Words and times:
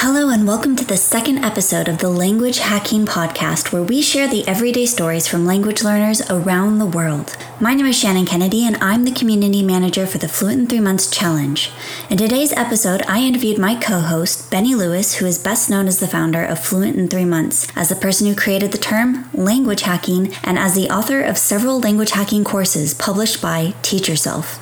Hello, 0.00 0.28
and 0.28 0.46
welcome 0.46 0.76
to 0.76 0.84
the 0.84 0.96
second 0.96 1.38
episode 1.38 1.88
of 1.88 1.98
the 1.98 2.08
Language 2.08 2.60
Hacking 2.60 3.04
Podcast, 3.04 3.72
where 3.72 3.82
we 3.82 4.00
share 4.00 4.28
the 4.28 4.46
everyday 4.46 4.86
stories 4.86 5.26
from 5.26 5.44
language 5.44 5.82
learners 5.82 6.22
around 6.30 6.78
the 6.78 6.86
world. 6.86 7.36
My 7.58 7.74
name 7.74 7.86
is 7.86 7.98
Shannon 7.98 8.24
Kennedy, 8.24 8.64
and 8.64 8.76
I'm 8.76 9.02
the 9.02 9.10
Community 9.10 9.60
Manager 9.60 10.06
for 10.06 10.18
the 10.18 10.28
Fluent 10.28 10.60
in 10.60 10.66
Three 10.68 10.78
Months 10.78 11.10
Challenge. 11.10 11.72
In 12.08 12.16
today's 12.16 12.52
episode, 12.52 13.02
I 13.08 13.24
interviewed 13.24 13.58
my 13.58 13.74
co 13.74 13.98
host, 13.98 14.52
Benny 14.52 14.76
Lewis, 14.76 15.16
who 15.16 15.26
is 15.26 15.36
best 15.36 15.68
known 15.68 15.88
as 15.88 15.98
the 15.98 16.06
founder 16.06 16.44
of 16.44 16.60
Fluent 16.60 16.96
in 16.96 17.08
Three 17.08 17.24
Months, 17.24 17.66
as 17.74 17.88
the 17.88 17.96
person 17.96 18.28
who 18.28 18.36
created 18.36 18.70
the 18.70 18.78
term 18.78 19.28
language 19.34 19.80
hacking, 19.80 20.32
and 20.44 20.60
as 20.60 20.76
the 20.76 20.88
author 20.90 21.20
of 21.20 21.36
several 21.36 21.80
language 21.80 22.12
hacking 22.12 22.44
courses 22.44 22.94
published 22.94 23.42
by 23.42 23.74
Teach 23.82 24.08
Yourself. 24.08 24.60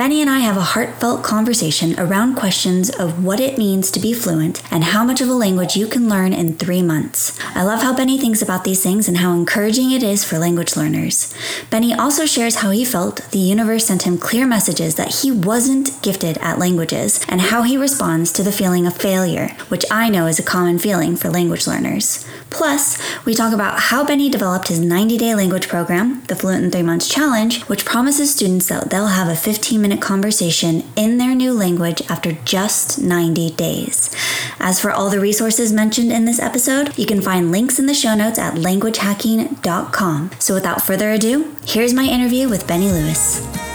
Benny 0.00 0.22
and 0.22 0.30
I 0.30 0.38
have 0.38 0.56
a 0.56 0.62
heartfelt 0.62 1.22
conversation 1.22 1.94
around 2.00 2.34
questions 2.34 2.88
of 2.88 3.22
what 3.22 3.38
it 3.38 3.58
means 3.58 3.90
to 3.90 4.00
be 4.00 4.14
fluent 4.14 4.62
and 4.72 4.82
how 4.82 5.04
much 5.04 5.20
of 5.20 5.28
a 5.28 5.34
language 5.34 5.76
you 5.76 5.86
can 5.86 6.08
learn 6.08 6.32
in 6.32 6.56
three 6.56 6.80
months. 6.80 7.38
I 7.54 7.64
love 7.64 7.82
how 7.82 7.94
Benny 7.94 8.16
thinks 8.16 8.40
about 8.40 8.64
these 8.64 8.82
things 8.82 9.08
and 9.08 9.18
how 9.18 9.34
encouraging 9.34 9.90
it 9.90 10.02
is 10.02 10.24
for 10.24 10.38
language 10.38 10.74
learners. 10.74 11.34
Benny 11.68 11.92
also 11.92 12.24
shares 12.24 12.54
how 12.54 12.70
he 12.70 12.82
felt 12.82 13.30
the 13.30 13.38
universe 13.38 13.84
sent 13.84 14.04
him 14.04 14.16
clear 14.16 14.46
messages 14.46 14.94
that 14.94 15.16
he 15.16 15.30
wasn't 15.30 16.00
gifted 16.00 16.38
at 16.38 16.58
languages 16.58 17.22
and 17.28 17.42
how 17.42 17.60
he 17.60 17.76
responds 17.76 18.32
to 18.32 18.42
the 18.42 18.52
feeling 18.52 18.86
of 18.86 18.96
failure, 18.96 19.48
which 19.68 19.84
I 19.90 20.08
know 20.08 20.26
is 20.26 20.38
a 20.38 20.42
common 20.42 20.78
feeling 20.78 21.14
for 21.14 21.28
language 21.28 21.66
learners. 21.66 22.26
Plus, 22.48 22.98
we 23.26 23.34
talk 23.34 23.52
about 23.52 23.78
how 23.78 24.02
Benny 24.02 24.30
developed 24.30 24.68
his 24.68 24.80
90 24.80 25.18
day 25.18 25.34
language 25.34 25.68
program, 25.68 26.22
the 26.26 26.34
Fluent 26.34 26.64
in 26.64 26.70
Three 26.70 26.82
Months 26.82 27.06
Challenge, 27.06 27.62
which 27.64 27.84
promises 27.84 28.34
students 28.34 28.68
that 28.68 28.88
they'll 28.88 29.08
have 29.08 29.28
a 29.28 29.36
15 29.36 29.80
minute 29.80 29.89
conversation 29.96 30.84
in 30.96 31.18
their 31.18 31.34
new 31.34 31.52
language 31.52 32.02
after 32.08 32.32
just 32.32 33.00
90 33.00 33.50
days. 33.52 34.14
As 34.58 34.80
for 34.80 34.90
all 34.90 35.10
the 35.10 35.20
resources 35.20 35.72
mentioned 35.72 36.12
in 36.12 36.24
this 36.24 36.40
episode, 36.40 36.96
you 36.98 37.06
can 37.06 37.20
find 37.20 37.50
links 37.50 37.78
in 37.78 37.86
the 37.86 37.94
show 37.94 38.14
notes 38.14 38.38
at 38.38 38.54
languagehacking.com. 38.54 40.30
So 40.38 40.54
without 40.54 40.82
further 40.82 41.10
ado, 41.12 41.54
here's 41.66 41.94
my 41.94 42.04
interview 42.04 42.48
with 42.48 42.66
Benny 42.66 42.90
Lewis. 42.90 43.69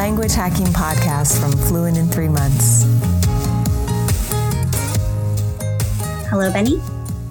Language 0.00 0.32
Hacking 0.32 0.68
Podcast 0.68 1.38
from 1.38 1.52
Fluent 1.52 1.98
in 1.98 2.08
Three 2.08 2.30
Months. 2.30 2.84
Hello, 6.30 6.50
Benny. 6.50 6.80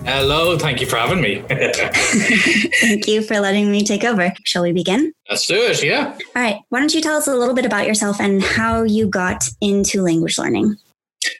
Hello, 0.05 0.55
thank 0.55 0.79
you 0.79 0.85
for 0.85 0.97
having 0.97 1.19
me. 1.19 1.41
Thank 1.49 3.07
you 3.07 3.23
for 3.23 3.39
letting 3.39 3.71
me 3.71 3.83
take 3.83 4.03
over. 4.03 4.31
Shall 4.43 4.61
we 4.61 4.71
begin? 4.71 5.11
Let's 5.27 5.47
do 5.47 5.55
it, 5.55 5.83
yeah. 5.83 6.15
All 6.35 6.43
right. 6.43 6.57
Why 6.69 6.79
don't 6.79 6.93
you 6.93 7.01
tell 7.01 7.17
us 7.17 7.27
a 7.27 7.35
little 7.35 7.55
bit 7.55 7.65
about 7.65 7.87
yourself 7.87 8.21
and 8.21 8.43
how 8.43 8.83
you 8.83 9.07
got 9.07 9.49
into 9.61 10.03
language 10.03 10.37
learning? 10.37 10.77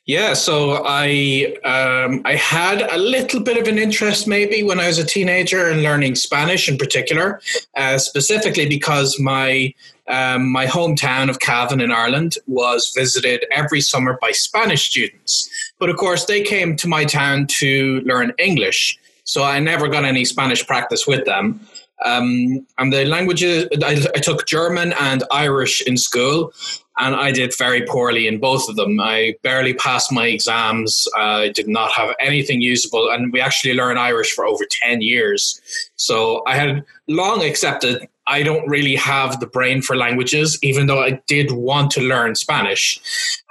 Yeah, 0.10 0.34
so 0.34 0.82
I 0.88 1.56
um, 1.66 2.24
I 2.26 2.34
had 2.34 2.82
a 2.82 2.98
little 2.98 3.42
bit 3.42 3.58
of 3.58 3.68
an 3.68 3.78
interest 3.78 4.28
maybe 4.28 4.64
when 4.64 4.80
I 4.80 4.88
was 4.88 4.98
a 4.98 5.06
teenager 5.06 5.70
in 5.70 5.84
learning 5.84 6.16
Spanish 6.16 6.68
in 6.68 6.80
particular, 6.80 7.40
uh, 7.78 8.00
specifically 8.00 8.68
because 8.68 9.20
my 9.20 9.72
um, 10.08 10.52
my 10.52 10.66
hometown 10.66 11.30
of 11.30 11.40
Cavan 11.42 11.80
in 11.80 11.92
Ireland 11.92 12.38
was 12.48 12.92
visited 12.98 13.46
every 13.52 13.82
summer 13.82 14.18
by 14.20 14.32
Spanish 14.32 14.90
students. 14.90 15.48
But 15.78 15.92
of 15.92 15.98
course, 15.98 16.26
they 16.26 16.42
came 16.42 16.76
to 16.78 16.88
my 16.88 17.06
town 17.06 17.46
to 17.60 18.02
learn 18.04 18.34
English. 18.40 18.98
So 19.26 19.44
I 19.44 19.60
never 19.60 19.88
got 19.88 20.06
any 20.06 20.26
Spanish 20.26 20.66
practice 20.66 21.06
with 21.06 21.26
them. 21.26 21.60
Um, 22.04 22.66
and 22.78 22.94
the 22.94 23.06
languages, 23.06 23.68
I, 23.84 24.04
I 24.16 24.20
took 24.20 24.48
German 24.48 24.94
and 25.00 25.23
Irish 25.32 25.82
in 25.82 25.98
school, 25.98 26.54
and 26.99 27.15
I 27.15 27.32
did 27.32 27.58
very 27.58 27.86
poorly 27.86 28.27
in 28.27 28.39
both 28.39 28.70
of 28.70 28.76
them. 28.76 28.99
I 28.99 29.36
barely 29.42 29.73
passed 29.73 30.11
my 30.11 30.27
exams. 30.27 31.08
I 31.15 31.49
did 31.49 31.67
not 31.67 31.92
have 31.92 32.14
anything 32.20 32.61
usable, 32.61 33.10
and 33.10 33.32
we 33.33 33.39
actually 33.39 33.73
learned 33.73 33.99
Irish 33.99 34.32
for 34.32 34.45
over 34.45 34.65
10 34.70 35.02
years. 35.02 35.61
So 35.95 36.43
I 36.45 36.55
had 36.55 36.86
long 37.08 37.43
accepted 37.43 38.08
I 38.30 38.43
don't 38.43 38.67
really 38.70 38.95
have 38.95 39.39
the 39.39 39.48
brain 39.48 39.82
for 39.82 39.95
languages, 39.95 40.59
even 40.61 40.86
though 40.86 41.02
I 41.02 41.20
did 41.26 41.52
want 41.52 41.89
to 41.92 42.02
learn 42.02 42.36
Spanish. 42.36 43.02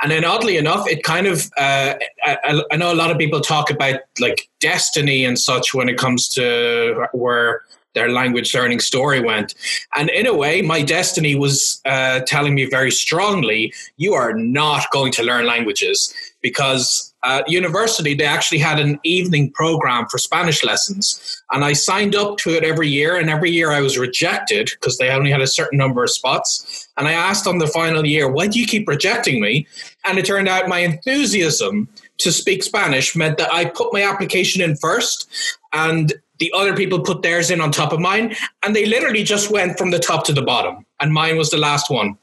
And 0.00 0.12
then, 0.12 0.24
oddly 0.24 0.56
enough, 0.56 0.86
it 0.88 1.02
kind 1.02 1.26
of, 1.26 1.50
uh, 1.58 1.94
I, 2.22 2.62
I 2.70 2.76
know 2.76 2.92
a 2.92 2.94
lot 2.94 3.10
of 3.10 3.18
people 3.18 3.40
talk 3.40 3.70
about 3.70 4.00
like 4.20 4.48
destiny 4.60 5.24
and 5.24 5.36
such 5.36 5.74
when 5.74 5.88
it 5.88 5.98
comes 5.98 6.28
to 6.28 7.06
where 7.12 7.62
their 7.94 8.10
language 8.10 8.54
learning 8.54 8.80
story 8.80 9.20
went. 9.20 9.54
And 9.94 10.10
in 10.10 10.26
a 10.26 10.34
way, 10.34 10.62
my 10.62 10.82
destiny 10.82 11.34
was 11.34 11.80
uh, 11.84 12.20
telling 12.20 12.54
me 12.54 12.66
very 12.66 12.90
strongly 12.90 13.72
you 13.96 14.14
are 14.14 14.32
not 14.34 14.90
going 14.92 15.12
to 15.12 15.22
learn 15.22 15.46
languages 15.46 16.14
because 16.42 17.12
at 17.24 17.48
university 17.50 18.14
they 18.14 18.24
actually 18.24 18.58
had 18.58 18.78
an 18.78 18.98
evening 19.02 19.50
program 19.52 20.06
for 20.08 20.18
Spanish 20.18 20.62
lessons. 20.62 21.42
And 21.50 21.64
I 21.64 21.72
signed 21.72 22.14
up 22.14 22.36
to 22.38 22.50
it 22.50 22.62
every 22.62 22.88
year, 22.88 23.16
and 23.16 23.28
every 23.28 23.50
year 23.50 23.72
I 23.72 23.80
was 23.80 23.98
rejected 23.98 24.70
because 24.70 24.98
they 24.98 25.10
only 25.10 25.30
had 25.30 25.40
a 25.40 25.46
certain 25.46 25.78
number 25.78 26.04
of 26.04 26.10
spots. 26.10 26.88
And 26.96 27.08
I 27.08 27.12
asked 27.12 27.46
on 27.46 27.58
the 27.58 27.66
final 27.66 28.06
year, 28.06 28.30
why 28.30 28.46
do 28.46 28.60
you 28.60 28.66
keep 28.66 28.88
rejecting 28.88 29.40
me? 29.40 29.66
And 30.04 30.18
it 30.18 30.26
turned 30.26 30.48
out 30.48 30.68
my 30.68 30.78
enthusiasm 30.78 31.88
to 32.18 32.32
speak 32.32 32.62
Spanish 32.62 33.16
meant 33.16 33.38
that 33.38 33.52
I 33.52 33.64
put 33.64 33.92
my 33.92 34.02
application 34.02 34.62
in 34.62 34.76
first, 34.76 35.28
and 35.72 36.12
the 36.38 36.52
other 36.54 36.74
people 36.74 37.00
put 37.00 37.22
theirs 37.22 37.50
in 37.50 37.60
on 37.60 37.70
top 37.70 37.92
of 37.92 38.00
mine, 38.00 38.34
and 38.62 38.74
they 38.74 38.86
literally 38.86 39.22
just 39.22 39.50
went 39.50 39.78
from 39.78 39.90
the 39.90 39.98
top 39.98 40.24
to 40.26 40.32
the 40.32 40.42
bottom, 40.42 40.86
and 41.00 41.12
mine 41.12 41.36
was 41.36 41.50
the 41.50 41.58
last 41.58 41.90
one. 41.90 42.16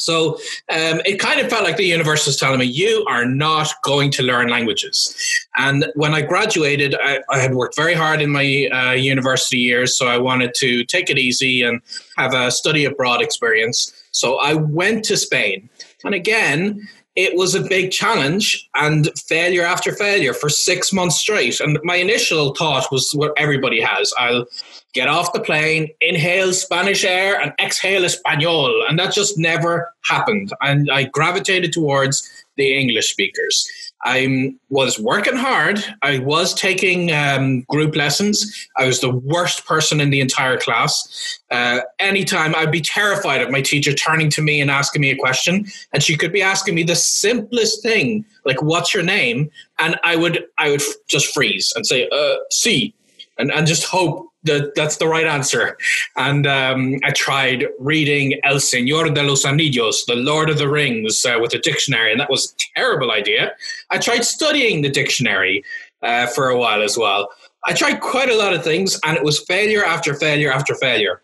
So 0.00 0.34
um, 0.70 1.00
it 1.04 1.18
kind 1.18 1.40
of 1.40 1.50
felt 1.50 1.64
like 1.64 1.76
the 1.76 1.84
universe 1.84 2.24
was 2.24 2.36
telling 2.36 2.60
me, 2.60 2.66
you 2.66 3.04
are 3.08 3.24
not 3.24 3.72
going 3.82 4.12
to 4.12 4.22
learn 4.22 4.48
languages. 4.48 5.16
And 5.56 5.86
when 5.94 6.14
I 6.14 6.22
graduated, 6.22 6.94
I, 6.94 7.20
I 7.30 7.38
had 7.38 7.54
worked 7.54 7.74
very 7.74 7.94
hard 7.94 8.22
in 8.22 8.30
my 8.30 8.68
uh, 8.72 8.92
university 8.92 9.58
years, 9.58 9.98
so 9.98 10.06
I 10.06 10.18
wanted 10.18 10.54
to 10.54 10.84
take 10.84 11.10
it 11.10 11.18
easy 11.18 11.62
and 11.62 11.80
have 12.16 12.32
a 12.32 12.50
study 12.50 12.84
abroad 12.84 13.20
experience. 13.20 13.92
So 14.12 14.36
I 14.36 14.54
went 14.54 15.04
to 15.06 15.16
Spain. 15.16 15.68
And 16.04 16.14
again, 16.14 16.88
it 17.18 17.36
was 17.36 17.56
a 17.56 17.60
big 17.60 17.90
challenge 17.90 18.70
and 18.76 19.10
failure 19.18 19.64
after 19.64 19.92
failure 19.92 20.32
for 20.32 20.48
six 20.48 20.92
months 20.92 21.16
straight. 21.18 21.58
And 21.58 21.76
my 21.82 21.96
initial 21.96 22.54
thought 22.54 22.92
was 22.92 23.10
what 23.10 23.32
everybody 23.36 23.80
has 23.80 24.14
I'll 24.20 24.46
get 24.92 25.08
off 25.08 25.32
the 25.32 25.40
plane, 25.40 25.88
inhale 26.00 26.52
Spanish 26.52 27.04
air, 27.04 27.40
and 27.40 27.52
exhale 27.60 28.04
Espanol. 28.04 28.72
And 28.88 29.00
that 29.00 29.12
just 29.12 29.36
never 29.36 29.92
happened. 30.04 30.52
And 30.60 30.88
I 30.92 31.04
gravitated 31.04 31.72
towards 31.72 32.22
the 32.56 32.78
English 32.78 33.10
speakers. 33.10 33.68
I 34.04 34.54
was 34.68 34.98
working 34.98 35.36
hard. 35.36 35.84
I 36.02 36.20
was 36.20 36.54
taking 36.54 37.12
um, 37.12 37.62
group 37.62 37.96
lessons. 37.96 38.68
I 38.76 38.86
was 38.86 39.00
the 39.00 39.10
worst 39.10 39.66
person 39.66 40.00
in 40.00 40.10
the 40.10 40.20
entire 40.20 40.56
class. 40.56 41.40
Uh, 41.50 41.80
anytime 41.98 42.54
I'd 42.54 42.70
be 42.70 42.80
terrified 42.80 43.42
of 43.42 43.50
my 43.50 43.60
teacher 43.60 43.92
turning 43.92 44.30
to 44.30 44.42
me 44.42 44.60
and 44.60 44.70
asking 44.70 45.02
me 45.02 45.10
a 45.10 45.16
question, 45.16 45.66
and 45.92 46.02
she 46.02 46.16
could 46.16 46.32
be 46.32 46.42
asking 46.42 46.74
me 46.74 46.84
the 46.84 46.96
simplest 46.96 47.82
thing, 47.82 48.24
like 48.44 48.62
"What's 48.62 48.94
your 48.94 49.02
name?" 49.02 49.50
and 49.78 49.98
I 50.04 50.16
would 50.16 50.44
I 50.58 50.70
would 50.70 50.82
just 51.08 51.34
freeze 51.34 51.72
and 51.74 51.86
say 51.86 52.08
uh, 52.08 52.36
"C," 52.50 52.94
and 53.36 53.50
and 53.50 53.66
just 53.66 53.84
hope 53.84 54.28
that 54.48 54.74
that's 54.74 54.96
the 54.96 55.06
right 55.06 55.26
answer. 55.26 55.76
And 56.16 56.46
um, 56.46 56.96
I 57.04 57.10
tried 57.12 57.66
reading 57.78 58.38
El 58.42 58.56
Señor 58.56 59.14
de 59.14 59.22
los 59.22 59.44
Anillos, 59.44 60.04
The 60.06 60.16
Lord 60.16 60.50
of 60.50 60.58
the 60.58 60.68
Rings, 60.68 61.24
uh, 61.24 61.38
with 61.40 61.54
a 61.54 61.58
dictionary, 61.58 62.10
and 62.10 62.20
that 62.20 62.30
was 62.30 62.52
a 62.52 62.56
terrible 62.76 63.12
idea. 63.12 63.52
I 63.90 63.98
tried 63.98 64.24
studying 64.24 64.82
the 64.82 64.90
dictionary 64.90 65.64
uh, 66.02 66.26
for 66.26 66.48
a 66.48 66.58
while 66.58 66.82
as 66.82 66.98
well. 66.98 67.28
I 67.64 67.72
tried 67.72 68.00
quite 68.00 68.30
a 68.30 68.36
lot 68.36 68.54
of 68.54 68.64
things, 68.64 68.98
and 69.04 69.16
it 69.16 69.24
was 69.24 69.38
failure 69.40 69.84
after 69.84 70.14
failure 70.14 70.52
after 70.52 70.74
failure. 70.74 71.20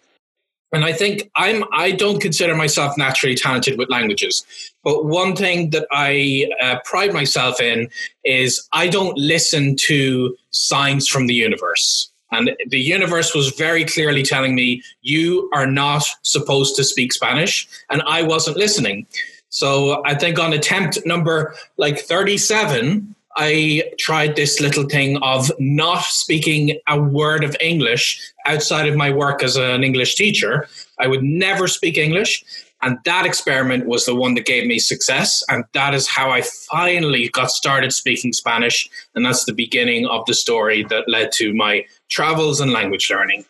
And 0.72 0.84
I 0.84 0.92
think 0.92 1.30
I'm 1.36 1.62
I 1.72 1.92
don't 1.92 2.20
consider 2.20 2.54
myself 2.56 2.98
naturally 2.98 3.36
talented 3.36 3.78
with 3.78 3.88
languages, 3.90 4.44
but 4.82 5.04
one 5.04 5.36
thing 5.36 5.70
that 5.70 5.86
I 5.92 6.50
uh, 6.60 6.80
pride 6.84 7.12
myself 7.12 7.60
in 7.60 7.88
is 8.24 8.66
I 8.72 8.88
don't 8.88 9.16
listen 9.16 9.76
to 9.86 10.36
signs 10.50 11.06
from 11.06 11.28
the 11.28 11.34
universe. 11.34 12.10
And 12.34 12.56
the 12.68 12.80
universe 12.80 13.34
was 13.34 13.50
very 13.50 13.84
clearly 13.84 14.22
telling 14.22 14.54
me, 14.54 14.82
you 15.02 15.48
are 15.54 15.66
not 15.66 16.04
supposed 16.22 16.76
to 16.76 16.84
speak 16.84 17.12
Spanish. 17.12 17.68
And 17.90 18.02
I 18.06 18.22
wasn't 18.22 18.56
listening. 18.56 19.06
So 19.48 20.02
I 20.04 20.14
think 20.14 20.38
on 20.38 20.52
attempt 20.52 20.98
number 21.06 21.54
like 21.76 21.98
37, 21.98 23.14
I 23.36 23.92
tried 23.98 24.36
this 24.36 24.60
little 24.60 24.84
thing 24.84 25.16
of 25.18 25.50
not 25.58 26.02
speaking 26.04 26.78
a 26.88 27.00
word 27.00 27.42
of 27.44 27.56
English 27.60 28.20
outside 28.46 28.88
of 28.88 28.96
my 28.96 29.10
work 29.10 29.42
as 29.42 29.56
an 29.56 29.82
English 29.82 30.14
teacher. 30.14 30.68
I 31.00 31.06
would 31.06 31.22
never 31.22 31.66
speak 31.66 31.98
English. 31.98 32.44
And 32.82 32.98
that 33.06 33.24
experiment 33.24 33.86
was 33.86 34.04
the 34.04 34.14
one 34.14 34.34
that 34.34 34.44
gave 34.44 34.66
me 34.66 34.78
success. 34.78 35.42
And 35.48 35.64
that 35.72 35.94
is 35.94 36.06
how 36.06 36.30
I 36.30 36.42
finally 36.42 37.28
got 37.28 37.50
started 37.50 37.92
speaking 37.92 38.32
Spanish. 38.32 38.88
And 39.14 39.24
that's 39.24 39.44
the 39.44 39.54
beginning 39.54 40.06
of 40.06 40.26
the 40.26 40.34
story 40.34 40.84
that 40.90 41.08
led 41.08 41.32
to 41.32 41.54
my 41.54 41.86
travels 42.10 42.60
and 42.60 42.72
language 42.72 43.10
learning. 43.10 43.44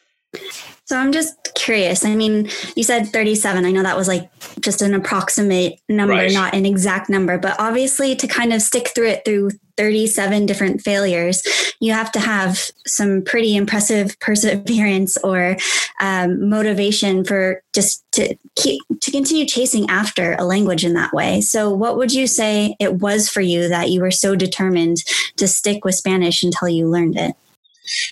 So 0.87 0.99
I'm 0.99 1.13
just 1.13 1.55
curious. 1.55 2.05
I 2.05 2.15
mean, 2.15 2.51
you 2.77 2.83
said 2.83 3.07
37. 3.07 3.65
I 3.65 3.71
know 3.71 3.83
that 3.83 3.97
was 3.97 4.07
like 4.07 4.31
just 4.61 4.83
an 4.83 4.93
approximate 4.93 5.81
number, 5.89 6.15
right. 6.15 6.33
not 6.33 6.55
an 6.55 6.67
exact 6.67 7.09
number, 7.09 7.39
but 7.39 7.59
obviously 7.59 8.15
to 8.17 8.27
kind 8.27 8.53
of 8.53 8.61
stick 8.61 8.89
through 8.95 9.09
it 9.09 9.25
through 9.25 9.51
37 9.77 10.47
different 10.47 10.83
failures, 10.83 11.43
you 11.81 11.93
have 11.93 12.13
to 12.13 12.21
have 12.21 12.71
some 12.87 13.23
pretty 13.23 13.57
impressive 13.57 14.19
perseverance 14.21 15.17
or 15.25 15.57
um, 16.01 16.49
motivation 16.49 17.25
for 17.25 17.63
just 17.73 18.05
to 18.13 18.37
keep 18.57 18.81
to 19.01 19.11
continue 19.11 19.47
chasing 19.47 19.89
after 19.89 20.35
a 20.35 20.45
language 20.45 20.85
in 20.85 20.95
that 20.95 21.13
way. 21.13 21.41
So, 21.41 21.71
what 21.71 21.97
would 21.97 22.13
you 22.13 22.27
say 22.27 22.77
it 22.79 23.01
was 23.01 23.29
for 23.29 23.41
you 23.41 23.69
that 23.69 23.91
you 23.91 24.01
were 24.01 24.11
so 24.11 24.37
determined 24.37 24.99
to 25.37 25.49
stick 25.49 25.85
with 25.85 25.95
Spanish 25.95 26.43
until 26.43 26.69
you 26.69 26.89
learned 26.89 27.19
it? 27.19 27.35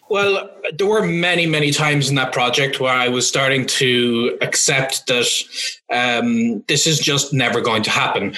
Well, 0.08 0.50
there 0.76 0.86
were 0.86 1.04
many, 1.04 1.46
many 1.46 1.70
times 1.70 2.08
in 2.08 2.14
that 2.16 2.32
project 2.32 2.80
where 2.80 2.92
I 2.92 3.08
was 3.08 3.26
starting 3.26 3.66
to 3.66 4.36
accept 4.42 5.06
that 5.06 5.26
um, 5.90 6.62
this 6.68 6.86
is 6.86 6.98
just 6.98 7.32
never 7.32 7.60
going 7.60 7.82
to 7.84 7.90
happen. 7.90 8.34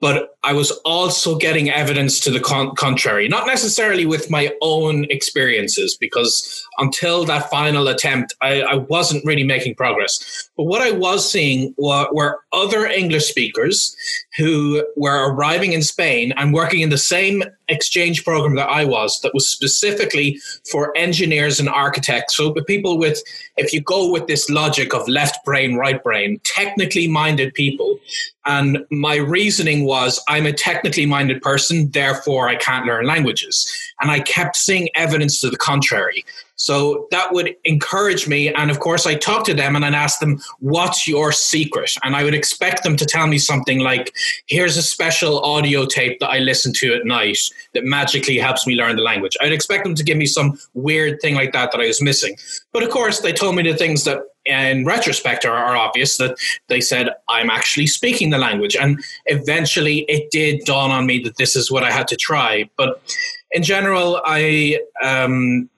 But 0.00 0.37
I 0.44 0.52
was 0.52 0.70
also 0.84 1.36
getting 1.36 1.68
evidence 1.68 2.20
to 2.20 2.30
the 2.30 2.38
con- 2.38 2.74
contrary, 2.76 3.26
not 3.26 3.46
necessarily 3.46 4.06
with 4.06 4.30
my 4.30 4.54
own 4.62 5.04
experiences, 5.10 5.96
because 5.98 6.64
until 6.78 7.24
that 7.24 7.50
final 7.50 7.88
attempt, 7.88 8.34
I, 8.40 8.62
I 8.62 8.74
wasn't 8.76 9.24
really 9.24 9.42
making 9.42 9.74
progress. 9.74 10.48
But 10.56 10.64
what 10.64 10.80
I 10.80 10.92
was 10.92 11.28
seeing 11.28 11.74
were, 11.76 12.06
were, 12.12 12.40
other 12.52 12.86
English 12.86 13.28
speakers 13.28 13.94
who 14.36 14.84
were 14.96 15.30
arriving 15.30 15.72
in 15.72 15.82
Spain 15.82 16.32
and 16.36 16.54
working 16.54 16.80
in 16.80 16.88
the 16.88 16.98
same 16.98 17.42
exchange 17.68 18.24
program 18.24 18.56
that 18.56 18.68
I 18.68 18.84
was, 18.84 19.20
that 19.20 19.34
was 19.34 19.48
specifically 19.48 20.40
for 20.70 20.96
engineers 20.96 21.60
and 21.60 21.68
architects. 21.68 22.36
So, 22.36 22.52
the 22.52 22.64
people 22.64 22.96
with, 22.96 23.22
if 23.56 23.72
you 23.72 23.80
go 23.80 24.10
with 24.10 24.28
this 24.28 24.48
logic 24.48 24.94
of 24.94 25.06
left 25.08 25.44
brain, 25.44 25.76
right 25.76 26.02
brain, 26.02 26.40
technically 26.44 27.06
minded 27.06 27.54
people 27.54 27.98
and 28.48 28.78
my 28.90 29.16
reasoning 29.16 29.84
was 29.84 30.20
I'm 30.38 30.46
a 30.46 30.52
technically 30.52 31.04
minded 31.04 31.42
person, 31.42 31.90
therefore 31.90 32.48
I 32.48 32.54
can't 32.54 32.86
learn 32.86 33.06
languages. 33.06 33.68
And 34.00 34.08
I 34.08 34.20
kept 34.20 34.54
seeing 34.54 34.88
evidence 34.94 35.40
to 35.40 35.50
the 35.50 35.56
contrary. 35.56 36.24
So 36.54 37.08
that 37.10 37.32
would 37.32 37.56
encourage 37.64 38.28
me. 38.28 38.52
And 38.54 38.70
of 38.70 38.78
course, 38.78 39.04
I 39.04 39.16
talked 39.16 39.46
to 39.46 39.54
them 39.54 39.74
and 39.74 39.84
I'd 39.84 39.94
ask 39.94 40.20
them, 40.20 40.40
What's 40.60 41.08
your 41.08 41.32
secret? 41.32 41.92
And 42.04 42.14
I 42.14 42.22
would 42.22 42.34
expect 42.34 42.84
them 42.84 42.96
to 42.96 43.04
tell 43.04 43.26
me 43.26 43.38
something 43.38 43.80
like, 43.80 44.14
Here's 44.46 44.76
a 44.76 44.82
special 44.82 45.40
audio 45.40 45.86
tape 45.86 46.20
that 46.20 46.30
I 46.30 46.38
listen 46.38 46.72
to 46.74 46.94
at 46.94 47.04
night 47.04 47.38
that 47.74 47.84
magically 47.84 48.38
helps 48.38 48.64
me 48.64 48.76
learn 48.76 48.94
the 48.94 49.02
language. 49.02 49.36
I'd 49.40 49.52
expect 49.52 49.84
them 49.84 49.96
to 49.96 50.04
give 50.04 50.16
me 50.16 50.26
some 50.26 50.56
weird 50.74 51.20
thing 51.20 51.34
like 51.34 51.52
that 51.52 51.72
that 51.72 51.80
I 51.80 51.86
was 51.86 52.00
missing. 52.00 52.36
But 52.72 52.84
of 52.84 52.90
course, 52.90 53.20
they 53.20 53.32
told 53.32 53.56
me 53.56 53.64
the 53.64 53.76
things 53.76 54.04
that 54.04 54.22
in 54.48 54.84
retrospect 54.84 55.44
are, 55.44 55.56
are, 55.56 55.76
obvious 55.76 56.16
that 56.16 56.36
they 56.68 56.80
said 56.80 57.08
i'm 57.28 57.50
actually 57.50 57.86
speaking 57.86 58.30
the 58.30 58.38
language 58.38 58.74
and 58.74 58.98
eventually 59.26 59.98
it 60.08 60.30
did 60.30 60.64
dawn 60.64 60.90
on 60.90 61.06
me 61.06 61.18
that 61.20 61.36
this 61.36 61.54
is 61.54 61.70
what 61.70 61.84
i 61.84 61.90
had 61.90 62.08
to 62.08 62.16
try 62.16 62.68
but 62.76 63.00
in 63.52 63.62
general 63.62 64.20
i 64.24 64.78
um, 65.02 65.68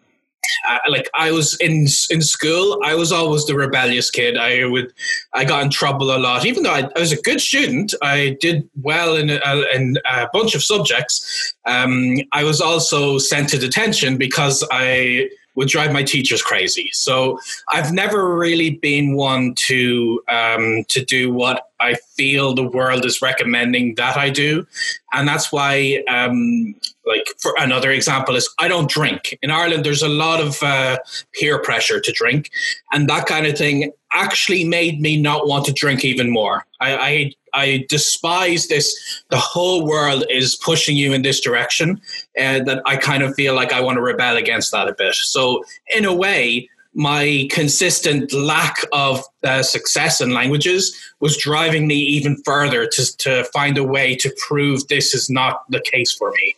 like 0.89 1.09
I 1.15 1.31
was 1.33 1.57
in 1.61 1.87
in 2.11 2.23
school, 2.23 2.81
I 2.85 2.95
was 2.95 3.13
always 3.13 3.47
the 3.47 3.55
rebellious 3.55 4.11
kid. 4.11 4.37
I 4.37 4.65
would 4.67 4.93
I 5.33 5.45
got 5.45 5.63
in 5.63 5.71
trouble 5.71 6.15
a 6.15 6.19
lot, 6.19 6.45
even 6.45 6.63
though 6.63 6.73
I, 6.73 6.89
I 6.97 7.01
was 7.01 7.13
a 7.13 7.21
good 7.23 7.41
student. 7.41 7.95
I 8.03 8.37
did 8.41 8.69
well 8.83 9.17
in 9.17 9.31
a, 9.31 9.65
in 9.75 9.97
a 10.05 10.29
bunch 10.33 10.55
of 10.55 10.63
subjects. 10.63 11.55
Um, 11.67 12.17
I 12.33 12.45
was 12.45 12.61
also 12.61 13.19
sent 13.19 13.51
to 13.51 13.59
detention 13.59 14.17
because 14.17 14.67
I 14.71 15.31
would 15.55 15.69
drive 15.69 15.93
my 15.93 16.03
teachers 16.03 16.43
crazy. 16.43 16.89
So 16.93 17.39
I've 17.69 17.93
never 17.93 18.37
really 18.37 18.71
been 18.71 19.15
one 19.15 19.55
to 19.67 20.23
um, 20.29 20.85
to 20.89 21.05
do 21.05 21.33
what 21.33 21.69
I 21.81 21.95
feel 22.17 22.55
the 22.55 22.69
world 22.69 23.05
is 23.05 23.23
recommending 23.23 23.95
that 23.97 24.17
I 24.17 24.31
do, 24.31 24.67
and 25.13 25.27
that's 25.29 25.53
why. 25.53 26.03
Um, 26.09 26.75
like 27.07 27.25
for 27.41 27.53
another 27.59 27.91
example 27.91 28.37
is 28.37 28.49
I 28.61 28.69
don't 28.69 28.89
drink 28.89 29.37
in 29.43 29.51
Ireland. 29.51 29.85
There's 29.85 30.03
a 30.03 30.09
lot 30.09 30.41
of 30.41 30.63
uh, 30.63 30.99
peer 31.33 31.61
pressure 31.61 31.99
to 31.99 32.13
drink, 32.13 32.51
and 32.93 33.09
that 33.09 33.27
kind 33.27 33.47
of 33.47 33.59
thing 33.59 33.91
actually 34.13 34.65
made 34.65 35.01
me 35.01 35.21
not 35.21 35.47
want 35.47 35.65
to 35.67 35.73
drink 35.73 36.05
even 36.05 36.31
more. 36.31 36.67
I, 36.81 36.97
I 36.97 37.33
I 37.55 37.87
despise 37.89 38.69
this. 38.69 39.23
The 39.31 39.39
whole 39.39 39.87
world 39.87 40.25
is 40.31 40.57
pushing 40.57 40.97
you 40.97 41.13
in 41.13 41.23
this 41.23 41.41
direction, 41.41 42.01
and 42.37 42.67
that 42.69 42.83
I 42.87 42.97
kind 42.97 43.23
of 43.23 43.35
feel 43.35 43.55
like 43.55 43.73
I 43.73 43.81
want 43.81 43.97
to 43.97 44.03
rebel 44.03 44.37
against 44.37 44.73
that 44.73 44.89
a 44.89 44.95
bit. 44.95 45.15
So, 45.15 45.65
in 45.95 46.05
a 46.05 46.15
way, 46.15 46.69
my 46.95 47.49
consistent 47.51 48.33
lack 48.33 48.77
of 48.93 49.23
uh, 49.45 49.63
success 49.63 50.21
in 50.21 50.31
languages 50.31 50.97
was 51.21 51.37
driving 51.37 51.87
me 51.87 51.95
even 51.95 52.37
further 52.45 52.87
to, 52.87 53.17
to 53.19 53.45
find 53.53 53.79
a 53.79 53.85
way 53.85 54.17
to 54.17 54.35
prove 54.49 54.87
this 54.89 55.15
is 55.15 55.31
not 55.31 55.71
the 55.71 55.81
case 55.81 56.13
for 56.13 56.33
me. 56.33 56.55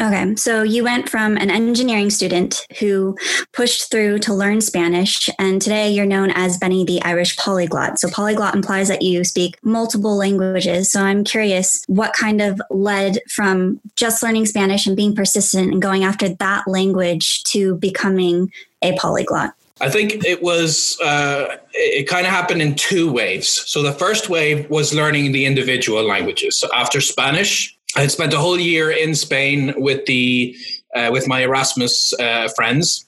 Okay, 0.00 0.34
so 0.34 0.64
you 0.64 0.82
went 0.82 1.08
from 1.08 1.36
an 1.36 1.50
engineering 1.50 2.10
student 2.10 2.66
who 2.80 3.16
pushed 3.52 3.92
through 3.92 4.18
to 4.20 4.34
learn 4.34 4.60
Spanish, 4.60 5.30
and 5.38 5.62
today 5.62 5.88
you're 5.88 6.04
known 6.04 6.32
as 6.32 6.58
Benny 6.58 6.84
the 6.84 7.00
Irish 7.02 7.36
polyglot. 7.36 8.00
So, 8.00 8.10
polyglot 8.10 8.56
implies 8.56 8.88
that 8.88 9.02
you 9.02 9.22
speak 9.22 9.56
multiple 9.62 10.16
languages. 10.16 10.90
So, 10.90 11.00
I'm 11.00 11.22
curious 11.22 11.84
what 11.86 12.12
kind 12.12 12.42
of 12.42 12.60
led 12.70 13.20
from 13.30 13.80
just 13.94 14.20
learning 14.20 14.46
Spanish 14.46 14.84
and 14.84 14.96
being 14.96 15.14
persistent 15.14 15.72
and 15.72 15.80
going 15.80 16.02
after 16.02 16.28
that 16.28 16.66
language 16.66 17.44
to 17.44 17.76
becoming 17.76 18.50
a 18.82 18.96
polyglot? 18.96 19.54
I 19.80 19.90
think 19.90 20.24
it 20.24 20.42
was, 20.42 20.98
uh, 21.00 21.56
it 21.72 22.08
kind 22.08 22.26
of 22.26 22.32
happened 22.32 22.62
in 22.62 22.74
two 22.74 23.12
waves. 23.12 23.48
So, 23.48 23.80
the 23.80 23.92
first 23.92 24.28
wave 24.28 24.68
was 24.68 24.92
learning 24.92 25.30
the 25.30 25.46
individual 25.46 26.02
languages. 26.02 26.58
So, 26.58 26.68
after 26.74 27.00
Spanish, 27.00 27.73
I 27.96 28.00
had 28.00 28.10
spent 28.10 28.34
a 28.34 28.38
whole 28.38 28.58
year 28.58 28.90
in 28.90 29.14
Spain 29.14 29.74
with 29.76 30.06
the 30.06 30.56
uh, 30.94 31.10
with 31.12 31.26
my 31.26 31.40
Erasmus 31.42 32.12
uh, 32.20 32.48
friends, 32.56 33.04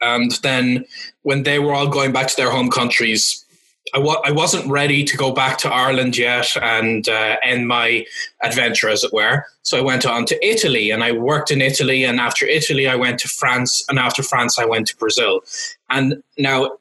and 0.00 0.32
then 0.42 0.84
when 1.22 1.42
they 1.42 1.58
were 1.58 1.74
all 1.74 1.88
going 1.88 2.12
back 2.12 2.28
to 2.28 2.36
their 2.36 2.50
home 2.50 2.70
countries, 2.70 3.44
I 3.92 4.30
wasn't 4.30 4.70
ready 4.70 5.04
to 5.04 5.16
go 5.16 5.32
back 5.32 5.58
to 5.58 5.68
Ireland 5.68 6.16
yet 6.16 6.56
and 6.62 7.08
uh, 7.08 7.36
end 7.42 7.66
my 7.66 8.06
adventure, 8.42 8.88
as 8.88 9.02
it 9.02 9.12
were. 9.12 9.46
So 9.62 9.78
I 9.78 9.80
went 9.80 10.06
on 10.06 10.26
to 10.26 10.46
Italy, 10.46 10.90
and 10.90 11.02
I 11.02 11.12
worked 11.12 11.50
in 11.50 11.60
Italy. 11.60 12.04
And 12.04 12.20
after 12.20 12.46
Italy, 12.46 12.86
I 12.88 12.94
went 12.94 13.18
to 13.20 13.28
France, 13.28 13.84
and 13.88 13.98
after 13.98 14.22
France, 14.22 14.58
I 14.58 14.64
went 14.64 14.86
to 14.88 14.96
Brazil. 14.96 15.40
And 15.88 16.22
now 16.38 16.76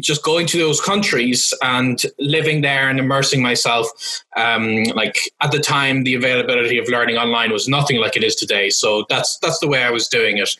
just 0.00 0.22
going 0.22 0.46
to 0.46 0.58
those 0.58 0.80
countries 0.80 1.52
and 1.62 2.02
living 2.18 2.60
there 2.60 2.88
and 2.88 2.98
immersing 2.98 3.42
myself 3.42 3.88
um, 4.36 4.84
like 4.94 5.18
at 5.40 5.52
the 5.52 5.58
time 5.58 6.04
the 6.04 6.14
availability 6.14 6.78
of 6.78 6.88
learning 6.88 7.16
online 7.16 7.52
was 7.52 7.68
nothing 7.68 8.00
like 8.00 8.16
it 8.16 8.24
is 8.24 8.34
today 8.34 8.70
so 8.70 9.04
that's 9.08 9.38
that's 9.38 9.58
the 9.58 9.68
way 9.68 9.82
i 9.82 9.90
was 9.90 10.08
doing 10.08 10.38
it 10.38 10.50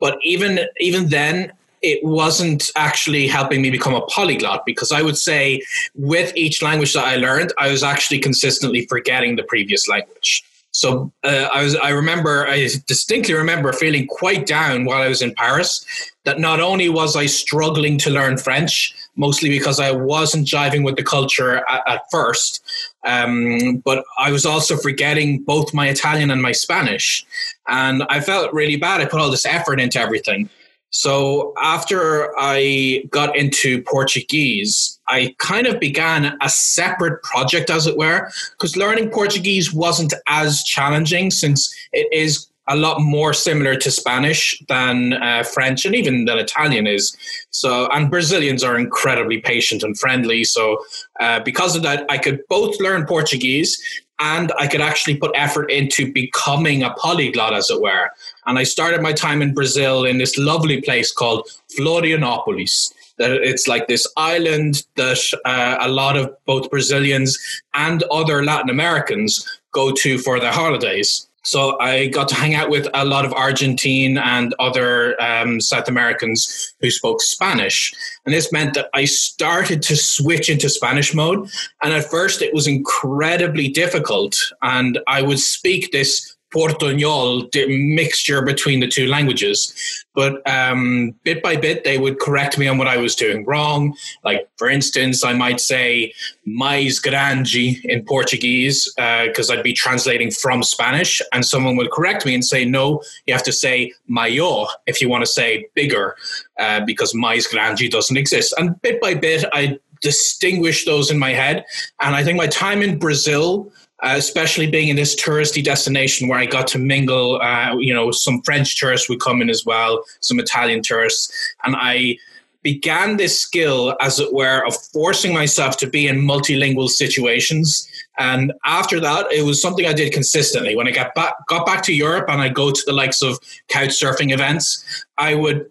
but 0.00 0.18
even 0.22 0.60
even 0.80 1.08
then 1.08 1.52
it 1.82 2.02
wasn't 2.04 2.70
actually 2.76 3.26
helping 3.26 3.60
me 3.60 3.70
become 3.70 3.94
a 3.94 4.00
polyglot 4.02 4.64
because 4.64 4.92
I 4.92 5.02
would 5.02 5.18
say 5.18 5.60
with 5.94 6.32
each 6.36 6.62
language 6.62 6.94
that 6.94 7.04
I 7.04 7.16
learned, 7.16 7.52
I 7.58 7.70
was 7.70 7.82
actually 7.82 8.20
consistently 8.20 8.86
forgetting 8.86 9.34
the 9.34 9.42
previous 9.42 9.88
language. 9.88 10.44
So 10.70 11.12
uh, 11.22 11.48
I 11.52 11.62
was 11.62 11.76
I 11.76 11.90
remember 11.90 12.46
I 12.46 12.68
distinctly 12.86 13.34
remember 13.34 13.72
feeling 13.72 14.06
quite 14.06 14.46
down 14.46 14.84
while 14.84 15.02
I 15.02 15.08
was 15.08 15.20
in 15.20 15.34
Paris 15.34 15.84
that 16.24 16.38
not 16.38 16.60
only 16.60 16.88
was 16.88 17.16
I 17.16 17.26
struggling 17.26 17.98
to 17.98 18.10
learn 18.10 18.38
French 18.38 18.94
mostly 19.16 19.50
because 19.50 19.78
I 19.78 19.90
wasn't 19.90 20.46
jiving 20.46 20.84
with 20.84 20.96
the 20.96 21.02
culture 21.02 21.56
at, 21.68 21.82
at 21.86 22.10
first 22.10 22.62
um, 23.04 23.78
but 23.84 24.04
I 24.18 24.30
was 24.30 24.46
also 24.46 24.76
forgetting 24.76 25.42
both 25.42 25.74
my 25.74 25.88
Italian 25.88 26.30
and 26.30 26.40
my 26.40 26.52
Spanish. 26.52 27.24
And 27.68 28.04
I 28.08 28.20
felt 28.20 28.52
really 28.52 28.76
bad. 28.76 29.00
I 29.00 29.06
put 29.06 29.20
all 29.20 29.30
this 29.30 29.46
effort 29.46 29.80
into 29.80 29.98
everything. 29.98 30.48
So 30.90 31.54
after 31.60 32.30
I 32.38 33.04
got 33.10 33.34
into 33.34 33.82
Portuguese, 33.82 35.00
I 35.08 35.34
kind 35.38 35.66
of 35.66 35.80
began 35.80 36.36
a 36.42 36.48
separate 36.50 37.22
project, 37.22 37.70
as 37.70 37.86
it 37.86 37.96
were, 37.96 38.30
because 38.52 38.76
learning 38.76 39.08
Portuguese 39.08 39.72
wasn't 39.72 40.12
as 40.28 40.62
challenging 40.62 41.30
since 41.30 41.74
it 41.92 42.12
is 42.12 42.46
a 42.68 42.76
lot 42.76 43.00
more 43.00 43.32
similar 43.32 43.76
to 43.76 43.90
Spanish 43.90 44.58
than 44.68 45.14
uh, 45.14 45.42
French 45.42 45.84
and 45.84 45.94
even 45.94 46.26
than 46.26 46.38
Italian 46.38 46.86
is. 46.86 47.16
So, 47.50 47.88
and 47.92 48.10
Brazilians 48.10 48.62
are 48.62 48.78
incredibly 48.78 49.40
patient 49.40 49.82
and 49.82 49.98
friendly. 49.98 50.44
So, 50.44 50.78
uh, 51.20 51.40
because 51.40 51.74
of 51.74 51.82
that, 51.82 52.06
I 52.08 52.18
could 52.18 52.40
both 52.48 52.78
learn 52.80 53.06
Portuguese 53.06 53.82
and 54.22 54.52
I 54.58 54.68
could 54.68 54.80
actually 54.80 55.16
put 55.16 55.32
effort 55.34 55.70
into 55.70 56.12
becoming 56.12 56.84
a 56.84 56.94
polyglot, 56.94 57.54
as 57.54 57.70
it 57.70 57.80
were. 57.80 58.10
And 58.46 58.56
I 58.56 58.62
started 58.62 59.02
my 59.02 59.12
time 59.12 59.42
in 59.42 59.52
Brazil 59.52 60.04
in 60.04 60.18
this 60.18 60.38
lovely 60.38 60.80
place 60.80 61.12
called 61.12 61.48
Florianopolis. 61.76 62.92
That 63.18 63.32
it's 63.32 63.66
like 63.66 63.88
this 63.88 64.06
island 64.16 64.84
that 64.96 65.18
uh, 65.44 65.78
a 65.80 65.88
lot 65.88 66.16
of 66.16 66.34
both 66.46 66.70
Brazilians 66.70 67.38
and 67.74 68.04
other 68.04 68.44
Latin 68.44 68.70
Americans 68.70 69.60
go 69.72 69.90
to 69.92 70.18
for 70.18 70.38
their 70.38 70.52
holidays. 70.52 71.28
So 71.44 71.78
I 71.80 72.06
got 72.06 72.28
to 72.28 72.34
hang 72.34 72.54
out 72.54 72.70
with 72.70 72.88
a 72.94 73.04
lot 73.04 73.24
of 73.24 73.32
Argentine 73.32 74.16
and 74.18 74.54
other 74.58 75.20
um, 75.20 75.60
South 75.60 75.88
Americans 75.88 76.74
who 76.80 76.90
spoke 76.90 77.20
Spanish. 77.20 77.92
And 78.24 78.34
this 78.34 78.52
meant 78.52 78.74
that 78.74 78.88
I 78.94 79.06
started 79.06 79.82
to 79.82 79.96
switch 79.96 80.48
into 80.48 80.68
Spanish 80.68 81.14
mode. 81.14 81.50
And 81.82 81.92
at 81.92 82.10
first, 82.10 82.42
it 82.42 82.54
was 82.54 82.66
incredibly 82.66 83.68
difficult. 83.68 84.36
And 84.62 85.00
I 85.08 85.22
would 85.22 85.40
speak 85.40 85.90
this 85.90 86.31
Portuñol 86.54 87.48
mixture 87.94 88.42
between 88.42 88.80
the 88.80 88.88
two 88.88 89.06
languages. 89.06 90.04
But 90.14 90.46
um, 90.48 91.14
bit 91.24 91.42
by 91.42 91.56
bit, 91.56 91.84
they 91.84 91.98
would 91.98 92.20
correct 92.20 92.58
me 92.58 92.68
on 92.68 92.76
what 92.76 92.86
I 92.86 92.98
was 92.98 93.14
doing 93.14 93.44
wrong. 93.46 93.96
Like, 94.24 94.48
for 94.58 94.68
instance, 94.68 95.24
I 95.24 95.32
might 95.32 95.60
say 95.60 96.12
mais 96.44 96.98
grande 96.98 97.80
in 97.84 98.04
Portuguese 98.04 98.92
because 98.96 99.50
uh, 99.50 99.54
I'd 99.54 99.62
be 99.62 99.72
translating 99.72 100.30
from 100.30 100.62
Spanish, 100.62 101.22
and 101.32 101.44
someone 101.44 101.76
would 101.76 101.90
correct 101.90 102.26
me 102.26 102.34
and 102.34 102.44
say, 102.44 102.64
no, 102.64 103.02
you 103.26 103.32
have 103.32 103.42
to 103.44 103.52
say 103.52 103.92
maior 104.08 104.66
if 104.86 105.00
you 105.00 105.08
want 105.08 105.24
to 105.24 105.30
say 105.30 105.66
bigger 105.74 106.16
uh, 106.58 106.84
because 106.84 107.14
mais 107.14 107.46
grande 107.46 107.90
doesn't 107.90 108.16
exist. 108.16 108.54
And 108.58 108.80
bit 108.82 109.00
by 109.00 109.14
bit, 109.14 109.44
I 109.52 109.78
distinguished 110.02 110.84
those 110.84 111.10
in 111.10 111.18
my 111.18 111.30
head. 111.30 111.64
And 112.00 112.14
I 112.14 112.22
think 112.22 112.36
my 112.36 112.48
time 112.48 112.82
in 112.82 112.98
Brazil 112.98 113.72
uh, 114.02 114.14
especially 114.16 114.66
being 114.66 114.88
in 114.88 114.96
this 114.96 115.14
touristy 115.14 115.62
destination 115.62 116.28
where 116.28 116.38
I 116.38 116.46
got 116.46 116.66
to 116.68 116.78
mingle. 116.78 117.40
Uh, 117.40 117.76
you 117.78 117.94
know, 117.94 118.10
some 118.10 118.42
French 118.42 118.78
tourists 118.78 119.08
would 119.08 119.20
come 119.20 119.40
in 119.40 119.48
as 119.48 119.64
well, 119.64 120.04
some 120.20 120.38
Italian 120.38 120.82
tourists, 120.82 121.32
and 121.64 121.76
I 121.78 122.18
began 122.62 123.16
this 123.16 123.40
skill, 123.40 123.96
as 124.00 124.20
it 124.20 124.32
were, 124.32 124.64
of 124.66 124.76
forcing 124.92 125.34
myself 125.34 125.76
to 125.78 125.86
be 125.86 126.06
in 126.06 126.20
multilingual 126.20 126.88
situations. 126.88 127.88
And 128.18 128.52
after 128.64 129.00
that, 129.00 129.30
it 129.32 129.44
was 129.44 129.60
something 129.60 129.86
I 129.86 129.92
did 129.92 130.12
consistently. 130.12 130.76
When 130.76 130.86
I 130.86 130.92
got 130.92 131.14
back, 131.14 131.34
got 131.48 131.66
back 131.66 131.82
to 131.84 131.92
Europe 131.92 132.26
and 132.28 132.40
I 132.40 132.48
go 132.48 132.70
to 132.70 132.82
the 132.86 132.92
likes 132.92 133.22
of 133.22 133.38
couch 133.68 133.90
surfing 133.90 134.32
events, 134.32 135.04
I 135.18 135.34
would 135.34 135.68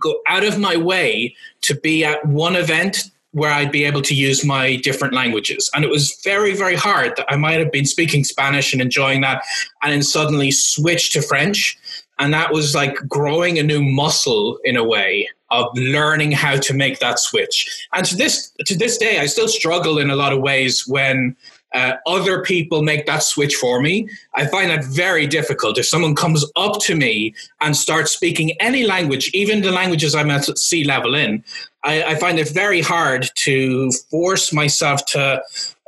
go 0.00 0.20
out 0.28 0.44
of 0.44 0.58
my 0.58 0.76
way 0.76 1.34
to 1.62 1.74
be 1.74 2.04
at 2.04 2.24
one 2.24 2.56
event 2.56 3.10
where 3.32 3.50
I'd 3.50 3.72
be 3.72 3.84
able 3.84 4.02
to 4.02 4.14
use 4.14 4.44
my 4.44 4.76
different 4.76 5.14
languages. 5.14 5.70
And 5.74 5.84
it 5.84 5.90
was 5.90 6.20
very, 6.22 6.54
very 6.54 6.76
hard 6.76 7.16
that 7.16 7.26
I 7.28 7.36
might 7.36 7.58
have 7.58 7.72
been 7.72 7.86
speaking 7.86 8.24
Spanish 8.24 8.72
and 8.72 8.80
enjoying 8.80 9.22
that, 9.22 9.42
and 9.82 9.92
then 9.92 10.02
suddenly 10.02 10.50
switch 10.50 11.12
to 11.12 11.22
French. 11.22 11.78
And 12.18 12.32
that 12.34 12.52
was 12.52 12.74
like 12.74 12.94
growing 13.08 13.58
a 13.58 13.62
new 13.62 13.82
muscle 13.82 14.58
in 14.64 14.76
a 14.76 14.84
way 14.84 15.28
of 15.50 15.66
learning 15.74 16.32
how 16.32 16.56
to 16.56 16.74
make 16.74 16.98
that 17.00 17.18
switch. 17.18 17.86
And 17.94 18.06
to 18.06 18.16
this 18.16 18.52
to 18.66 18.76
this 18.76 18.96
day, 18.96 19.18
I 19.18 19.26
still 19.26 19.48
struggle 19.48 19.98
in 19.98 20.10
a 20.10 20.16
lot 20.16 20.32
of 20.32 20.40
ways 20.40 20.86
when 20.86 21.36
uh, 21.74 21.94
other 22.06 22.42
people 22.42 22.82
make 22.82 23.06
that 23.06 23.22
switch 23.22 23.54
for 23.54 23.80
me. 23.80 24.08
I 24.34 24.46
find 24.46 24.70
that 24.70 24.84
very 24.84 25.26
difficult. 25.26 25.78
If 25.78 25.86
someone 25.86 26.14
comes 26.14 26.44
up 26.56 26.80
to 26.82 26.94
me 26.94 27.34
and 27.60 27.76
starts 27.76 28.12
speaking 28.12 28.52
any 28.60 28.84
language, 28.86 29.30
even 29.32 29.62
the 29.62 29.72
languages 29.72 30.14
I'm 30.14 30.30
at 30.30 30.58
C 30.58 30.84
level 30.84 31.14
in, 31.14 31.42
I, 31.84 32.02
I 32.04 32.14
find 32.16 32.38
it 32.38 32.50
very 32.50 32.80
hard 32.80 33.28
to 33.36 33.90
force 34.10 34.52
myself 34.52 35.04
to 35.06 35.42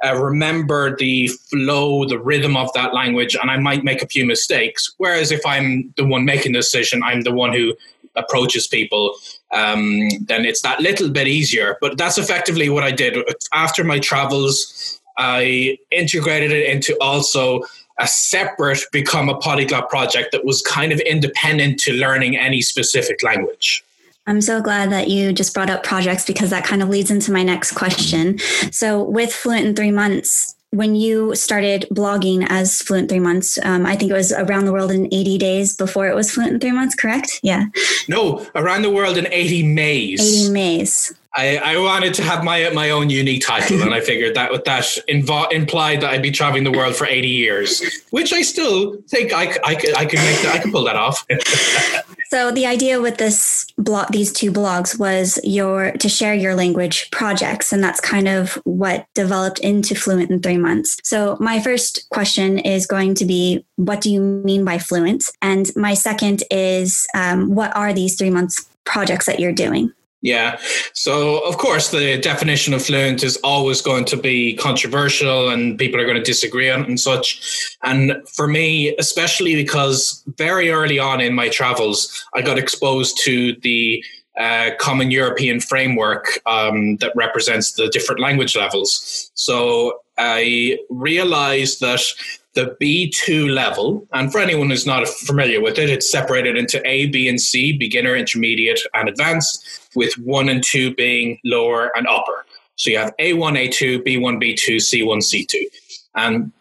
uh, 0.04 0.16
remember 0.16 0.96
the 0.96 1.28
flow, 1.28 2.04
the 2.04 2.18
rhythm 2.18 2.56
of 2.56 2.72
that 2.74 2.92
language, 2.92 3.36
and 3.40 3.50
I 3.50 3.58
might 3.58 3.84
make 3.84 4.02
a 4.02 4.06
few 4.06 4.26
mistakes. 4.26 4.92
Whereas 4.98 5.30
if 5.30 5.44
I'm 5.46 5.92
the 5.96 6.04
one 6.04 6.24
making 6.24 6.52
the 6.52 6.58
decision, 6.58 7.02
I'm 7.02 7.22
the 7.22 7.32
one 7.32 7.52
who 7.52 7.74
approaches 8.16 8.66
people, 8.66 9.14
um, 9.52 10.08
then 10.26 10.44
it's 10.44 10.62
that 10.62 10.80
little 10.80 11.10
bit 11.10 11.26
easier. 11.26 11.76
But 11.80 11.96
that's 11.96 12.18
effectively 12.18 12.68
what 12.68 12.84
I 12.84 12.90
did. 12.90 13.16
After 13.52 13.82
my 13.84 13.98
travels, 13.98 15.00
I 15.16 15.78
integrated 15.90 16.52
it 16.52 16.68
into 16.68 16.97
also 17.00 17.62
a 17.99 18.09
separate 18.09 18.80
become 18.92 19.28
a 19.28 19.37
polyglot 19.37 19.88
project 19.88 20.33
that 20.33 20.44
was 20.44 20.62
kind 20.62 20.92
of 20.92 20.99
independent 21.00 21.78
to 21.80 21.92
learning 21.92 22.37
any 22.37 22.61
specific 22.61 23.23
language. 23.23 23.85
I'm 24.26 24.40
so 24.40 24.62
glad 24.62 24.90
that 24.90 25.09
you 25.09 25.33
just 25.33 25.52
brought 25.52 25.71
up 25.71 25.83
projects 25.83 26.25
because 26.25 26.50
that 26.50 26.64
kind 26.64 26.83
of 26.83 26.88
leads 26.88 27.11
into 27.11 27.30
my 27.30 27.42
next 27.42 27.73
question. 27.73 28.38
So, 28.71 29.02
with 29.02 29.33
Fluent 29.33 29.66
in 29.66 29.76
three 29.76 29.90
months, 29.90 30.53
when 30.74 30.94
you 30.94 31.34
started 31.34 31.86
blogging 31.90 32.46
as 32.48 32.82
Fluent 32.82 33.08
Three 33.08 33.20
Months, 33.20 33.58
um, 33.64 33.86
I 33.86 33.96
think 33.96 34.10
it 34.10 34.14
was 34.14 34.32
around 34.32 34.64
the 34.64 34.72
world 34.72 34.90
in 34.90 35.06
80 35.06 35.38
days 35.38 35.76
before 35.76 36.08
it 36.08 36.14
was 36.14 36.30
Fluent 36.30 36.52
in 36.54 36.60
Three 36.60 36.72
Months, 36.72 36.94
correct? 36.94 37.40
Yeah. 37.42 37.66
No, 38.08 38.46
around 38.54 38.82
the 38.82 38.90
world 38.90 39.16
in 39.16 39.26
80 39.30 39.62
Mays. 39.62 40.44
80 40.44 40.52
Mays. 40.52 41.14
I, 41.36 41.56
I 41.56 41.78
wanted 41.78 42.14
to 42.14 42.22
have 42.22 42.44
my 42.44 42.70
my 42.70 42.90
own 42.90 43.10
unique 43.10 43.44
title, 43.44 43.82
and 43.82 43.92
I 43.92 44.00
figured 44.10 44.36
that 44.36 44.52
with 44.52 44.64
that 44.64 44.84
invo- 45.08 45.50
implied 45.52 46.00
that 46.02 46.10
I'd 46.10 46.22
be 46.22 46.30
traveling 46.30 46.62
the 46.62 46.70
world 46.70 46.94
for 46.94 47.06
80 47.06 47.28
years, 47.28 47.82
which 48.10 48.32
I 48.32 48.42
still 48.42 48.98
think 49.08 49.32
I, 49.32 49.56
I, 49.64 49.74
could 49.74 49.96
I 49.96 50.04
could 50.04 50.20
make 50.20 50.42
that, 50.42 50.54
I 50.54 50.58
could 50.60 50.72
pull 50.72 50.84
that 50.84 50.96
off. 50.96 51.26
so 52.30 52.50
the 52.50 52.66
idea 52.66 53.00
with 53.00 53.18
this 53.18 53.66
blog, 53.78 54.12
these 54.12 54.32
two 54.32 54.52
blogs, 54.52 54.98
was 54.98 55.38
your 55.44 55.92
to 55.92 56.08
share 56.08 56.34
your 56.34 56.54
language 56.54 57.10
projects, 57.10 57.72
and 57.72 57.82
that's 57.82 58.00
kind 58.00 58.28
of 58.28 58.54
what 58.64 59.06
developed 59.14 59.58
into 59.60 59.94
Fluent 59.94 60.30
in 60.30 60.40
three 60.40 60.58
months. 60.58 60.98
So 61.04 61.36
my 61.40 61.60
first 61.60 62.08
question 62.10 62.58
is 62.58 62.86
going 62.86 63.14
to 63.16 63.24
be, 63.24 63.64
what 63.76 64.00
do 64.00 64.10
you 64.10 64.20
mean 64.20 64.64
by 64.64 64.78
fluent? 64.78 65.24
And 65.42 65.70
my 65.76 65.94
second 65.94 66.42
is, 66.50 67.06
um, 67.14 67.54
what 67.54 67.74
are 67.76 67.92
these 67.92 68.16
three 68.16 68.30
months 68.30 68.68
projects 68.84 69.26
that 69.26 69.40
you're 69.40 69.52
doing? 69.52 69.92
Yeah. 70.24 70.58
So, 70.94 71.40
of 71.46 71.58
course, 71.58 71.90
the 71.90 72.16
definition 72.16 72.72
of 72.72 72.82
fluent 72.82 73.22
is 73.22 73.36
always 73.44 73.82
going 73.82 74.06
to 74.06 74.16
be 74.16 74.56
controversial 74.56 75.50
and 75.50 75.78
people 75.78 76.00
are 76.00 76.06
going 76.06 76.16
to 76.16 76.22
disagree 76.22 76.70
on 76.70 76.80
it 76.80 76.88
and 76.88 76.98
such. 76.98 77.68
And 77.82 78.16
for 78.26 78.48
me, 78.48 78.96
especially 78.96 79.54
because 79.54 80.24
very 80.38 80.70
early 80.70 80.98
on 80.98 81.20
in 81.20 81.34
my 81.34 81.50
travels, 81.50 82.24
I 82.32 82.40
got 82.40 82.58
exposed 82.58 83.20
to 83.24 83.54
the 83.60 84.02
uh, 84.38 84.70
common 84.80 85.10
European 85.10 85.60
framework 85.60 86.40
um, 86.46 86.96
that 86.96 87.12
represents 87.14 87.72
the 87.72 87.88
different 87.88 88.18
language 88.18 88.56
levels. 88.56 89.30
So 89.34 90.00
I 90.16 90.78
realized 90.88 91.80
that 91.80 92.00
the 92.54 92.76
B2 92.80 93.52
level, 93.52 94.06
and 94.12 94.30
for 94.30 94.38
anyone 94.38 94.70
who's 94.70 94.87
not 94.87 95.06
familiar 95.08 95.61
with 95.61 95.78
it, 95.78 95.90
it's 95.90 96.11
separated 96.11 96.56
into 96.56 96.80
A, 96.87 97.06
B, 97.06 97.28
and 97.28 97.40
C 97.40 97.76
beginner, 97.76 98.16
intermediate, 98.16 98.80
and 98.94 99.08
advanced, 99.08 99.88
with 99.94 100.16
one 100.18 100.49
and 100.49 100.62
two 100.62 100.94
being 100.94 101.38
lower 101.44 101.90
and 101.96 102.06
upper. 102.06 102.46
So 102.76 102.90
you 102.90 102.99
have 102.99 103.14
A1, 103.18 103.68
A2, 103.68 104.04
B1, 104.04 104.42
B2, 104.42 104.76
C1, 104.76 105.18
C2. 105.18 105.62
And 106.16 106.52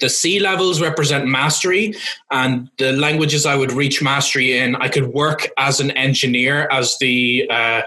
the 0.00 0.08
C 0.08 0.40
levels 0.40 0.80
represent 0.80 1.26
mastery, 1.26 1.94
and 2.30 2.68
the 2.78 2.92
languages 2.92 3.46
I 3.46 3.56
would 3.56 3.72
reach 3.72 4.02
mastery 4.02 4.58
in, 4.58 4.76
I 4.76 4.88
could 4.88 5.08
work 5.08 5.48
as 5.56 5.80
an 5.80 5.90
engineer, 5.92 6.68
as 6.70 6.96
the 6.98 7.48
uh, 7.50 7.82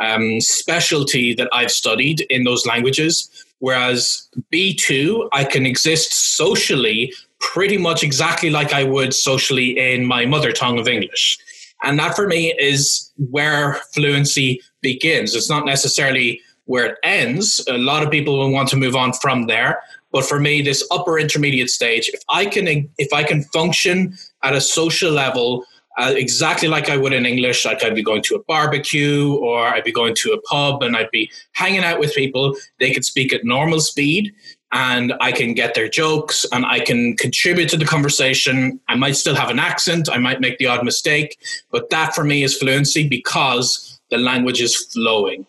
um, 0.00 0.40
specialty 0.40 1.34
that 1.34 1.48
I've 1.52 1.70
studied 1.70 2.20
in 2.30 2.44
those 2.44 2.66
languages. 2.66 3.30
Whereas 3.60 4.28
B2, 4.52 5.28
I 5.32 5.44
can 5.44 5.64
exist 5.64 6.36
socially 6.36 7.12
pretty 7.38 7.78
much 7.78 8.02
exactly 8.02 8.50
like 8.50 8.72
I 8.72 8.84
would 8.84 9.14
socially 9.14 9.78
in 9.78 10.04
my 10.04 10.26
mother 10.26 10.52
tongue 10.52 10.78
of 10.78 10.88
English. 10.88 11.38
And 11.82 11.98
that 11.98 12.14
for 12.14 12.26
me 12.26 12.54
is 12.58 13.10
where 13.30 13.80
fluency 13.94 14.60
begins. 14.82 15.34
It's 15.34 15.48
not 15.48 15.64
necessarily 15.64 16.40
where 16.66 16.86
it 16.86 16.98
ends. 17.02 17.64
A 17.68 17.78
lot 17.78 18.02
of 18.02 18.10
people 18.10 18.38
will 18.38 18.52
want 18.52 18.68
to 18.70 18.76
move 18.76 18.94
on 18.94 19.12
from 19.14 19.46
there. 19.46 19.80
But 20.12 20.24
for 20.24 20.40
me, 20.40 20.60
this 20.60 20.86
upper 20.90 21.18
intermediate 21.18 21.70
stage, 21.70 22.10
if 22.12 22.20
I 22.28 22.46
can 22.46 22.66
if 22.98 23.12
I 23.12 23.22
can 23.22 23.44
function 23.44 24.16
at 24.42 24.54
a 24.54 24.60
social 24.60 25.12
level 25.12 25.64
uh, 26.00 26.14
exactly 26.16 26.66
like 26.66 26.88
I 26.88 26.96
would 26.96 27.12
in 27.12 27.26
English. 27.26 27.66
Like 27.66 27.84
I'd 27.84 27.94
be 27.94 28.02
going 28.02 28.22
to 28.22 28.34
a 28.34 28.42
barbecue 28.44 29.34
or 29.34 29.66
I'd 29.66 29.84
be 29.84 29.92
going 29.92 30.14
to 30.16 30.32
a 30.32 30.40
pub 30.42 30.82
and 30.82 30.96
I'd 30.96 31.10
be 31.10 31.30
hanging 31.52 31.84
out 31.84 32.00
with 32.00 32.14
people. 32.14 32.56
They 32.78 32.92
could 32.92 33.04
speak 33.04 33.34
at 33.34 33.44
normal 33.44 33.80
speed 33.80 34.34
and 34.72 35.12
I 35.20 35.32
can 35.32 35.52
get 35.52 35.74
their 35.74 35.88
jokes 35.88 36.46
and 36.52 36.64
I 36.64 36.80
can 36.80 37.16
contribute 37.16 37.68
to 37.70 37.76
the 37.76 37.84
conversation. 37.84 38.80
I 38.88 38.94
might 38.94 39.16
still 39.16 39.34
have 39.34 39.50
an 39.50 39.58
accent. 39.58 40.08
I 40.10 40.16
might 40.16 40.40
make 40.40 40.56
the 40.58 40.66
odd 40.66 40.84
mistake, 40.84 41.38
but 41.70 41.90
that 41.90 42.14
for 42.14 42.24
me 42.24 42.44
is 42.44 42.56
fluency 42.56 43.06
because 43.06 44.00
the 44.10 44.16
language 44.16 44.62
is 44.62 44.76
flowing. 44.76 45.44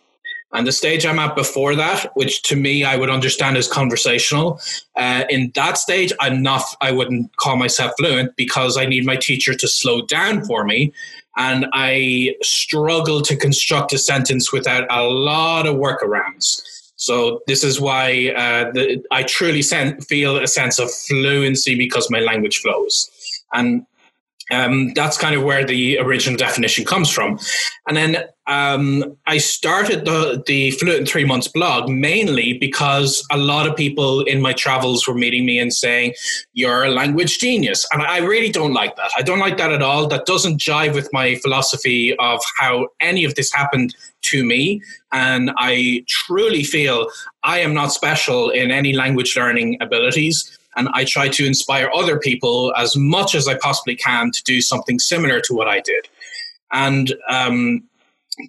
And 0.54 0.68
the 0.68 0.72
stage 0.72 1.06
I'm 1.06 1.20
at 1.20 1.36
before 1.36 1.76
that, 1.76 2.12
which 2.16 2.42
to 2.44 2.56
me 2.56 2.84
I 2.84 2.98
would 2.98 3.10
understand 3.10 3.58
as 3.58 3.68
conversational, 3.68 4.60
uh, 4.98 5.24
in 5.30 5.52
that 5.56 5.78
stage 5.78 6.12
I'm 6.20 6.42
not. 6.42 6.64
I 6.82 6.92
wouldn't 6.92 7.36
call 7.38 7.56
myself 7.56 7.94
fluent 7.98 8.36
because 8.36 8.78
I 8.78 8.86
need 8.86 9.06
my 9.06 9.16
teacher 9.16 9.54
to 9.54 9.68
slow 9.68 10.02
down 10.02 10.44
for 10.46 10.66
me, 10.66 10.92
and 11.38 11.68
I 11.74 12.36
struggle 12.42 13.22
to 13.22 13.36
construct 13.36 13.94
a 13.94 13.98
sentence 13.98 14.52
without 14.52 14.86
a 14.90 15.04
lot 15.04 15.68
of 15.68 15.76
workarounds. 15.76 16.62
So 16.98 17.42
this 17.48 17.64
is 17.64 17.82
why 17.82 18.32
uh, 18.36 18.72
the, 18.74 19.04
I 19.10 19.24
truly 19.24 19.64
sen- 19.64 20.02
feel 20.02 20.38
a 20.38 20.46
sense 20.46 20.78
of 20.78 20.94
fluency 20.94 21.74
because 21.74 22.12
my 22.12 22.20
language 22.20 22.60
flows. 22.60 23.10
And 23.54 23.88
um, 24.52 24.94
that's 24.94 25.18
kind 25.18 25.34
of 25.34 25.42
where 25.42 25.66
the 25.66 25.98
original 25.98 26.38
definition 26.38 26.86
comes 26.86 27.10
from. 27.10 27.40
And 27.88 27.98
then 27.98 28.18
um, 28.52 29.18
I 29.28 29.38
started 29.38 30.04
the, 30.04 30.44
the 30.46 30.72
Fluent 30.72 31.00
in 31.00 31.06
Three 31.06 31.24
Months 31.24 31.48
blog 31.48 31.90
mainly 31.90 32.58
because 32.58 33.26
a 33.32 33.38
lot 33.38 33.66
of 33.66 33.78
people 33.78 34.22
in 34.24 34.42
my 34.42 34.52
travels 34.52 35.08
were 35.08 35.14
meeting 35.14 35.46
me 35.46 35.58
and 35.58 35.74
saying, 35.74 36.16
You're 36.52 36.84
a 36.84 36.90
language 36.90 37.40
genius. 37.40 37.88
And 37.94 38.02
I 38.02 38.18
really 38.18 38.52
don't 38.52 38.74
like 38.74 38.98
that. 38.98 39.10
I 39.18 39.22
don't 39.22 39.40
like 39.40 39.56
that 39.58 39.72
at 39.72 39.82
all. 39.82 40.06
That 40.06 40.26
doesn't 40.26 40.60
jive 40.60 40.94
with 40.94 41.08
my 41.14 41.36
philosophy 41.36 42.14
of 42.18 42.42
how 42.60 42.90
any 43.00 43.24
of 43.24 43.36
this 43.36 43.54
happened 43.54 43.96
to 44.24 44.44
me. 44.44 44.82
And 45.14 45.54
I 45.56 46.04
truly 46.10 46.64
feel 46.64 47.08
I 47.44 47.60
am 47.60 47.74
not 47.74 47.94
special 47.94 48.50
in 48.50 48.70
any 48.70 48.92
language 48.92 49.34
learning 49.38 49.78
abilities 49.80 50.58
and 50.76 50.90
I 50.94 51.06
try 51.06 51.30
to 51.30 51.46
inspire 51.46 51.90
other 51.94 52.20
people 52.20 52.74
as 52.78 52.98
much 52.98 53.34
as 53.34 53.48
I 53.48 53.58
possibly 53.58 53.96
can 53.96 54.32
to 54.32 54.44
do 54.44 54.60
something 54.60 55.00
similar 55.00 55.40
to 55.42 55.54
what 55.54 55.70
I 55.70 55.80
did. 55.80 56.10
And 56.74 57.14
um, 57.30 57.84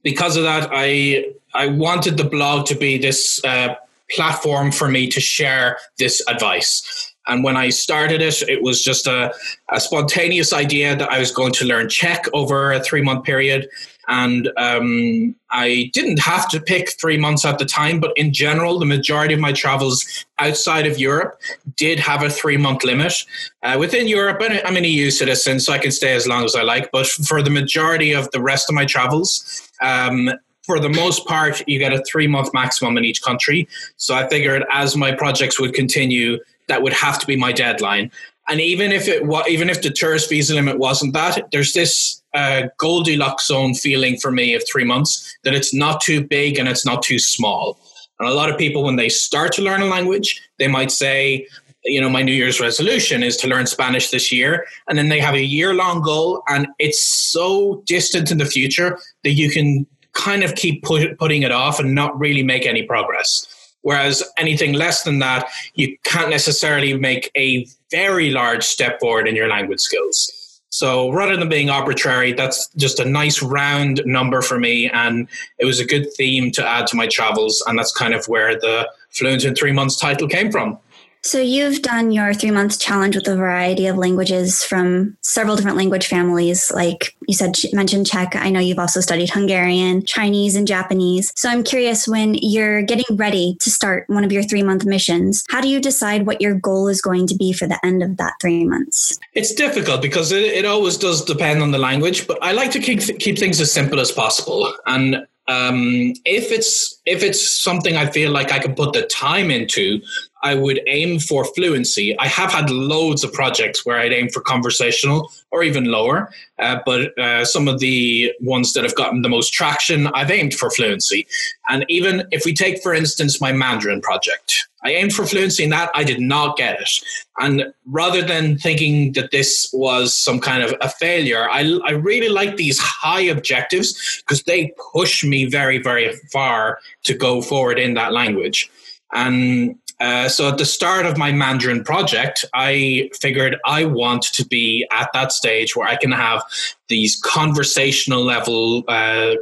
because 0.02 0.36
of 0.36 0.44
that, 0.44 0.70
I 0.72 1.32
I 1.54 1.68
wanted 1.68 2.16
the 2.16 2.24
blog 2.24 2.66
to 2.66 2.74
be 2.74 2.98
this 2.98 3.42
uh, 3.44 3.74
platform 4.10 4.72
for 4.72 4.88
me 4.88 5.08
to 5.08 5.20
share 5.20 5.78
this 5.98 6.22
advice. 6.28 7.11
And 7.26 7.44
when 7.44 7.56
I 7.56 7.70
started 7.70 8.20
it, 8.20 8.42
it 8.48 8.62
was 8.62 8.82
just 8.82 9.06
a, 9.06 9.32
a 9.70 9.80
spontaneous 9.80 10.52
idea 10.52 10.96
that 10.96 11.10
I 11.10 11.18
was 11.18 11.30
going 11.30 11.52
to 11.54 11.64
learn 11.64 11.88
Czech 11.88 12.26
over 12.32 12.72
a 12.72 12.80
three 12.80 13.02
month 13.02 13.24
period. 13.24 13.68
And 14.08 14.50
um, 14.56 15.36
I 15.50 15.90
didn't 15.92 16.18
have 16.18 16.48
to 16.50 16.60
pick 16.60 17.00
three 17.00 17.16
months 17.16 17.44
at 17.44 17.58
the 17.58 17.64
time, 17.64 18.00
but 18.00 18.12
in 18.16 18.32
general, 18.32 18.80
the 18.80 18.84
majority 18.86 19.32
of 19.34 19.40
my 19.40 19.52
travels 19.52 20.26
outside 20.40 20.86
of 20.86 20.98
Europe 20.98 21.40
did 21.76 22.00
have 22.00 22.24
a 22.24 22.30
three 22.30 22.56
month 22.56 22.82
limit. 22.82 23.14
Uh, 23.62 23.76
within 23.78 24.08
Europe, 24.08 24.42
I'm 24.64 24.76
an 24.76 24.84
EU 24.84 25.10
citizen, 25.10 25.60
so 25.60 25.72
I 25.72 25.78
can 25.78 25.92
stay 25.92 26.14
as 26.14 26.26
long 26.26 26.44
as 26.44 26.56
I 26.56 26.62
like. 26.62 26.90
But 26.90 27.06
for 27.06 27.42
the 27.42 27.50
majority 27.50 28.12
of 28.12 28.28
the 28.32 28.42
rest 28.42 28.68
of 28.68 28.74
my 28.74 28.84
travels, 28.84 29.70
um, 29.80 30.30
for 30.62 30.78
the 30.78 30.88
most 30.88 31.26
part, 31.26 31.62
you 31.66 31.78
get 31.78 31.92
a 31.92 32.02
three 32.04 32.26
month 32.26 32.52
maximum 32.54 32.96
in 32.96 33.04
each 33.04 33.22
country. 33.22 33.68
So 33.96 34.14
I 34.14 34.28
figured 34.28 34.64
as 34.72 34.96
my 34.96 35.12
projects 35.12 35.60
would 35.60 35.74
continue, 35.74 36.38
that 36.68 36.82
would 36.82 36.92
have 36.92 37.18
to 37.18 37.26
be 37.26 37.36
my 37.36 37.52
deadline. 37.52 38.10
And 38.48 38.60
even 38.60 38.90
if 38.92 39.08
it 39.08 39.26
was, 39.26 39.46
even 39.48 39.70
if 39.70 39.82
the 39.82 39.90
tourist 39.90 40.28
visa 40.28 40.54
limit 40.54 40.78
wasn't 40.78 41.12
that, 41.14 41.50
there's 41.52 41.72
this 41.72 42.22
uh, 42.34 42.64
Goldilocks 42.78 43.46
zone 43.46 43.74
feeling 43.74 44.18
for 44.18 44.32
me 44.32 44.54
of 44.54 44.64
three 44.70 44.84
months 44.84 45.36
that 45.44 45.54
it's 45.54 45.72
not 45.72 46.00
too 46.00 46.24
big 46.24 46.58
and 46.58 46.68
it's 46.68 46.84
not 46.84 47.02
too 47.02 47.18
small. 47.18 47.78
And 48.18 48.28
a 48.28 48.34
lot 48.34 48.50
of 48.50 48.58
people, 48.58 48.82
when 48.82 48.96
they 48.96 49.08
start 49.08 49.52
to 49.54 49.62
learn 49.62 49.82
a 49.82 49.86
language, 49.86 50.40
they 50.58 50.68
might 50.68 50.90
say, 50.90 51.46
you 51.84 52.00
know, 52.00 52.08
my 52.08 52.22
New 52.22 52.32
Year's 52.32 52.60
resolution 52.60 53.22
is 53.22 53.36
to 53.38 53.48
learn 53.48 53.66
Spanish 53.66 54.10
this 54.10 54.30
year. 54.30 54.66
And 54.88 54.96
then 54.96 55.08
they 55.08 55.20
have 55.20 55.34
a 55.34 55.42
year 55.42 55.74
long 55.74 56.02
goal, 56.02 56.42
and 56.48 56.68
it's 56.78 57.02
so 57.02 57.82
distant 57.86 58.30
in 58.30 58.38
the 58.38 58.44
future 58.44 58.98
that 59.24 59.32
you 59.32 59.50
can 59.50 59.86
kind 60.12 60.44
of 60.44 60.54
keep 60.54 60.82
put, 60.82 61.18
putting 61.18 61.42
it 61.42 61.50
off 61.50 61.80
and 61.80 61.94
not 61.94 62.18
really 62.18 62.42
make 62.42 62.66
any 62.66 62.82
progress. 62.82 63.46
Whereas 63.82 64.22
anything 64.36 64.72
less 64.72 65.02
than 65.02 65.18
that, 65.18 65.48
you 65.74 65.96
can't 66.04 66.30
necessarily 66.30 66.96
make 66.96 67.30
a 67.36 67.66
very 67.90 68.30
large 68.30 68.64
step 68.64 69.00
forward 69.00 69.28
in 69.28 69.36
your 69.36 69.48
language 69.48 69.80
skills. 69.80 70.60
So 70.70 71.10
rather 71.12 71.36
than 71.36 71.50
being 71.50 71.68
arbitrary, 71.68 72.32
that's 72.32 72.68
just 72.76 72.98
a 72.98 73.04
nice 73.04 73.42
round 73.42 74.00
number 74.06 74.40
for 74.40 74.58
me. 74.58 74.88
And 74.88 75.28
it 75.58 75.66
was 75.66 75.78
a 75.78 75.84
good 75.84 76.10
theme 76.14 76.50
to 76.52 76.66
add 76.66 76.86
to 76.88 76.96
my 76.96 77.06
travels. 77.06 77.62
And 77.66 77.78
that's 77.78 77.92
kind 77.92 78.14
of 78.14 78.26
where 78.26 78.54
the 78.54 78.90
Fluent 79.10 79.44
in 79.44 79.54
Three 79.54 79.72
Months 79.72 79.96
title 79.96 80.28
came 80.28 80.50
from. 80.50 80.78
So 81.24 81.38
you've 81.40 81.82
done 81.82 82.10
your 82.10 82.34
three 82.34 82.50
month 82.50 82.80
challenge 82.80 83.14
with 83.14 83.28
a 83.28 83.36
variety 83.36 83.86
of 83.86 83.96
languages 83.96 84.64
from 84.64 85.16
several 85.20 85.54
different 85.54 85.76
language 85.76 86.08
families, 86.08 86.72
like 86.72 87.16
you 87.28 87.34
said, 87.34 87.54
mentioned 87.72 88.08
Czech. 88.08 88.34
I 88.34 88.50
know 88.50 88.58
you've 88.58 88.80
also 88.80 89.00
studied 89.00 89.30
Hungarian, 89.30 90.04
Chinese, 90.04 90.56
and 90.56 90.66
Japanese. 90.66 91.32
So 91.36 91.48
I'm 91.48 91.62
curious 91.62 92.08
when 92.08 92.34
you're 92.34 92.82
getting 92.82 93.16
ready 93.16 93.56
to 93.60 93.70
start 93.70 94.04
one 94.08 94.24
of 94.24 94.32
your 94.32 94.42
three 94.42 94.64
month 94.64 94.84
missions, 94.84 95.44
how 95.48 95.60
do 95.60 95.68
you 95.68 95.80
decide 95.80 96.26
what 96.26 96.40
your 96.40 96.54
goal 96.54 96.88
is 96.88 97.00
going 97.00 97.28
to 97.28 97.36
be 97.36 97.52
for 97.52 97.68
the 97.68 97.78
end 97.86 98.02
of 98.02 98.16
that 98.16 98.34
three 98.40 98.64
months? 98.64 99.20
It's 99.34 99.54
difficult 99.54 100.02
because 100.02 100.32
it, 100.32 100.42
it 100.42 100.64
always 100.64 100.96
does 100.96 101.24
depend 101.24 101.62
on 101.62 101.70
the 101.70 101.78
language, 101.78 102.26
but 102.26 102.36
I 102.42 102.50
like 102.50 102.72
to 102.72 102.80
keep, 102.80 103.00
keep 103.20 103.38
things 103.38 103.60
as 103.60 103.70
simple 103.70 104.00
as 104.00 104.10
possible. 104.10 104.74
And 104.86 105.24
um, 105.48 106.14
if 106.24 106.52
it's 106.52 107.00
if 107.04 107.22
it's 107.22 107.62
something 107.62 107.96
I 107.96 108.06
feel 108.06 108.30
like 108.30 108.52
I 108.52 108.58
can 108.58 108.74
put 108.74 108.92
the 108.92 109.02
time 109.02 109.50
into, 109.50 110.00
I 110.42 110.54
would 110.54 110.80
aim 110.86 111.18
for 111.18 111.44
fluency. 111.44 112.18
I 112.18 112.26
have 112.26 112.52
had 112.52 112.70
loads 112.70 113.22
of 113.24 113.32
projects 113.32 113.86
where 113.86 113.98
I'd 113.98 114.12
aim 114.12 114.28
for 114.28 114.40
conversational 114.40 115.30
or 115.50 115.62
even 115.62 115.84
lower, 115.84 116.32
uh, 116.58 116.78
but 116.84 117.16
uh, 117.18 117.44
some 117.44 117.68
of 117.68 117.78
the 117.78 118.32
ones 118.40 118.72
that 118.72 118.84
have 118.84 118.94
gotten 118.94 119.22
the 119.22 119.28
most 119.28 119.52
traction, 119.52 120.08
I've 120.08 120.30
aimed 120.30 120.54
for 120.54 120.70
fluency. 120.70 121.26
And 121.68 121.84
even 121.88 122.24
if 122.32 122.44
we 122.44 122.54
take, 122.54 122.82
for 122.82 122.92
instance, 122.92 123.40
my 123.40 123.52
Mandarin 123.52 124.00
project, 124.00 124.66
I 124.84 124.90
aimed 124.90 125.12
for 125.12 125.26
fluency 125.26 125.62
in 125.62 125.70
that, 125.70 125.90
I 125.94 126.02
did 126.02 126.20
not 126.20 126.56
get 126.56 126.80
it. 126.80 126.90
And 127.38 127.72
rather 127.86 128.22
than 128.22 128.58
thinking 128.58 129.12
that 129.12 129.30
this 129.30 129.70
was 129.72 130.12
some 130.12 130.40
kind 130.40 130.62
of 130.62 130.74
a 130.80 130.88
failure, 130.88 131.48
I, 131.48 131.78
I 131.84 131.92
really 131.92 132.28
like 132.28 132.56
these 132.56 132.78
high 132.80 133.22
objectives 133.22 134.22
because 134.26 134.42
they 134.42 134.74
push 134.92 135.22
me 135.22 135.44
very, 135.44 135.78
very 135.78 136.12
far 136.32 136.78
to 137.04 137.14
go 137.14 137.42
forward 137.42 137.78
in 137.78 137.94
that 137.94 138.12
language. 138.12 138.70
And 139.12 139.76
uh, 140.02 140.28
so 140.28 140.48
at 140.48 140.58
the 140.58 140.64
start 140.64 141.06
of 141.06 141.16
my 141.16 141.30
Mandarin 141.30 141.84
project, 141.84 142.44
I 142.54 143.08
figured 143.20 143.56
I 143.64 143.84
want 143.84 144.24
to 144.34 144.44
be 144.44 144.84
at 144.90 145.08
that 145.14 145.30
stage 145.30 145.76
where 145.76 145.86
I 145.86 145.94
can 145.94 146.10
have 146.10 146.42
these 146.88 147.20
conversational 147.24 148.24
level 148.24 148.82
uh, 148.88 149.34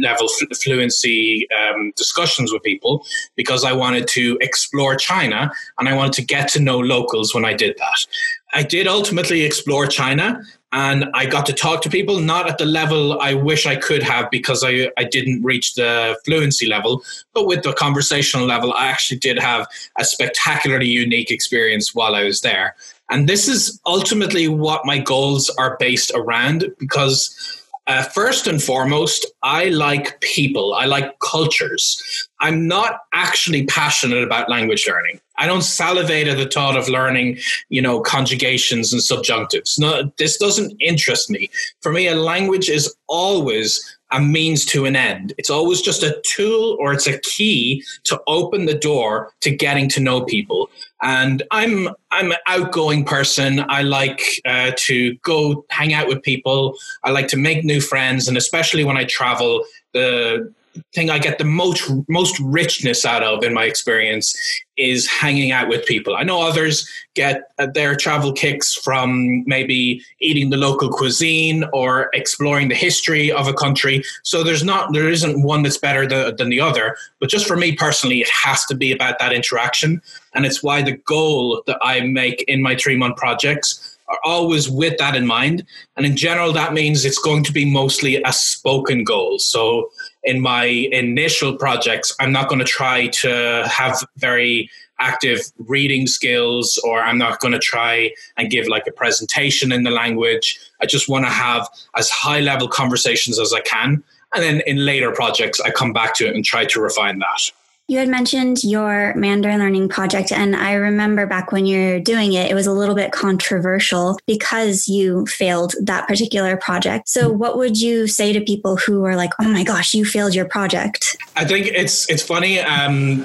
level 0.00 0.26
fluency 0.62 1.46
um, 1.52 1.92
discussions 1.96 2.50
with 2.50 2.62
people 2.62 3.04
because 3.36 3.62
I 3.62 3.72
wanted 3.72 4.08
to 4.08 4.38
explore 4.40 4.96
China 4.96 5.52
and 5.78 5.88
I 5.88 5.94
wanted 5.94 6.14
to 6.14 6.22
get 6.22 6.48
to 6.50 6.60
know 6.60 6.78
locals 6.78 7.34
when 7.34 7.44
I 7.44 7.52
did 7.52 7.76
that. 7.76 8.06
I 8.54 8.62
did 8.62 8.86
ultimately 8.86 9.42
explore 9.42 9.86
China 9.86 10.40
and 10.72 11.06
I 11.14 11.26
got 11.26 11.46
to 11.46 11.52
talk 11.52 11.82
to 11.82 11.90
people, 11.90 12.20
not 12.20 12.48
at 12.48 12.58
the 12.58 12.66
level 12.66 13.20
I 13.20 13.34
wish 13.34 13.66
I 13.66 13.76
could 13.76 14.02
have 14.02 14.30
because 14.30 14.64
I, 14.64 14.90
I 14.98 15.04
didn't 15.04 15.42
reach 15.42 15.74
the 15.74 16.18
fluency 16.24 16.66
level, 16.66 17.02
but 17.34 17.46
with 17.46 17.62
the 17.62 17.72
conversational 17.72 18.46
level, 18.46 18.72
I 18.72 18.86
actually 18.86 19.18
did 19.18 19.38
have 19.38 19.66
a 19.98 20.04
spectacularly 20.04 20.88
unique 20.88 21.30
experience 21.30 21.94
while 21.94 22.14
I 22.14 22.24
was 22.24 22.40
there. 22.40 22.74
And 23.10 23.28
this 23.28 23.46
is 23.46 23.80
ultimately 23.86 24.48
what 24.48 24.84
my 24.84 24.98
goals 24.98 25.48
are 25.50 25.76
based 25.78 26.10
around 26.14 26.64
because 26.78 27.65
uh, 27.86 28.02
first 28.02 28.46
and 28.46 28.62
foremost, 28.62 29.26
I 29.42 29.66
like 29.66 30.20
people. 30.20 30.74
I 30.74 30.86
like 30.86 31.18
cultures. 31.20 32.02
I'm 32.40 32.66
not 32.66 33.00
actually 33.14 33.64
passionate 33.66 34.22
about 34.22 34.50
language 34.50 34.86
learning. 34.88 35.20
I 35.38 35.46
don't 35.46 35.62
salivate 35.62 36.28
at 36.28 36.38
the 36.38 36.48
thought 36.48 36.76
of 36.76 36.88
learning, 36.88 37.38
you 37.68 37.80
know, 37.80 38.00
conjugations 38.00 38.92
and 38.92 39.02
subjunctives. 39.02 39.78
No, 39.78 40.10
this 40.18 40.36
doesn't 40.36 40.76
interest 40.80 41.30
me. 41.30 41.50
For 41.80 41.92
me, 41.92 42.08
a 42.08 42.14
language 42.16 42.68
is 42.68 42.94
always 43.06 43.95
a 44.12 44.20
means 44.20 44.64
to 44.66 44.84
an 44.84 44.96
end. 44.96 45.32
It's 45.38 45.50
always 45.50 45.80
just 45.80 46.02
a 46.02 46.20
tool 46.24 46.76
or 46.78 46.92
it's 46.92 47.06
a 47.06 47.18
key 47.18 47.84
to 48.04 48.20
open 48.26 48.66
the 48.66 48.74
door 48.74 49.32
to 49.40 49.50
getting 49.50 49.88
to 49.90 50.00
know 50.00 50.24
people. 50.24 50.70
And 51.02 51.42
I'm 51.50 51.88
I'm 52.10 52.30
an 52.30 52.38
outgoing 52.46 53.04
person. 53.04 53.64
I 53.68 53.82
like 53.82 54.40
uh, 54.46 54.72
to 54.76 55.14
go 55.16 55.64
hang 55.70 55.92
out 55.92 56.08
with 56.08 56.22
people. 56.22 56.76
I 57.04 57.10
like 57.10 57.28
to 57.28 57.36
make 57.36 57.64
new 57.64 57.80
friends, 57.80 58.28
and 58.28 58.36
especially 58.36 58.84
when 58.84 58.96
I 58.96 59.04
travel, 59.04 59.64
the 59.92 60.52
thing 60.94 61.10
I 61.10 61.18
get 61.18 61.38
the 61.38 61.44
most 61.44 61.90
most 62.08 62.38
richness 62.40 63.04
out 63.04 63.22
of 63.22 63.42
in 63.42 63.54
my 63.54 63.64
experience 63.64 64.36
is 64.76 65.06
hanging 65.08 65.52
out 65.52 65.68
with 65.68 65.86
people. 65.86 66.16
I 66.16 66.22
know 66.22 66.42
others 66.42 66.88
get 67.14 67.50
uh, 67.58 67.66
their 67.72 67.96
travel 67.96 68.32
kicks 68.32 68.74
from 68.74 69.42
maybe 69.46 70.02
eating 70.20 70.50
the 70.50 70.56
local 70.56 70.90
cuisine 70.90 71.64
or 71.72 72.10
exploring 72.12 72.68
the 72.68 72.74
history 72.74 73.32
of 73.32 73.48
a 73.48 73.54
country. 73.54 74.04
So 74.22 74.42
there's 74.42 74.64
not 74.64 74.92
there 74.92 75.08
isn't 75.08 75.42
one 75.42 75.62
that's 75.62 75.78
better 75.78 76.06
than, 76.06 76.36
than 76.36 76.50
the 76.50 76.60
other. 76.60 76.96
But 77.20 77.30
just 77.30 77.46
for 77.46 77.56
me 77.56 77.74
personally, 77.74 78.20
it 78.20 78.30
has 78.30 78.64
to 78.66 78.74
be 78.74 78.92
about 78.92 79.18
that 79.18 79.32
interaction, 79.32 80.02
and 80.34 80.44
it's 80.44 80.62
why 80.62 80.82
the 80.82 80.96
goal 80.96 81.62
that 81.66 81.78
I 81.82 82.00
make 82.00 82.42
in 82.48 82.62
my 82.62 82.76
three 82.76 82.96
month 82.96 83.16
projects 83.16 83.96
are 84.08 84.18
always 84.24 84.70
with 84.70 84.98
that 84.98 85.16
in 85.16 85.26
mind. 85.26 85.64
And 85.96 86.06
in 86.06 86.16
general, 86.16 86.52
that 86.52 86.72
means 86.72 87.04
it's 87.04 87.18
going 87.18 87.42
to 87.44 87.52
be 87.52 87.64
mostly 87.64 88.22
a 88.22 88.32
spoken 88.32 89.04
goal. 89.04 89.38
So 89.38 89.90
in 90.26 90.40
my 90.40 90.64
initial 90.64 91.56
projects, 91.56 92.14
I'm 92.20 92.32
not 92.32 92.48
going 92.48 92.58
to 92.58 92.64
try 92.64 93.06
to 93.22 93.66
have 93.66 94.04
very 94.16 94.68
active 94.98 95.40
reading 95.58 96.06
skills 96.06 96.78
or 96.84 97.00
I'm 97.00 97.18
not 97.18 97.40
going 97.40 97.52
to 97.52 97.58
try 97.58 98.12
and 98.36 98.50
give 98.50 98.66
like 98.66 98.86
a 98.86 98.92
presentation 98.92 99.72
in 99.72 99.84
the 99.84 99.90
language. 99.90 100.58
I 100.82 100.86
just 100.86 101.08
want 101.08 101.24
to 101.26 101.30
have 101.30 101.68
as 101.96 102.10
high 102.10 102.40
level 102.40 102.68
conversations 102.68 103.38
as 103.38 103.52
I 103.52 103.60
can. 103.60 104.02
And 104.34 104.42
then 104.42 104.62
in 104.66 104.84
later 104.84 105.12
projects, 105.12 105.60
I 105.60 105.70
come 105.70 105.92
back 105.92 106.14
to 106.14 106.26
it 106.26 106.34
and 106.34 106.44
try 106.44 106.64
to 106.64 106.80
refine 106.80 107.20
that. 107.20 107.52
You 107.88 107.98
had 107.98 108.08
mentioned 108.08 108.64
your 108.64 109.14
Mandarin 109.14 109.60
learning 109.60 109.88
project, 109.88 110.32
and 110.32 110.56
I 110.56 110.72
remember 110.72 111.24
back 111.24 111.52
when 111.52 111.66
you're 111.66 112.00
doing 112.00 112.32
it, 112.32 112.50
it 112.50 112.54
was 112.54 112.66
a 112.66 112.72
little 112.72 112.96
bit 112.96 113.12
controversial 113.12 114.18
because 114.26 114.88
you 114.88 115.24
failed 115.26 115.74
that 115.80 116.08
particular 116.08 116.56
project. 116.56 117.08
So, 117.08 117.30
what 117.30 117.56
would 117.56 117.80
you 117.80 118.08
say 118.08 118.32
to 118.32 118.40
people 118.40 118.76
who 118.76 119.04
are 119.04 119.14
like, 119.14 119.30
"Oh 119.40 119.48
my 119.48 119.62
gosh, 119.62 119.94
you 119.94 120.04
failed 120.04 120.34
your 120.34 120.46
project"? 120.46 121.16
I 121.36 121.44
think 121.44 121.66
it's 121.66 122.10
it's 122.10 122.24
funny. 122.24 122.58
Um, 122.58 123.24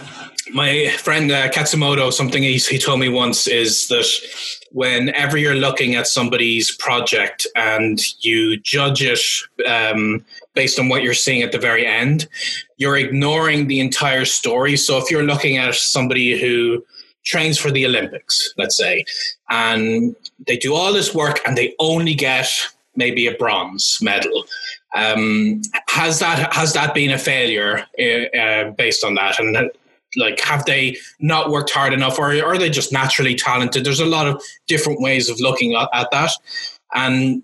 my 0.53 0.89
friend 0.99 1.31
uh, 1.31 1.49
Katsumoto, 1.49 2.13
something 2.13 2.43
he, 2.43 2.57
he 2.57 2.77
told 2.77 2.99
me 2.99 3.09
once 3.09 3.47
is 3.47 3.87
that 3.87 4.05
whenever 4.71 5.37
you're 5.37 5.55
looking 5.55 5.95
at 5.95 6.05
somebody's 6.05 6.75
project 6.75 7.47
and 7.55 7.99
you 8.23 8.57
judge 8.57 9.01
it 9.01 9.21
um, 9.67 10.23
based 10.53 10.79
on 10.79 10.89
what 10.89 11.03
you're 11.03 11.13
seeing 11.13 11.41
at 11.41 11.51
the 11.51 11.57
very 11.57 11.85
end, 11.85 12.27
you're 12.77 12.97
ignoring 12.97 13.67
the 13.67 13.79
entire 13.79 14.25
story. 14.25 14.75
So 14.77 14.97
if 14.97 15.09
you're 15.09 15.23
looking 15.23 15.57
at 15.57 15.75
somebody 15.75 16.39
who 16.39 16.83
trains 17.23 17.57
for 17.57 17.71
the 17.71 17.85
Olympics, 17.85 18.53
let's 18.57 18.77
say, 18.77 19.05
and 19.49 20.15
they 20.47 20.57
do 20.57 20.73
all 20.73 20.91
this 20.93 21.13
work 21.13 21.39
and 21.45 21.57
they 21.57 21.75
only 21.79 22.13
get 22.13 22.49
maybe 22.95 23.27
a 23.27 23.35
bronze 23.35 23.99
medal. 24.01 24.45
Um, 24.95 25.61
has 25.87 26.19
that 26.19 26.53
has 26.53 26.73
that 26.73 26.93
been 26.93 27.11
a 27.11 27.17
failure 27.17 27.85
uh, 27.97 28.37
uh 28.37 28.71
based 28.71 29.05
on 29.05 29.15
that? 29.15 29.39
And 29.39 29.71
like 30.17 30.39
have 30.41 30.65
they 30.65 30.97
not 31.19 31.49
worked 31.49 31.69
hard 31.69 31.93
enough 31.93 32.19
or 32.19 32.33
are 32.43 32.57
they 32.57 32.69
just 32.69 32.91
naturally 32.91 33.35
talented 33.35 33.85
there's 33.85 33.99
a 33.99 34.05
lot 34.05 34.27
of 34.27 34.41
different 34.67 34.99
ways 34.99 35.29
of 35.29 35.39
looking 35.39 35.73
at, 35.73 35.89
at 35.93 36.11
that 36.11 36.31
and 36.93 37.41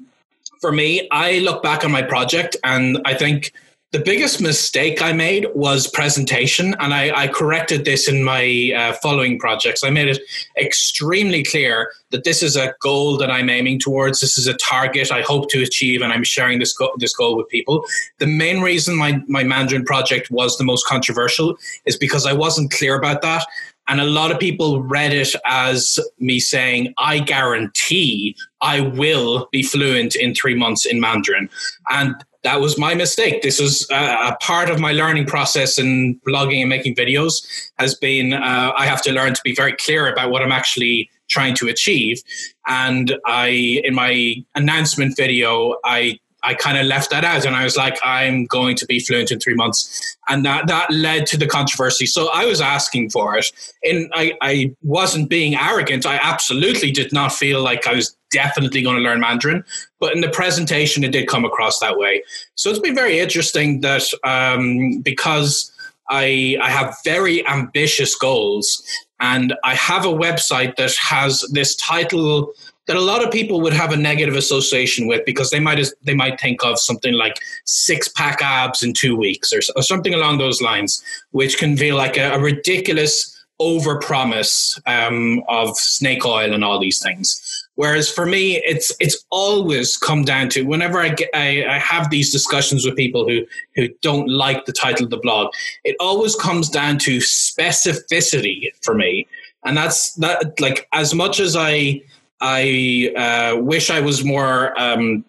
for 0.62 0.72
me 0.72 1.08
i 1.12 1.40
look 1.40 1.62
back 1.64 1.84
on 1.84 1.92
my 1.92 2.02
project 2.02 2.56
and 2.64 3.00
i 3.06 3.14
think 3.14 3.54
the 3.94 4.00
biggest 4.00 4.42
mistake 4.42 5.02
I 5.02 5.14
made 5.14 5.48
was 5.56 5.88
presentation, 5.88 6.76
and 6.80 6.94
I, 6.94 7.24
I 7.24 7.28
corrected 7.30 7.86
this 7.86 8.10
in 8.10 8.22
my 8.22 8.74
uh, 8.76 8.94
following 9.02 9.40
projects. 9.40 9.82
I 9.82 9.90
made 9.90 10.10
it 10.10 10.20
extremely 10.58 11.42
clear 11.42 11.90
that 12.10 12.26
this 12.26 12.44
is 12.44 12.58
a 12.58 12.74
goal 12.82 13.18
that 13.18 13.32
I'm 13.32 13.50
aiming 13.50 13.80
towards. 13.80 14.20
This 14.20 14.38
is 14.38 14.46
a 14.46 14.56
target 14.56 15.10
I 15.10 15.22
hope 15.22 15.50
to 15.52 15.64
achieve, 15.64 16.02
and 16.02 16.12
I'm 16.12 16.26
sharing 16.26 16.60
this 16.60 16.76
go- 16.76 16.92
this 16.98 17.16
goal 17.16 17.38
with 17.38 17.48
people. 17.48 17.86
The 18.20 18.28
main 18.28 18.60
reason 18.60 18.94
my 18.98 19.22
my 19.28 19.44
Mandarin 19.44 19.86
project 19.86 20.30
was 20.32 20.58
the 20.58 20.66
most 20.66 20.86
controversial 20.86 21.56
is 21.86 21.98
because 21.98 22.26
I 22.26 22.34
wasn't 22.34 22.72
clear 22.72 22.98
about 22.98 23.22
that. 23.22 23.46
And 23.88 24.02
a 24.02 24.06
lot 24.06 24.32
of 24.32 24.40
people 24.40 24.84
read 24.84 25.14
it 25.14 25.34
as 25.46 26.00
me 26.20 26.40
saying, 26.40 26.94
I 26.98 27.20
guarantee 27.20 28.36
I 28.62 28.82
will 28.82 29.48
be 29.52 29.64
fluent 29.64 30.16
in 30.16 30.34
three 30.34 30.56
months 30.56 30.86
in 30.86 31.00
Mandarin. 31.00 31.50
And 31.90 32.16
that 32.44 32.62
was 32.62 32.78
my 32.78 32.94
mistake. 32.96 33.42
This 33.42 33.60
was 33.60 33.90
a, 33.92 34.30
a 34.32 34.38
part 34.42 34.70
of 34.70 34.80
my 34.80 34.92
learning 34.92 35.26
process 35.26 35.78
in 35.78 36.20
blogging 36.28 36.62
and 36.62 36.70
making 36.70 36.96
videos 36.96 37.34
has 37.78 37.96
been 37.96 38.34
uh, 38.34 38.72
I 38.76 38.86
have 38.86 39.02
to 39.04 39.12
learn 39.12 39.34
to 39.34 39.42
be 39.44 39.54
very 39.56 39.74
clear 39.74 40.08
about 40.12 40.32
what 40.32 40.42
I'm 40.42 40.52
actually 40.52 41.10
trying 41.30 41.56
to 41.56 41.68
achieve. 41.68 42.22
And 42.68 43.18
I, 43.26 43.82
in 43.84 43.94
my 43.96 44.36
announcement 44.56 45.18
video, 45.18 45.76
I 45.84 46.20
I 46.48 46.54
kind 46.54 46.78
of 46.78 46.86
left 46.86 47.10
that 47.10 47.26
out 47.26 47.46
and 47.46 47.58
I 47.58 47.66
was 47.66 47.76
like, 47.76 48.00
I'm 48.06 48.46
going 48.46 48.78
to 48.78 48.86
be 48.86 49.02
fluent 49.02 49.32
in 49.32 49.40
three 49.42 49.54
months. 49.54 50.16
And 50.30 50.46
that, 50.46 50.68
that 50.68 50.90
led 50.90 51.26
to 51.28 51.38
the 51.38 51.46
controversy. 51.46 52.06
So 52.06 52.30
I 52.34 52.46
was 52.46 52.62
asking 52.62 53.10
for 53.10 53.38
it. 53.38 53.52
And 53.84 54.10
I, 54.16 54.32
I 54.42 54.74
wasn't 54.82 55.30
being 55.30 55.56
arrogant. 55.56 56.06
I 56.06 56.18
absolutely 56.24 56.92
did 56.92 57.12
not 57.12 57.34
feel 57.34 57.62
like 57.62 57.86
I 57.86 57.96
was 57.96 58.16
definitely 58.32 58.82
going 58.82 58.96
to 58.96 59.02
learn 59.02 59.20
Mandarin. 59.20 59.66
But 60.00 60.14
in 60.14 60.22
the 60.22 60.30
presentation, 60.30 61.04
it 61.04 61.12
did 61.12 61.28
come 61.28 61.44
across 61.44 61.80
that 61.80 61.98
way. 61.98 62.24
So 62.56 62.70
it's 62.70 62.80
been 62.80 62.96
very 62.96 63.20
interesting 63.20 63.82
that 63.82 64.04
um, 64.24 65.02
because 65.02 65.70
I, 66.10 66.58
I 66.62 66.70
have 66.70 66.96
very 67.04 67.46
ambitious 67.46 68.16
goals 68.16 68.82
and 69.20 69.54
I 69.64 69.76
have 69.76 70.06
a 70.06 70.10
website 70.10 70.76
that 70.76 70.96
has 70.96 71.46
this 71.52 71.76
title 71.76 72.54
that 72.88 72.96
a 72.96 73.02
lot 73.02 73.24
of 73.24 73.32
people 73.32 73.60
would 73.62 73.74
have 73.74 73.92
a 73.92 73.98
negative 73.98 74.36
association 74.36 75.08
with 75.08 75.26
because 75.26 75.50
they 75.50 75.60
might 75.60 75.86
they 76.04 76.14
might 76.14 76.40
think 76.40 76.64
of 76.64 76.80
something 76.80 77.14
like 77.14 77.38
six 77.66 78.08
pack 78.08 78.42
abs 78.42 78.82
in 78.82 78.94
two 78.94 79.16
weeks 79.16 79.52
or, 79.52 79.60
or 79.76 79.84
something 79.84 80.14
along 80.14 80.38
those 80.38 80.62
lines, 80.62 81.04
which 81.32 81.58
can 81.58 81.76
feel 81.78 81.96
like 81.96 82.18
a, 82.18 82.34
a 82.34 82.40
ridiculous 82.40 83.34
over 83.60 84.00
promise 84.00 84.80
um, 84.86 85.44
of 85.48 85.76
snake 85.78 86.26
oil 86.26 86.54
and 86.54 86.64
all 86.64 86.80
these 86.80 87.02
things. 87.02 87.57
Whereas 87.78 88.12
for 88.12 88.26
me, 88.26 88.58
it's 88.66 88.92
it's 89.00 89.24
always 89.30 89.98
come 89.98 90.24
down 90.24 90.50
to 90.50 90.64
whenever 90.64 91.00
I 91.00 91.10
get 91.10 91.30
I, 91.36 91.64
I 91.64 91.78
have 91.78 92.10
these 92.10 92.32
discussions 92.32 92.84
with 92.84 92.96
people 92.96 93.30
who 93.30 93.46
who 93.76 93.88
don't 94.02 94.28
like 94.28 94.66
the 94.66 94.74
title 94.74 95.06
of 95.06 95.12
the 95.12 95.18
blog, 95.18 95.54
it 95.84 95.96
always 96.00 96.36
comes 96.36 96.70
down 96.70 96.98
to 97.00 97.18
specificity 97.20 98.70
for 98.82 98.96
me, 98.96 99.28
and 99.64 99.78
that's 99.78 100.14
that. 100.16 100.60
Like 100.60 100.88
as 100.92 101.14
much 101.14 101.40
as 101.40 101.56
I 101.56 102.02
I 102.42 103.14
uh, 103.16 103.62
wish 103.62 103.92
I 103.92 104.00
was 104.00 104.26
more. 104.26 104.80
Um, 104.80 105.24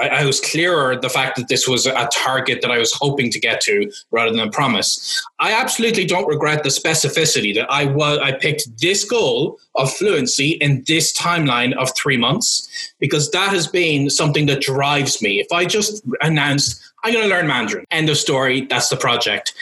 I, 0.00 0.08
I, 0.08 0.24
was 0.24 0.40
clearer 0.40 0.96
the 0.96 1.08
fact 1.08 1.36
that 1.36 1.48
this 1.48 1.68
was 1.68 1.86
a 1.86 2.08
target 2.12 2.60
that 2.62 2.70
I 2.70 2.78
was 2.78 2.92
hoping 2.92 3.30
to 3.30 3.40
get 3.40 3.60
to 3.62 3.90
rather 4.10 4.30
than 4.30 4.40
a 4.40 4.50
promise. 4.50 5.22
I 5.38 5.52
absolutely 5.52 6.04
don't 6.04 6.26
regret 6.26 6.62
the 6.62 6.70
specificity 6.70 7.54
that 7.54 7.70
I 7.70 7.86
was. 7.86 8.18
I 8.18 8.32
picked 8.32 8.80
this 8.80 9.04
goal 9.04 9.58
of 9.74 9.92
fluency 9.92 10.52
in 10.52 10.84
this 10.86 11.16
timeline 11.16 11.74
of 11.74 11.94
three 11.96 12.16
months 12.16 12.92
because 12.98 13.30
that 13.30 13.50
has 13.50 13.66
been 13.66 14.10
something 14.10 14.46
that 14.46 14.60
drives 14.60 15.22
me. 15.22 15.40
If 15.40 15.52
I 15.52 15.64
just 15.64 16.04
announced 16.20 16.82
I'm 17.04 17.12
going 17.12 17.28
to 17.28 17.30
learn 17.30 17.46
Mandarin, 17.46 17.84
end 17.92 18.08
of 18.08 18.16
story, 18.16 18.62
that's 18.62 18.88
the 18.88 18.96
project, 18.96 19.54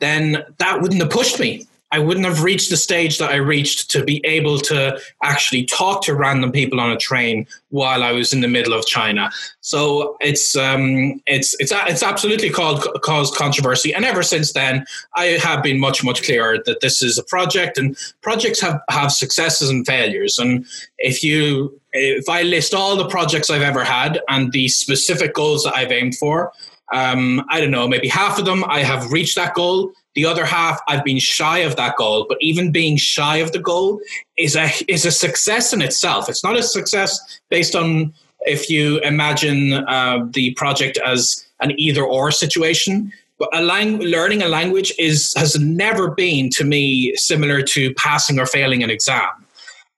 then 0.00 0.44
that 0.58 0.82
wouldn't 0.82 1.00
have 1.00 1.10
pushed 1.10 1.40
me. 1.40 1.66
I 1.92 1.98
wouldn't 1.98 2.26
have 2.26 2.44
reached 2.44 2.70
the 2.70 2.76
stage 2.76 3.18
that 3.18 3.30
I 3.30 3.36
reached 3.36 3.90
to 3.90 4.04
be 4.04 4.24
able 4.24 4.58
to 4.60 4.98
actually 5.22 5.64
talk 5.64 6.02
to 6.04 6.14
random 6.14 6.52
people 6.52 6.78
on 6.78 6.92
a 6.92 6.96
train 6.96 7.46
while 7.70 8.02
I 8.02 8.12
was 8.12 8.32
in 8.32 8.40
the 8.40 8.48
middle 8.48 8.72
of 8.72 8.86
China. 8.86 9.30
So 9.60 10.16
it's 10.20 10.54
um, 10.56 11.20
it's 11.26 11.56
it's 11.58 11.72
it's 11.72 12.02
absolutely 12.02 12.50
called, 12.50 12.86
caused 13.02 13.34
controversy, 13.34 13.92
and 13.92 14.04
ever 14.04 14.22
since 14.22 14.52
then, 14.52 14.84
I 15.16 15.38
have 15.42 15.62
been 15.62 15.80
much 15.80 16.04
much 16.04 16.22
clearer 16.22 16.58
that 16.64 16.80
this 16.80 17.02
is 17.02 17.18
a 17.18 17.24
project, 17.24 17.76
and 17.76 17.96
projects 18.20 18.60
have 18.60 18.80
have 18.88 19.10
successes 19.10 19.70
and 19.70 19.84
failures. 19.86 20.38
And 20.38 20.66
if 20.98 21.24
you 21.24 21.80
if 21.92 22.28
I 22.28 22.42
list 22.42 22.72
all 22.72 22.96
the 22.96 23.08
projects 23.08 23.50
I've 23.50 23.62
ever 23.62 23.82
had 23.82 24.20
and 24.28 24.52
the 24.52 24.68
specific 24.68 25.34
goals 25.34 25.64
that 25.64 25.74
I've 25.74 25.90
aimed 25.90 26.16
for, 26.16 26.52
um, 26.92 27.44
I 27.48 27.60
don't 27.60 27.72
know, 27.72 27.88
maybe 27.88 28.08
half 28.08 28.38
of 28.38 28.44
them 28.44 28.64
I 28.64 28.80
have 28.80 29.10
reached 29.10 29.34
that 29.36 29.54
goal 29.54 29.92
the 30.14 30.24
other 30.26 30.44
half, 30.44 30.80
I've 30.88 31.04
been 31.04 31.18
shy 31.18 31.58
of 31.58 31.76
that 31.76 31.96
goal, 31.96 32.26
but 32.28 32.38
even 32.40 32.72
being 32.72 32.96
shy 32.96 33.36
of 33.36 33.52
the 33.52 33.60
goal 33.60 34.00
is 34.36 34.56
a 34.56 34.70
is 34.88 35.04
a 35.04 35.12
success 35.12 35.72
in 35.72 35.82
itself. 35.82 36.28
It's 36.28 36.42
not 36.42 36.58
a 36.58 36.62
success 36.62 37.40
based 37.48 37.76
on 37.76 38.12
if 38.42 38.68
you 38.68 38.98
imagine 39.00 39.72
uh, 39.72 40.26
the 40.32 40.52
project 40.54 40.98
as 41.04 41.46
an 41.60 41.78
either 41.78 42.02
or 42.02 42.30
situation. 42.30 43.12
But 43.38 43.56
a 43.56 43.62
lang- 43.62 44.00
learning 44.00 44.42
a 44.42 44.48
language 44.48 44.92
is 44.98 45.32
has 45.36 45.58
never 45.58 46.10
been 46.10 46.50
to 46.50 46.64
me 46.64 47.14
similar 47.16 47.62
to 47.62 47.94
passing 47.94 48.38
or 48.38 48.46
failing 48.46 48.82
an 48.82 48.90
exam. 48.90 49.30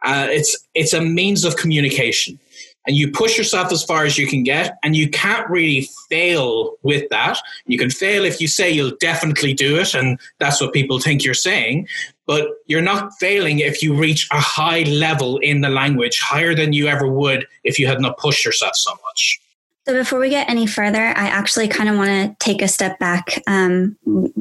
Uh, 0.04 0.26
it's 0.30 0.56
it's 0.74 0.92
a 0.92 1.00
means 1.00 1.44
of 1.44 1.56
communication 1.56 2.38
and 2.86 2.96
you 2.96 3.10
push 3.10 3.38
yourself 3.38 3.72
as 3.72 3.84
far 3.84 4.04
as 4.04 4.18
you 4.18 4.26
can 4.26 4.42
get 4.42 4.78
and 4.82 4.96
you 4.96 5.08
can't 5.08 5.48
really 5.48 5.88
fail 6.08 6.76
with 6.82 7.08
that. 7.10 7.38
You 7.66 7.78
can 7.78 7.90
fail 7.90 8.24
if 8.24 8.40
you 8.40 8.48
say 8.48 8.70
you'll 8.70 8.96
definitely 9.00 9.54
do 9.54 9.78
it 9.78 9.94
and 9.94 10.18
that's 10.38 10.60
what 10.60 10.72
people 10.72 10.98
think 10.98 11.24
you're 11.24 11.34
saying 11.34 11.88
but 12.26 12.48
you're 12.66 12.80
not 12.80 13.12
failing 13.18 13.58
if 13.58 13.82
you 13.82 13.94
reach 13.94 14.28
a 14.30 14.40
high 14.40 14.82
level 14.84 15.38
in 15.38 15.60
the 15.60 15.68
language 15.68 16.20
higher 16.20 16.54
than 16.54 16.72
you 16.72 16.86
ever 16.86 17.06
would 17.06 17.46
if 17.64 17.78
you 17.78 17.86
had 17.86 18.00
not 18.00 18.16
pushed 18.16 18.44
yourself 18.44 18.74
so 18.76 18.92
much 19.04 19.40
so 19.86 19.94
before 19.94 20.20
we 20.20 20.30
get 20.30 20.48
any 20.48 20.66
further, 20.66 21.00
I 21.02 21.26
actually 21.26 21.66
kind 21.66 21.88
of 21.88 21.96
want 21.96 22.10
to 22.10 22.36
take 22.38 22.62
a 22.62 22.68
step 22.68 23.00
back 23.00 23.42
um, 23.48 23.96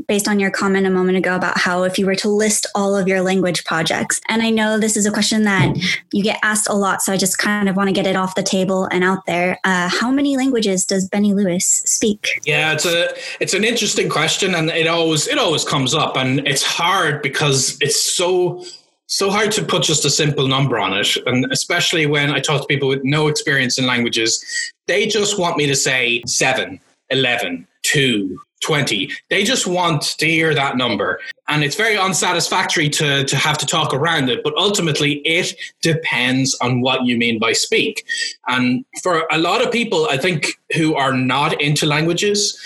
based 0.08 0.28
on 0.28 0.40
your 0.40 0.52
comment 0.52 0.86
a 0.86 0.92
moment 0.92 1.18
ago 1.18 1.36
about 1.36 1.58
how 1.58 1.82
if 1.84 1.98
you 1.98 2.06
were 2.06 2.16
to 2.16 2.30
list 2.30 2.68
all 2.76 2.96
of 2.96 3.08
your 3.08 3.22
language 3.22 3.66
projects, 3.66 4.22
and 4.28 4.44
I 4.44 4.52
know 4.52 4.78
this 4.78 4.96
is 4.96 5.08
a 5.08 5.12
question 5.12 5.44
that 5.44 5.76
you 6.14 6.24
get 6.24 6.40
asked 6.44 6.70
a 6.70 6.74
lot, 6.74 7.02
so 7.02 7.12
I 7.12 7.18
just 7.18 7.40
kind 7.40 7.68
of 7.68 7.76
want 7.76 7.88
to 7.88 7.94
get 7.94 8.06
it 8.06 8.16
off 8.16 8.36
the 8.36 8.44
table 8.44 8.88
and 8.92 9.04
out 9.04 9.26
there. 9.26 9.60
Uh, 9.64 9.90
how 9.90 10.12
many 10.12 10.38
languages 10.38 10.86
does 10.86 11.10
Benny 11.10 11.34
Lewis 11.34 11.66
speak? 11.66 12.40
Yeah, 12.46 12.74
it's 12.74 12.86
a 12.86 13.10
it's 13.40 13.56
an 13.56 13.64
interesting 13.64 14.10
question, 14.10 14.54
and 14.54 14.70
it 14.70 14.86
always 14.86 15.28
it 15.28 15.40
always 15.40 15.64
comes 15.64 15.96
up, 15.96 16.18
and 16.18 16.48
it's 16.48 16.64
hard 16.64 17.24
because 17.24 17.78
it's 17.82 18.00
so 18.00 18.64
so 19.12 19.30
hard 19.30 19.52
to 19.52 19.62
put 19.64 19.84
just 19.84 20.06
a 20.06 20.10
simple 20.10 20.48
number 20.48 20.80
on 20.80 20.94
it. 20.94 21.18
And 21.26 21.46
especially 21.52 22.06
when 22.06 22.32
I 22.32 22.40
talk 22.40 22.62
to 22.62 22.68
people 22.68 22.88
with 22.88 23.04
no 23.04 23.28
experience 23.28 23.78
in 23.78 23.86
languages, 23.86 24.44
they 24.88 25.06
just 25.06 25.38
want 25.38 25.58
me 25.58 25.68
to 25.68 25.76
say 25.76 26.24
7, 26.26 26.80
11, 27.10 27.68
2, 27.84 28.40
20. 28.64 29.12
They 29.30 29.44
just 29.44 29.68
want 29.68 30.02
to 30.18 30.26
hear 30.26 30.54
that 30.56 30.78
number. 30.78 31.20
And 31.50 31.62
it's 31.62 31.76
very 31.76 31.98
unsatisfactory 31.98 32.88
to, 32.90 33.26
to 33.26 33.36
have 33.36 33.58
to 33.58 33.66
talk 33.66 33.94
around 33.94 34.30
it. 34.30 34.44
But 34.46 34.54
ultimately, 34.56 35.16
it 35.26 35.56
depends 35.82 36.58
on 36.62 36.80
what 36.80 37.06
you 37.06 37.18
mean 37.18 37.38
by 37.38 37.52
speak. 37.52 38.06
And 38.48 38.86
for 39.04 39.28
a 39.30 39.38
lot 39.38 39.62
of 39.62 39.74
people, 39.74 40.08
I 40.10 40.18
think, 40.18 40.54
who 40.74 40.96
are 40.96 41.14
not 41.14 41.62
into 41.62 41.86
languages, 41.86 42.58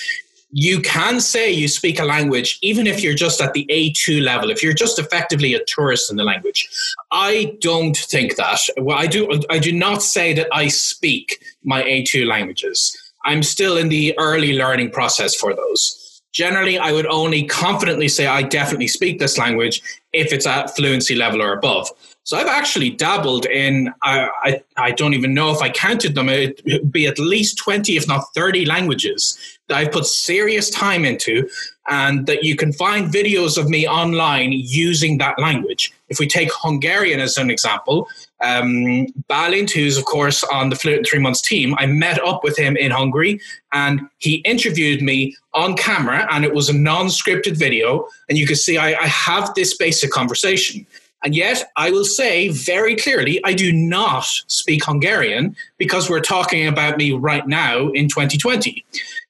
you 0.57 0.79
can 0.79 1.19
say 1.19 1.51
you 1.51 1.67
speak 1.67 1.99
a 1.99 2.05
language 2.05 2.57
even 2.61 2.87
if 2.87 3.03
you're 3.03 3.13
just 3.13 3.41
at 3.41 3.51
the 3.51 3.65
A2 3.69 4.23
level, 4.23 4.49
if 4.49 4.63
you're 4.63 4.71
just 4.71 4.97
effectively 4.97 5.53
a 5.53 5.61
tourist 5.65 6.09
in 6.09 6.15
the 6.15 6.23
language. 6.23 6.69
I 7.11 7.57
don't 7.59 7.97
think 7.97 8.37
that. 8.37 8.61
Well, 8.77 8.97
I 8.97 9.05
do 9.05 9.29
I 9.49 9.59
do 9.59 9.73
not 9.73 10.01
say 10.01 10.33
that 10.33 10.47
I 10.53 10.69
speak 10.69 11.43
my 11.65 11.83
A2 11.83 12.25
languages. 12.25 12.95
I'm 13.25 13.43
still 13.43 13.75
in 13.75 13.89
the 13.89 14.17
early 14.17 14.57
learning 14.57 14.91
process 14.91 15.35
for 15.35 15.53
those. 15.53 16.21
Generally, 16.31 16.79
I 16.79 16.93
would 16.93 17.07
only 17.07 17.43
confidently 17.43 18.07
say 18.07 18.25
I 18.25 18.41
definitely 18.41 18.87
speak 18.87 19.19
this 19.19 19.37
language 19.37 19.81
if 20.13 20.31
it's 20.31 20.47
at 20.47 20.73
fluency 20.73 21.15
level 21.15 21.41
or 21.41 21.51
above. 21.51 21.89
So 22.25 22.38
I've 22.38 22.47
actually 22.47 22.89
dabbled 22.89 23.45
in, 23.45 23.93
I, 24.01 24.29
I, 24.43 24.61
I, 24.77 24.91
don't 24.91 25.13
even 25.13 25.35
know 25.35 25.51
if 25.51 25.61
I 25.61 25.69
counted 25.69 26.15
them, 26.15 26.27
it'd 26.27 26.91
be 26.91 27.05
at 27.05 27.19
least 27.19 27.59
20, 27.59 27.97
if 27.97 28.07
not 28.07 28.23
30 28.33 28.65
languages 28.65 29.38
that 29.67 29.77
I've 29.77 29.91
put 29.91 30.07
serious 30.07 30.71
time 30.71 31.05
into, 31.05 31.47
and 31.88 32.25
that 32.25 32.43
you 32.43 32.55
can 32.55 32.73
find 32.73 33.13
videos 33.13 33.59
of 33.59 33.69
me 33.69 33.88
online 33.88 34.51
using 34.53 35.19
that 35.19 35.38
language. 35.38 35.93
If 36.09 36.19
we 36.19 36.27
take 36.27 36.49
Hungarian 36.51 37.19
as 37.19 37.38
an 37.38 37.51
example, 37.51 38.07
um, 38.41 39.05
Balint, 39.29 39.69
who's 39.69 39.95
of 39.95 40.05
course 40.05 40.43
on 40.45 40.69
the 40.69 40.75
Fluent 40.75 41.05
Three 41.07 41.19
Months 41.19 41.43
team, 41.43 41.75
I 41.77 41.85
met 41.85 42.19
up 42.25 42.43
with 42.43 42.57
him 42.57 42.75
in 42.75 42.89
Hungary 42.89 43.39
and 43.71 44.01
he 44.17 44.38
interviewed 44.38 45.03
me 45.03 45.35
on 45.53 45.75
camera, 45.75 46.27
and 46.31 46.43
it 46.43 46.53
was 46.55 46.69
a 46.69 46.73
non 46.73 47.07
scripted 47.07 47.55
video. 47.55 48.07
And 48.29 48.38
you 48.38 48.47
can 48.47 48.55
see 48.55 48.77
I, 48.77 48.99
I 48.99 49.07
have 49.07 49.53
this 49.53 49.77
basic 49.77 50.09
conversation. 50.09 50.88
And 51.25 51.35
yet, 51.35 51.71
I 51.75 51.89
will 51.89 52.05
say 52.05 52.49
very 52.49 52.95
clearly, 52.95 53.41
I 53.43 53.53
do 53.53 53.73
not 53.73 54.25
speak 54.45 54.85
Hungarian 54.85 55.55
because 55.79 56.07
we're 56.07 56.21
talking 56.21 56.67
about 56.67 56.99
me 56.99 57.13
right 57.13 57.47
now 57.47 57.89
in 57.89 58.07
2020. 58.07 58.85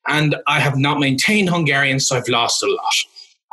And 0.05 0.36
I 0.45 0.60
have 0.60 0.77
not 0.77 0.99
maintained 0.99 1.49
Hungarian, 1.49 2.01
so 2.01 2.17
I've 2.17 2.27
lost 2.27 2.62
a 2.62 2.67
lot. 2.67 2.93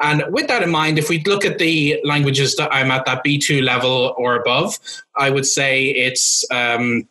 And 0.01 0.25
with 0.31 0.49
that 0.49 0.65
in 0.65 0.71
mind, 0.71 0.99
if 0.99 1.09
we 1.09 1.23
look 1.23 1.45
at 1.45 1.59
the 1.59 2.01
languages 2.03 2.57
that 2.57 2.75
I'm 2.75 2.91
at 2.91 3.07
that 3.07 3.23
B2 3.25 3.63
level 3.63 4.13
or 4.19 4.35
above, 4.35 4.77
I 5.17 5.31
would 5.31 5.47
say 5.47 5.91
it's, 5.91 6.45
um, 6.51 7.09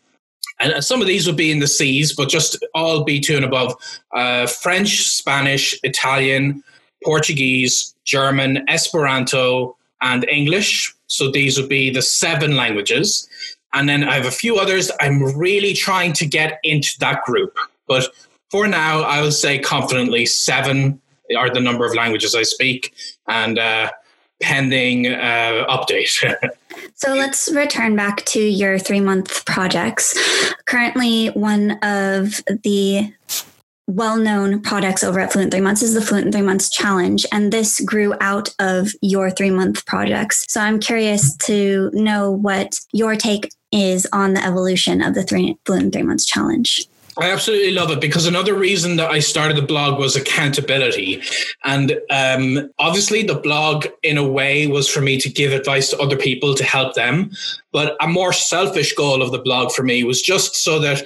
and 0.60 0.84
some 0.84 1.00
of 1.00 1.08
these 1.08 1.28
would 1.28 1.38
be 1.38 1.50
in 1.50 1.60
the 1.60 1.68
C's, 1.68 2.14
but 2.14 2.28
just 2.28 2.62
all 2.76 3.06
B2 3.06 3.38
and 3.38 3.46
above 3.46 3.74
uh, 4.14 4.48
French, 4.48 5.04
Spanish, 5.08 5.80
Italian, 5.84 6.62
Portuguese, 7.06 7.96
German, 8.04 8.66
Esperanto, 8.68 9.78
and 10.02 10.28
English. 10.30 10.94
So 11.08 11.32
these 11.32 11.60
would 11.60 11.70
be 11.70 11.90
the 11.90 12.02
seven 12.02 12.56
languages. 12.56 13.28
And 13.74 13.88
then 13.88 14.04
I 14.04 14.16
have 14.16 14.26
a 14.26 14.32
few 14.32 14.58
others. 14.58 14.92
I'm 15.00 15.38
really 15.38 15.74
trying 15.74 16.14
to 16.14 16.26
get 16.26 16.60
into 16.64 16.92
that 17.00 17.24
group. 17.24 17.56
But 17.88 18.10
for 18.50 18.68
now, 18.68 19.02
I 19.02 19.22
will 19.22 19.32
say 19.32 19.60
confidently 19.60 20.26
seven 20.26 21.02
are 21.38 21.50
the 21.50 21.62
number 21.62 21.86
of 21.86 21.96
languages 21.96 22.36
I 22.36 22.44
speak. 22.44 22.94
And 23.28 23.58
uh, 23.58 23.92
pending 24.42 25.08
uh, 25.08 25.66
update. 25.70 26.10
so 26.96 27.14
let's 27.14 27.50
return 27.54 27.96
back 27.96 28.26
to 28.26 28.40
your 28.42 28.78
three 28.78 29.00
month 29.00 29.46
projects. 29.46 30.18
Currently, 30.66 31.28
one 31.28 31.72
of 31.84 32.42
the 32.64 33.14
well-known 33.88 34.62
products 34.62 35.04
over 35.04 35.20
at 35.20 35.32
Fluent 35.32 35.52
Three 35.52 35.62
Months 35.62 35.82
is 35.82 35.94
the 35.94 36.02
Fluent 36.02 36.32
Three 36.32 36.42
Months 36.42 36.70
Challenge, 36.70 37.26
and 37.32 37.52
this 37.52 37.80
grew 37.82 38.14
out 38.22 38.50
of 38.60 38.90
your 39.02 39.30
three-month 39.30 39.86
projects. 39.86 40.46
So 40.48 40.62
I'm 40.62 40.80
curious 40.80 41.36
to 41.38 41.90
know 41.94 42.32
what 42.32 42.80
your 42.94 43.16
take 43.16 43.52
is 43.72 44.08
on 44.14 44.34
the 44.34 44.46
evolution 44.46 45.02
of 45.02 45.14
the 45.14 45.24
three, 45.24 45.58
Fluent 45.66 45.94
Three 45.94 46.04
Months 46.04 46.26
Challenge. 46.26 46.88
I 47.18 47.30
absolutely 47.30 47.72
love 47.72 47.92
it 47.92 48.00
because 48.00 48.26
another 48.26 48.54
reason 48.54 48.96
that 48.96 49.12
I 49.12 49.20
started 49.20 49.58
the 49.58 49.62
blog 49.62 50.00
was 50.00 50.16
accountability. 50.16 51.22
And 51.66 52.00
um, 52.10 52.72
obviously, 52.80 53.24
the 53.24 53.36
blog, 53.36 53.86
in 54.02 54.18
a 54.18 54.28
way, 54.28 54.68
was 54.68 54.90
for 54.90 55.02
me 55.02 55.20
to 55.20 55.30
give 55.30 55.52
advice 55.52 55.90
to 55.90 56.00
other 56.00 56.16
people 56.16 56.56
to 56.56 56.64
help 56.64 56.96
them. 56.96 57.32
But 57.74 57.98
a 58.02 58.08
more 58.08 58.32
selfish 58.32 58.94
goal 58.94 59.22
of 59.22 59.32
the 59.32 59.40
blog 59.40 59.74
for 59.74 59.84
me 59.84 60.06
was 60.06 60.22
just 60.22 60.56
so 60.56 60.80
that 60.80 61.04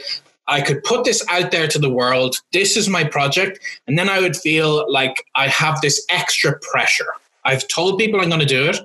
I 0.48 0.62
could 0.62 0.84
put 0.84 1.06
this 1.06 1.24
out 1.30 1.52
there 1.52 1.68
to 1.68 1.80
the 1.80 1.90
world. 1.90 2.36
This 2.54 2.78
is 2.78 2.88
my 2.88 3.04
project. 3.04 3.60
And 3.88 3.98
then 3.98 4.10
I 4.10 4.20
would 4.20 4.36
feel 4.36 4.92
like 4.92 5.26
I 5.36 5.48
have 5.48 5.82
this 5.82 6.06
extra 6.10 6.60
pressure. 6.60 7.08
I've 7.44 7.68
told 7.68 8.00
people 8.00 8.20
I'm 8.20 8.30
going 8.30 8.42
to 8.42 8.46
do 8.46 8.68
it 8.68 8.78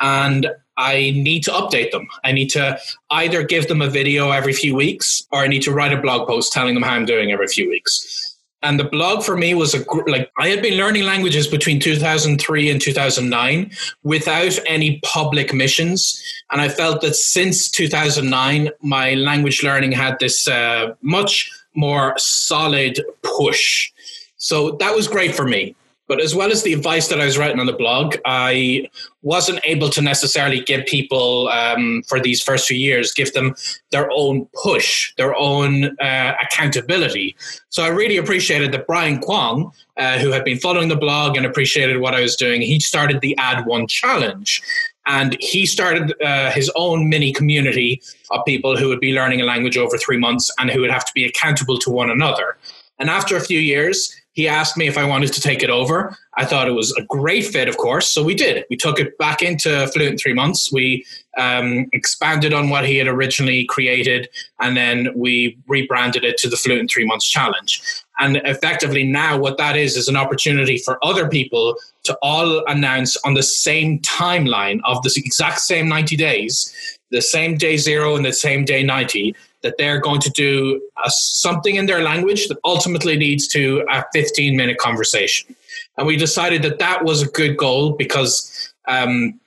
and 0.00 0.48
I 0.76 1.12
need 1.14 1.44
to 1.44 1.50
update 1.50 1.90
them. 1.92 2.08
I 2.24 2.32
need 2.32 2.48
to 2.50 2.78
either 3.10 3.44
give 3.44 3.68
them 3.68 3.82
a 3.82 3.88
video 3.88 4.30
every 4.30 4.52
few 4.52 4.74
weeks 4.74 5.26
or 5.30 5.40
I 5.40 5.48
need 5.48 5.62
to 5.62 5.72
write 5.72 5.92
a 5.92 6.00
blog 6.00 6.26
post 6.28 6.52
telling 6.52 6.74
them 6.74 6.82
how 6.82 6.94
I'm 6.94 7.06
doing 7.06 7.30
every 7.30 7.48
few 7.48 7.68
weeks. 7.68 8.33
And 8.64 8.80
the 8.80 8.84
blog 8.84 9.22
for 9.22 9.36
me 9.36 9.54
was 9.54 9.74
a 9.74 9.84
like 10.06 10.32
I 10.38 10.48
had 10.48 10.62
been 10.62 10.78
learning 10.78 11.04
languages 11.04 11.46
between 11.46 11.78
2003 11.78 12.70
and 12.70 12.80
2009 12.80 13.70
without 14.02 14.58
any 14.66 15.00
public 15.04 15.52
missions, 15.52 16.22
and 16.50 16.62
I 16.62 16.70
felt 16.70 17.02
that 17.02 17.14
since 17.14 17.70
2009 17.70 18.70
my 18.80 19.14
language 19.14 19.62
learning 19.62 19.92
had 19.92 20.18
this 20.18 20.48
uh, 20.48 20.94
much 21.02 21.50
more 21.74 22.14
solid 22.16 23.04
push. 23.22 23.92
So 24.38 24.72
that 24.80 24.94
was 24.94 25.08
great 25.08 25.34
for 25.34 25.44
me. 25.44 25.76
But 26.06 26.20
as 26.20 26.34
well 26.34 26.52
as 26.52 26.62
the 26.62 26.74
advice 26.74 27.08
that 27.08 27.20
I 27.20 27.24
was 27.24 27.38
writing 27.38 27.60
on 27.60 27.66
the 27.66 27.72
blog, 27.72 28.16
I 28.26 28.88
wasn't 29.22 29.60
able 29.64 29.88
to 29.90 30.02
necessarily 30.02 30.60
give 30.60 30.84
people 30.84 31.48
um, 31.48 32.02
for 32.06 32.20
these 32.20 32.42
first 32.42 32.66
few 32.66 32.76
years 32.76 33.12
give 33.12 33.32
them 33.32 33.54
their 33.90 34.08
own 34.12 34.46
push, 34.62 35.14
their 35.16 35.34
own 35.34 35.98
uh, 36.00 36.34
accountability. 36.42 37.34
So 37.70 37.82
I 37.82 37.88
really 37.88 38.18
appreciated 38.18 38.72
that 38.72 38.86
Brian 38.86 39.18
Kwong, 39.18 39.72
uh, 39.96 40.18
who 40.18 40.30
had 40.30 40.44
been 40.44 40.58
following 40.58 40.88
the 40.88 40.96
blog 40.96 41.36
and 41.36 41.46
appreciated 41.46 42.00
what 42.00 42.14
I 42.14 42.20
was 42.20 42.36
doing, 42.36 42.60
he 42.60 42.80
started 42.80 43.20
the 43.20 43.36
Add 43.38 43.64
One 43.64 43.86
Challenge. 43.86 44.62
And 45.06 45.36
he 45.40 45.66
started 45.66 46.14
uh, 46.22 46.50
his 46.50 46.70
own 46.76 47.10
mini 47.10 47.32
community 47.32 48.00
of 48.30 48.40
people 48.46 48.76
who 48.76 48.88
would 48.88 49.00
be 49.00 49.12
learning 49.12 49.40
a 49.42 49.44
language 49.44 49.76
over 49.76 49.98
three 49.98 50.16
months 50.16 50.50
and 50.58 50.70
who 50.70 50.80
would 50.80 50.90
have 50.90 51.04
to 51.04 51.12
be 51.14 51.26
accountable 51.26 51.78
to 51.80 51.90
one 51.90 52.10
another. 52.10 52.56
And 52.98 53.10
after 53.10 53.36
a 53.36 53.40
few 53.40 53.58
years, 53.58 54.14
he 54.34 54.48
asked 54.48 54.76
me 54.76 54.88
if 54.88 54.98
I 54.98 55.04
wanted 55.04 55.32
to 55.32 55.40
take 55.40 55.62
it 55.62 55.70
over. 55.70 56.16
I 56.36 56.44
thought 56.44 56.66
it 56.66 56.72
was 56.72 56.92
a 56.96 57.02
great 57.04 57.46
fit, 57.46 57.68
of 57.68 57.76
course. 57.76 58.10
So 58.10 58.22
we 58.22 58.34
did. 58.34 58.64
We 58.68 58.76
took 58.76 58.98
it 58.98 59.16
back 59.16 59.42
into 59.42 59.86
Fluent 59.88 60.12
in 60.12 60.18
three 60.18 60.34
months. 60.34 60.72
We 60.72 61.06
um, 61.38 61.86
expanded 61.92 62.52
on 62.52 62.68
what 62.68 62.84
he 62.84 62.96
had 62.98 63.06
originally 63.06 63.64
created, 63.64 64.28
and 64.60 64.76
then 64.76 65.08
we 65.14 65.56
rebranded 65.68 66.24
it 66.24 66.36
to 66.38 66.48
the 66.48 66.56
Fluent 66.56 66.80
in 66.80 66.88
three 66.88 67.06
months 67.06 67.28
challenge. 67.28 67.80
And 68.18 68.36
effectively, 68.44 69.04
now 69.04 69.38
what 69.38 69.56
that 69.58 69.76
is 69.76 69.96
is 69.96 70.08
an 70.08 70.16
opportunity 70.16 70.78
for 70.78 71.04
other 71.04 71.28
people 71.28 71.76
to 72.04 72.18
all 72.20 72.64
announce 72.66 73.16
on 73.24 73.34
the 73.34 73.42
same 73.42 74.00
timeline 74.00 74.80
of 74.84 75.02
the 75.02 75.12
exact 75.16 75.60
same 75.60 75.88
90 75.88 76.16
days, 76.16 76.98
the 77.10 77.22
same 77.22 77.56
day 77.56 77.76
zero 77.76 78.16
and 78.16 78.24
the 78.24 78.32
same 78.32 78.64
day 78.64 78.82
90 78.82 79.34
that 79.64 79.76
they're 79.78 80.00
going 80.00 80.20
to 80.20 80.30
do 80.30 80.80
a, 81.04 81.10
something 81.10 81.74
in 81.74 81.86
their 81.86 82.02
language 82.02 82.46
that 82.46 82.58
ultimately 82.64 83.16
leads 83.16 83.48
to 83.48 83.84
a 83.90 84.04
15 84.12 84.56
minute 84.56 84.78
conversation. 84.78 85.56
And 85.98 86.06
we 86.06 86.16
decided 86.16 86.62
that 86.62 86.78
that 86.78 87.04
was 87.04 87.22
a 87.22 87.26
good 87.26 87.56
goal 87.56 87.92
because 87.92 88.72
um, 88.86 89.40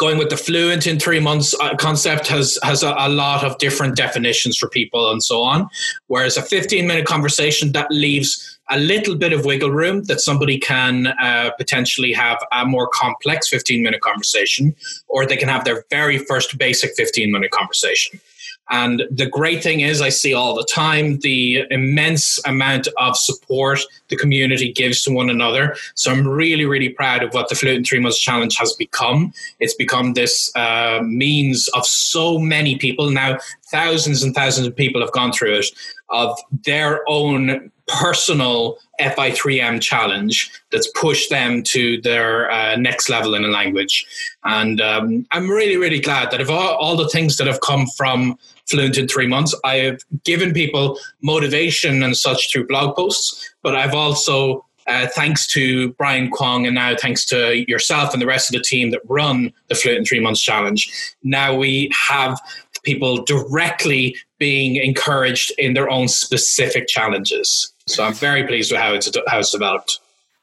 going 0.00 0.18
with 0.18 0.30
the 0.30 0.36
fluent 0.36 0.86
in 0.86 0.98
three 0.98 1.20
months 1.20 1.54
uh, 1.60 1.76
concept 1.76 2.26
has 2.26 2.58
has 2.62 2.82
a, 2.82 2.94
a, 2.98 3.08
lot 3.08 3.44
of 3.44 3.56
different 3.58 3.96
definitions 3.96 4.56
for 4.56 4.68
people 4.68 5.12
and 5.12 5.22
so 5.22 5.42
on. 5.42 5.68
Whereas 6.06 6.36
a 6.36 6.42
15 6.42 6.86
minute 6.86 7.06
conversation 7.06 7.72
that 7.72 7.90
leaves 7.90 8.58
a 8.70 8.78
little 8.78 9.16
bit 9.16 9.32
of 9.32 9.44
wiggle 9.44 9.70
room 9.70 10.04
that 10.04 10.20
somebody 10.20 10.58
can 10.58 11.08
uh, 11.08 11.50
potentially 11.58 12.12
have 12.12 12.38
a 12.52 12.64
more 12.64 12.88
complex 12.88 13.48
15 13.48 13.82
minute 13.82 14.00
conversation, 14.00 14.74
or 15.08 15.26
they 15.26 15.36
can 15.36 15.48
have 15.48 15.64
their 15.64 15.84
very 15.90 16.18
first 16.18 16.56
basic 16.56 16.94
15 16.96 17.30
minute 17.30 17.50
conversation. 17.50 18.20
And 18.70 19.02
the 19.10 19.26
great 19.26 19.62
thing 19.62 19.80
is, 19.80 20.00
I 20.00 20.10
see 20.10 20.32
all 20.32 20.54
the 20.54 20.64
time 20.64 21.18
the 21.18 21.64
immense 21.70 22.40
amount 22.46 22.86
of 22.98 23.16
support 23.16 23.80
the 24.08 24.16
community 24.16 24.72
gives 24.72 25.02
to 25.02 25.12
one 25.12 25.28
another. 25.28 25.76
So 25.94 26.12
I'm 26.12 26.26
really, 26.26 26.64
really 26.64 26.88
proud 26.88 27.24
of 27.24 27.34
what 27.34 27.48
the 27.48 27.56
Fluent 27.56 27.78
in 27.78 27.84
Three 27.84 27.98
Months 27.98 28.18
Challenge 28.18 28.56
has 28.56 28.72
become. 28.74 29.32
It's 29.58 29.74
become 29.74 30.12
this 30.12 30.54
uh, 30.54 31.00
means 31.02 31.68
of 31.74 31.84
so 31.84 32.38
many 32.38 32.78
people 32.78 33.10
now, 33.10 33.38
thousands 33.70 34.22
and 34.22 34.34
thousands 34.34 34.68
of 34.68 34.76
people 34.76 35.00
have 35.00 35.12
gone 35.12 35.32
through 35.32 35.58
it, 35.58 35.66
of 36.10 36.38
their 36.64 37.00
own 37.08 37.70
personal 37.88 38.78
FI3M 39.00 39.80
challenge 39.80 40.50
that's 40.70 40.88
pushed 40.92 41.30
them 41.30 41.62
to 41.64 42.00
their 42.02 42.50
uh, 42.50 42.76
next 42.76 43.08
level 43.08 43.34
in 43.34 43.44
a 43.44 43.48
language. 43.48 44.06
And 44.44 44.80
um, 44.80 45.26
I'm 45.32 45.50
really, 45.50 45.76
really 45.76 46.00
glad 46.00 46.30
that 46.30 46.40
of 46.40 46.50
all, 46.50 46.74
all 46.76 46.96
the 46.96 47.08
things 47.08 47.36
that 47.38 47.46
have 47.46 47.60
come 47.60 47.86
from 47.96 48.38
fluent 48.70 48.96
in 48.96 49.08
three 49.08 49.26
months. 49.26 49.54
I 49.64 49.76
have 49.76 50.00
given 50.24 50.52
people 50.52 50.98
motivation 51.22 52.02
and 52.02 52.16
such 52.16 52.50
through 52.50 52.66
blog 52.66 52.96
posts, 52.96 53.52
but 53.62 53.74
I've 53.74 53.94
also, 53.94 54.64
uh, 54.86 55.06
thanks 55.08 55.46
to 55.48 55.92
Brian 55.94 56.30
Kwong 56.30 56.66
and 56.66 56.74
now 56.74 56.94
thanks 56.96 57.24
to 57.26 57.68
yourself 57.70 58.12
and 58.12 58.22
the 58.22 58.26
rest 58.26 58.50
of 58.50 58.58
the 58.58 58.64
team 58.64 58.90
that 58.90 59.00
run 59.08 59.52
the 59.68 59.74
Fluent 59.74 59.98
in 59.98 60.04
Three 60.04 60.20
Months 60.20 60.40
Challenge, 60.40 60.90
now 61.22 61.54
we 61.54 61.90
have 62.08 62.40
people 62.82 63.24
directly 63.24 64.16
being 64.38 64.76
encouraged 64.76 65.52
in 65.58 65.74
their 65.74 65.90
own 65.90 66.08
specific 66.08 66.88
challenges. 66.88 67.72
So 67.86 68.04
I'm 68.04 68.14
very 68.14 68.46
pleased 68.46 68.72
with 68.72 68.80
how 68.80 68.94
it's 68.94 69.10
how 69.28 69.38
it's 69.38 69.52
developed. 69.52 70.00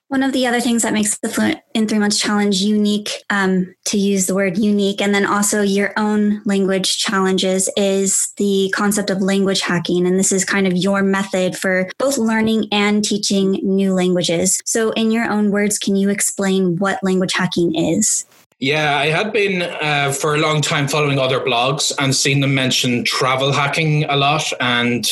One 0.10 0.24
of 0.24 0.32
the 0.32 0.48
other 0.48 0.62
things 0.62 0.84
that 0.84 0.94
makes 0.94 1.18
the 1.18 1.28
Fluent 1.28 1.60
in 1.74 1.86
Three 1.86 2.00
Months 2.00 2.18
Challenge 2.18 2.56
unique, 2.62 3.10
um, 3.30 3.76
to 3.86 3.98
use 3.98 4.26
the 4.26 4.36
word 4.36 4.58
unique, 4.58 5.02
and 5.02 5.14
then 5.14 5.26
also 5.26 5.62
your 5.62 5.92
own 5.98 6.42
language 6.46 6.98
challenges 6.98 7.70
is 7.76 8.32
the 8.38 8.72
concept 8.74 9.10
of 9.10 9.22
language 9.22 9.60
hacking. 9.60 10.08
And 10.08 10.18
this 10.18 10.32
is 10.32 10.46
kind 10.46 10.66
of 10.66 10.78
your 10.78 11.04
method 11.04 11.58
for 11.58 11.90
both 11.98 12.18
learning 12.18 12.70
and 12.72 13.04
teaching 13.04 13.60
new 13.64 13.94
languages. 13.94 14.62
So, 14.64 14.92
in 14.92 15.12
your 15.12 15.30
own 15.30 15.52
words, 15.52 15.78
can 15.78 15.98
you 15.98 16.10
explain 16.10 16.78
what 16.78 17.04
language 17.04 17.34
hacking 17.34 17.76
is? 17.76 18.26
Yeah, 18.60 18.98
I 18.98 19.08
had 19.08 19.34
been 19.34 19.62
uh, 19.62 20.14
for 20.14 20.36
a 20.36 20.38
long 20.38 20.62
time 20.62 20.88
following 20.88 21.20
other 21.20 21.42
blogs 21.42 21.92
and 22.00 22.16
seen 22.16 22.40
them 22.40 22.56
mention 22.56 23.04
travel 23.04 23.52
hacking 23.52 24.06
a 24.06 24.16
lot 24.16 24.52
and 24.62 25.06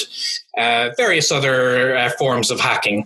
uh, 0.58 0.91
various 0.95 1.34
other 1.34 1.97
uh, 1.97 2.10
forms 2.17 2.49
of 2.49 2.62
hacking 2.62 3.05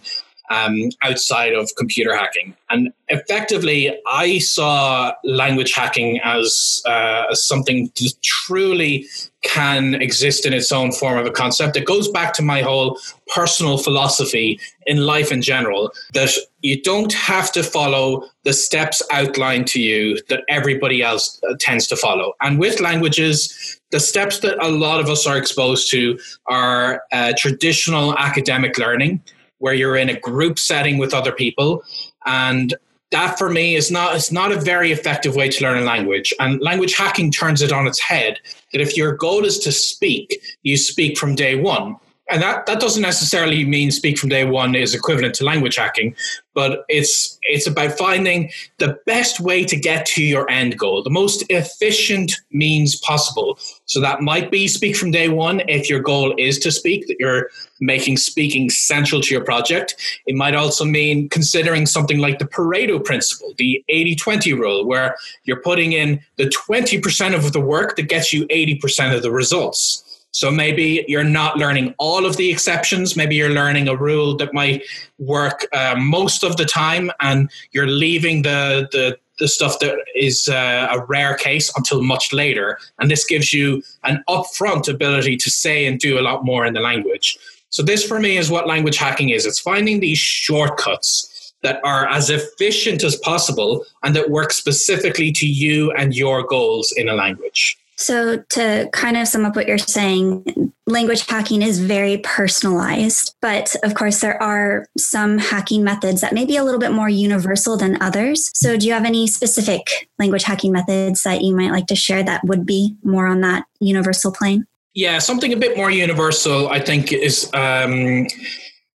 um, 0.49 0.89
outside 1.03 1.53
of 1.53 1.69
computer 1.77 2.15
hacking. 2.15 2.55
And 2.69 2.91
effectively, 3.07 3.95
I 4.07 4.39
saw 4.39 5.13
language 5.23 5.73
hacking 5.73 6.19
as, 6.23 6.81
uh, 6.85 7.33
something 7.33 7.91
that 7.95 8.13
truly 8.23 9.07
can 9.41 9.95
exist 9.95 10.45
in 10.45 10.53
its 10.53 10.71
own 10.71 10.91
form 10.91 11.17
of 11.17 11.25
a 11.25 11.31
concept. 11.31 11.77
It 11.77 11.85
goes 11.85 12.09
back 12.09 12.33
to 12.33 12.41
my 12.41 12.61
whole 12.61 12.99
personal 13.33 13.77
philosophy 13.77 14.59
in 14.85 15.05
life 15.05 15.31
in 15.31 15.41
general 15.41 15.91
that 16.13 16.31
you 16.61 16.81
don't 16.81 17.13
have 17.13 17.51
to 17.53 17.63
follow 17.63 18.23
the 18.43 18.51
steps 18.51 19.01
outlined 19.11 19.67
to 19.67 19.81
you 19.81 20.19
that 20.27 20.43
everybody 20.49 21.01
else 21.01 21.39
uh, 21.49 21.53
tends 21.59 21.87
to 21.87 21.95
follow. 21.95 22.33
And 22.41 22.59
with 22.59 22.81
languages, 22.81 23.79
the 23.91 23.99
steps 23.99 24.39
that 24.39 24.61
a 24.63 24.69
lot 24.69 24.99
of 24.99 25.09
us 25.09 25.25
are 25.25 25.37
exposed 25.37 25.89
to 25.91 26.19
are 26.47 27.03
uh, 27.11 27.33
traditional 27.37 28.17
academic 28.17 28.77
learning 28.77 29.21
where 29.59 29.73
you're 29.73 29.95
in 29.95 30.09
a 30.09 30.19
group 30.19 30.59
setting 30.59 30.97
with 30.97 31.13
other 31.13 31.31
people. 31.31 31.83
And 32.25 32.75
that 33.11 33.37
for 33.37 33.49
me 33.49 33.75
is 33.75 33.89
not 33.89 34.15
it's 34.15 34.31
not 34.31 34.51
a 34.51 34.59
very 34.59 34.91
effective 34.91 35.35
way 35.35 35.49
to 35.49 35.63
learn 35.63 35.77
a 35.77 35.85
language. 35.85 36.33
And 36.39 36.61
language 36.61 36.95
hacking 36.95 37.31
turns 37.31 37.61
it 37.61 37.71
on 37.71 37.87
its 37.87 37.99
head 37.99 38.39
that 38.71 38.81
if 38.81 38.95
your 38.95 39.13
goal 39.13 39.45
is 39.45 39.59
to 39.59 39.71
speak 39.71 40.41
you 40.63 40.77
speak 40.77 41.17
from 41.17 41.35
day 41.35 41.55
one 41.55 41.95
and 42.29 42.41
that, 42.41 42.65
that 42.65 42.79
doesn't 42.79 43.01
necessarily 43.01 43.65
mean 43.65 43.91
speak 43.91 44.17
from 44.17 44.29
day 44.29 44.45
one 44.45 44.75
is 44.75 44.93
equivalent 44.93 45.33
to 45.35 45.43
language 45.43 45.75
hacking 45.75 46.15
but 46.53 46.83
it's 46.89 47.39
it's 47.43 47.67
about 47.67 47.97
finding 47.97 48.51
the 48.79 48.97
best 49.05 49.39
way 49.39 49.63
to 49.63 49.77
get 49.77 50.05
to 50.05 50.23
your 50.23 50.49
end 50.49 50.77
goal 50.77 51.01
the 51.01 51.09
most 51.09 51.43
efficient 51.49 52.33
means 52.51 52.95
possible. 52.97 53.57
So 53.85 54.01
that 54.01 54.21
might 54.21 54.51
be 54.51 54.67
speak 54.67 54.95
from 54.95 55.11
day 55.11 55.29
one. 55.29 55.61
If 55.67 55.89
your 55.89 55.99
goal 55.99 56.33
is 56.37 56.59
to 56.59 56.71
speak 56.71 57.07
that 57.07 57.17
you're 57.19 57.49
making 57.79 58.17
speaking 58.17 58.69
central 58.69 59.21
to 59.21 59.33
your 59.33 59.43
project 59.43 59.95
it 60.27 60.35
might 60.35 60.53
also 60.53 60.83
mean 60.83 61.29
considering 61.29 61.85
something 61.85 62.19
like 62.19 62.39
the 62.39 62.45
pareto 62.45 63.03
principle 63.03 63.53
the 63.57 63.81
80-20 63.89 64.59
rule 64.59 64.85
where 64.85 65.15
you're 65.45 65.61
putting 65.61 65.93
in 65.93 66.19
the 66.35 66.49
20% 66.49 67.33
of 67.33 67.53
the 67.53 67.61
work 67.61 67.95
that 67.95 68.09
gets 68.09 68.33
you 68.33 68.45
80% 68.47 69.15
of 69.15 69.21
the 69.21 69.31
results 69.31 70.03
so 70.31 70.51
maybe 70.51 71.05
you're 71.07 71.23
not 71.23 71.57
learning 71.57 71.95
all 71.97 72.25
of 72.25 72.37
the 72.37 72.49
exceptions. 72.49 73.15
Maybe 73.15 73.35
you're 73.35 73.49
learning 73.49 73.87
a 73.87 73.95
rule 73.95 74.37
that 74.37 74.53
might 74.53 74.83
work 75.17 75.67
uh, 75.73 75.95
most 75.97 76.43
of 76.43 76.57
the 76.57 76.65
time, 76.65 77.11
and 77.19 77.49
you're 77.71 77.87
leaving 77.87 78.43
the 78.43 78.87
the 78.91 79.17
the 79.39 79.47
stuff 79.47 79.79
that 79.79 79.95
is 80.15 80.47
uh, 80.49 80.87
a 80.91 81.03
rare 81.05 81.33
case 81.35 81.71
until 81.77 82.03
much 82.03 82.33
later. 82.33 82.77
And 82.99 83.09
this 83.09 83.25
gives 83.25 83.53
you 83.53 83.81
an 84.03 84.21
upfront 84.27 84.89
ability 84.89 85.37
to 85.37 85.49
say 85.49 85.85
and 85.85 85.97
do 85.97 86.19
a 86.19 86.21
lot 86.21 86.43
more 86.43 86.65
in 86.65 86.73
the 86.73 86.81
language. 86.81 87.37
So 87.69 87.81
this 87.81 88.05
for 88.05 88.19
me 88.19 88.37
is 88.37 88.51
what 88.51 88.67
language 88.67 88.97
hacking 88.97 89.29
is. 89.29 89.45
It's 89.45 89.59
finding 89.59 90.01
these 90.01 90.17
shortcuts 90.17 91.53
that 91.63 91.79
are 91.83 92.07
as 92.07 92.29
efficient 92.29 93.03
as 93.03 93.15
possible 93.17 93.85
and 94.03 94.15
that 94.15 94.29
work 94.29 94.51
specifically 94.51 95.31
to 95.31 95.47
you 95.47 95.91
and 95.91 96.13
your 96.13 96.43
goals 96.43 96.93
in 96.95 97.07
a 97.07 97.13
language. 97.13 97.77
So, 97.99 98.37
to 98.37 98.89
kind 98.93 99.17
of 99.17 99.27
sum 99.27 99.43
up 99.43 99.57
what 99.57 99.67
you're 99.67 99.77
saying, 99.77 100.71
language 100.87 101.27
hacking 101.27 101.61
is 101.61 101.79
very 101.79 102.19
personalized. 102.19 103.35
But 103.41 103.75
of 103.83 103.93
course, 103.93 104.21
there 104.21 104.41
are 104.41 104.85
some 104.97 105.37
hacking 105.37 105.83
methods 105.83 106.21
that 106.21 106.33
may 106.33 106.45
be 106.45 106.55
a 106.55 106.63
little 106.63 106.79
bit 106.79 106.93
more 106.93 107.09
universal 107.09 107.75
than 107.75 108.01
others. 108.01 108.51
So, 108.55 108.77
do 108.77 108.87
you 108.87 108.93
have 108.93 109.03
any 109.03 109.27
specific 109.27 110.09
language 110.17 110.43
hacking 110.43 110.71
methods 110.71 111.23
that 111.23 111.41
you 111.41 111.53
might 111.53 111.71
like 111.71 111.87
to 111.87 111.95
share 111.95 112.23
that 112.23 112.45
would 112.45 112.65
be 112.65 112.95
more 113.03 113.27
on 113.27 113.41
that 113.41 113.65
universal 113.81 114.31
plane? 114.31 114.65
Yeah, 114.93 115.19
something 115.19 115.51
a 115.51 115.57
bit 115.57 115.75
more 115.75 115.91
universal, 115.91 116.69
I 116.69 116.79
think, 116.79 117.11
is. 117.11 117.51
Um, 117.53 118.27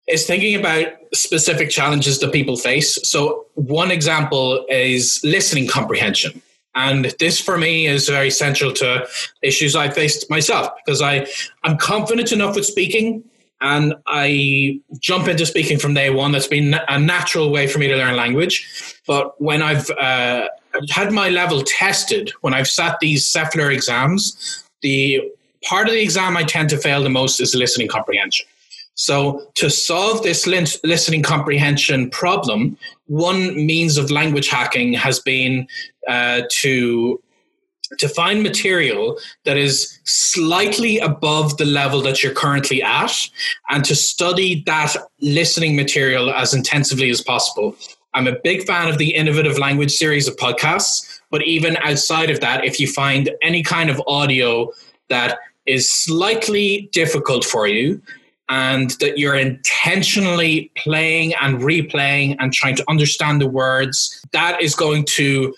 is 0.09 0.27
thinking 0.27 0.57
about 0.57 0.89
specific 1.15 1.71
challenges 1.71 2.19
that 2.19 2.33
people 2.33 2.57
face. 2.57 2.99
So, 3.09 3.47
one 3.55 3.91
example 3.91 4.65
is 4.69 5.21
listening 5.25 5.67
comprehension. 5.67 6.43
And 6.75 7.15
this 7.19 7.41
for 7.41 7.59
me 7.59 7.87
is 7.87 8.09
very 8.09 8.31
central 8.31 8.73
to 8.75 9.07
issues 9.43 9.77
I 9.77 9.91
faced 9.91 10.31
myself 10.31 10.71
because 10.85 11.03
I, 11.03 11.27
I'm 11.65 11.77
confident 11.77 12.33
enough 12.33 12.57
with 12.57 12.65
speaking 12.65 13.25
and 13.61 13.95
I 14.07 14.81
jump 14.99 15.29
into 15.29 15.47
speaking 15.47 15.79
from 15.79 15.95
day 15.95 16.11
one. 16.11 16.33
That's 16.33 16.49
been 16.49 16.75
a 16.89 16.99
natural 16.99 17.51
way 17.51 17.67
for 17.67 17.79
me 17.79 17.89
to 17.89 17.97
learn 17.97 18.17
language. 18.17 19.01
But 19.07 19.41
when 19.41 19.63
I've 19.63 19.89
uh, 19.91 20.49
had 20.91 21.13
my 21.13 21.29
level 21.29 21.63
tested, 21.63 22.33
when 22.41 22.55
I've 22.55 22.69
sat 22.69 22.99
these 23.01 23.31
CEFR 23.31 23.73
exams, 23.73 24.65
the 24.81 25.21
part 25.65 25.87
of 25.87 25.95
the 25.95 26.03
exam 26.03 26.37
I 26.37 26.43
tend 26.43 26.71
to 26.71 26.79
fail 26.79 27.03
the 27.03 27.11
most 27.11 27.41
is 27.41 27.55
listening 27.55 27.89
comprehension. 27.89 28.47
So, 28.95 29.51
to 29.55 29.71
solve 29.71 30.23
this 30.23 30.47
listening 30.47 31.23
comprehension 31.23 32.11
problem, 32.11 32.77
one 33.07 33.55
means 33.55 33.97
of 33.97 34.11
language 34.11 34.49
hacking 34.49 34.93
has 34.95 35.19
been 35.19 35.67
uh, 36.09 36.43
to 36.61 37.23
to 37.99 38.09
find 38.09 38.43
material 38.43 39.19
that 39.45 39.57
is 39.57 39.99
slightly 40.05 40.99
above 40.99 41.57
the 41.59 41.65
level 41.65 42.01
that 42.03 42.23
you're 42.23 42.33
currently 42.33 42.83
at 42.83 43.13
and 43.69 43.85
to 43.85 43.95
study 43.95 44.63
that 44.65 44.97
listening 45.21 45.77
material 45.77 46.33
as 46.33 46.55
intensively 46.55 47.11
as 47.11 47.21
possible. 47.21 47.77
I'm 48.15 48.27
a 48.27 48.39
big 48.45 48.67
fan 48.67 48.89
of 48.89 48.99
the 48.99 49.15
Innovative 49.15 49.59
Language 49.59 49.93
series 49.93 50.29
of 50.29 50.37
podcasts, 50.37 51.21
but 51.31 51.43
even 51.43 51.77
outside 51.79 52.31
of 52.31 52.41
that, 52.41 52.65
if 52.65 52.79
you 52.79 52.87
find 52.87 53.31
any 53.43 53.63
kind 53.63 53.91
of 53.91 54.03
audio 54.07 54.71
that 55.09 55.39
is 55.67 55.91
slightly 55.91 56.89
difficult 56.93 57.45
for 57.45 57.67
you, 57.67 58.01
and 58.49 58.91
that 59.01 59.19
you're 59.19 59.37
intentionally 59.37 60.71
playing 60.77 61.35
and 61.41 61.61
replaying 61.61 62.37
and 62.39 62.53
trying 62.53 62.77
to 62.77 62.85
understand 62.89 63.41
the 63.41 63.47
words, 63.47 64.21
that 64.33 64.61
is 64.61 64.75
going 64.75 65.05
to 65.05 65.55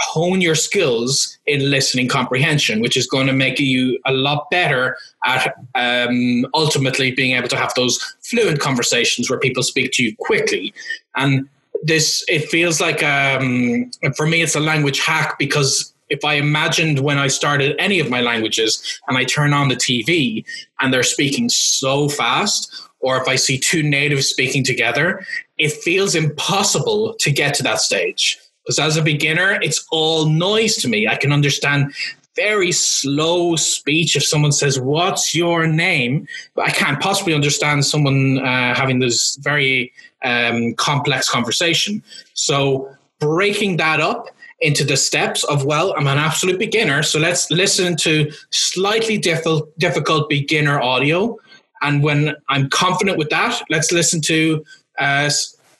hone 0.00 0.40
your 0.40 0.56
skills 0.56 1.38
in 1.46 1.70
listening 1.70 2.08
comprehension, 2.08 2.80
which 2.80 2.96
is 2.96 3.06
going 3.06 3.26
to 3.28 3.32
make 3.32 3.60
you 3.60 3.98
a 4.06 4.12
lot 4.12 4.50
better 4.50 4.96
at 5.24 5.54
um, 5.74 6.44
ultimately 6.52 7.12
being 7.12 7.36
able 7.36 7.48
to 7.48 7.56
have 7.56 7.72
those 7.74 8.16
fluent 8.22 8.58
conversations 8.60 9.30
where 9.30 9.38
people 9.38 9.62
speak 9.62 9.92
to 9.92 10.02
you 10.02 10.16
quickly. 10.18 10.74
And 11.16 11.48
this, 11.84 12.24
it 12.28 12.48
feels 12.50 12.80
like, 12.80 13.02
um, 13.02 13.90
for 14.16 14.26
me, 14.26 14.42
it's 14.42 14.56
a 14.56 14.60
language 14.60 15.00
hack 15.00 15.38
because 15.38 15.93
if 16.14 16.24
I 16.24 16.34
imagined 16.34 17.00
when 17.00 17.18
I 17.18 17.26
started 17.26 17.74
any 17.78 17.98
of 17.98 18.08
my 18.08 18.20
languages 18.20 19.00
and 19.08 19.18
I 19.18 19.24
turn 19.24 19.52
on 19.52 19.68
the 19.68 19.74
TV 19.74 20.44
and 20.78 20.94
they're 20.94 21.02
speaking 21.02 21.48
so 21.48 22.08
fast, 22.08 22.72
or 23.00 23.20
if 23.20 23.26
I 23.26 23.34
see 23.34 23.58
two 23.58 23.82
natives 23.82 24.28
speaking 24.28 24.62
together, 24.64 25.26
it 25.58 25.72
feels 25.72 26.14
impossible 26.14 27.14
to 27.18 27.30
get 27.32 27.52
to 27.54 27.64
that 27.64 27.80
stage. 27.80 28.38
Because 28.62 28.78
as 28.78 28.96
a 28.96 29.02
beginner, 29.02 29.58
it's 29.60 29.84
all 29.90 30.26
noise 30.26 30.76
to 30.76 30.88
me. 30.88 31.08
I 31.08 31.16
can 31.16 31.32
understand 31.32 31.92
very 32.36 32.72
slow 32.72 33.56
speech 33.56 34.16
if 34.16 34.24
someone 34.24 34.52
says, 34.52 34.78
What's 34.78 35.34
your 35.34 35.66
name? 35.66 36.26
But 36.54 36.68
I 36.68 36.70
can't 36.70 37.00
possibly 37.00 37.34
understand 37.34 37.84
someone 37.84 38.38
uh, 38.38 38.74
having 38.74 39.00
this 39.00 39.36
very 39.42 39.92
um, 40.24 40.74
complex 40.74 41.28
conversation. 41.28 42.02
So 42.34 42.88
breaking 43.18 43.78
that 43.78 44.00
up 44.00 44.33
into 44.60 44.84
the 44.84 44.96
steps 44.96 45.44
of 45.44 45.64
well 45.64 45.94
i'm 45.96 46.06
an 46.06 46.18
absolute 46.18 46.58
beginner 46.58 47.02
so 47.02 47.18
let's 47.18 47.50
listen 47.50 47.96
to 47.96 48.30
slightly 48.50 49.18
diff- 49.18 49.44
difficult 49.78 50.28
beginner 50.28 50.80
audio. 50.80 51.38
And 51.82 52.02
when 52.02 52.34
i'm 52.48 52.68
confident 52.70 53.18
with 53.18 53.30
that 53.30 53.60
let's 53.70 53.92
listen 53.92 54.20
to 54.22 54.64
uh, 54.98 55.30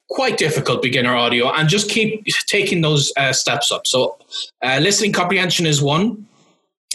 quite 0.09 0.37
difficult 0.37 0.83
beginner 0.83 1.15
audio 1.15 1.51
and 1.53 1.69
just 1.69 1.91
keep 1.91 2.25
taking 2.47 2.83
those 2.83 3.13
uh, 3.17 3.33
steps 3.33 3.73
up. 3.73 3.87
So 3.87 4.17
uh, 4.63 4.79
listening 4.81 5.13
comprehension 5.13 5.67
is 5.67 5.83
one. 5.83 6.27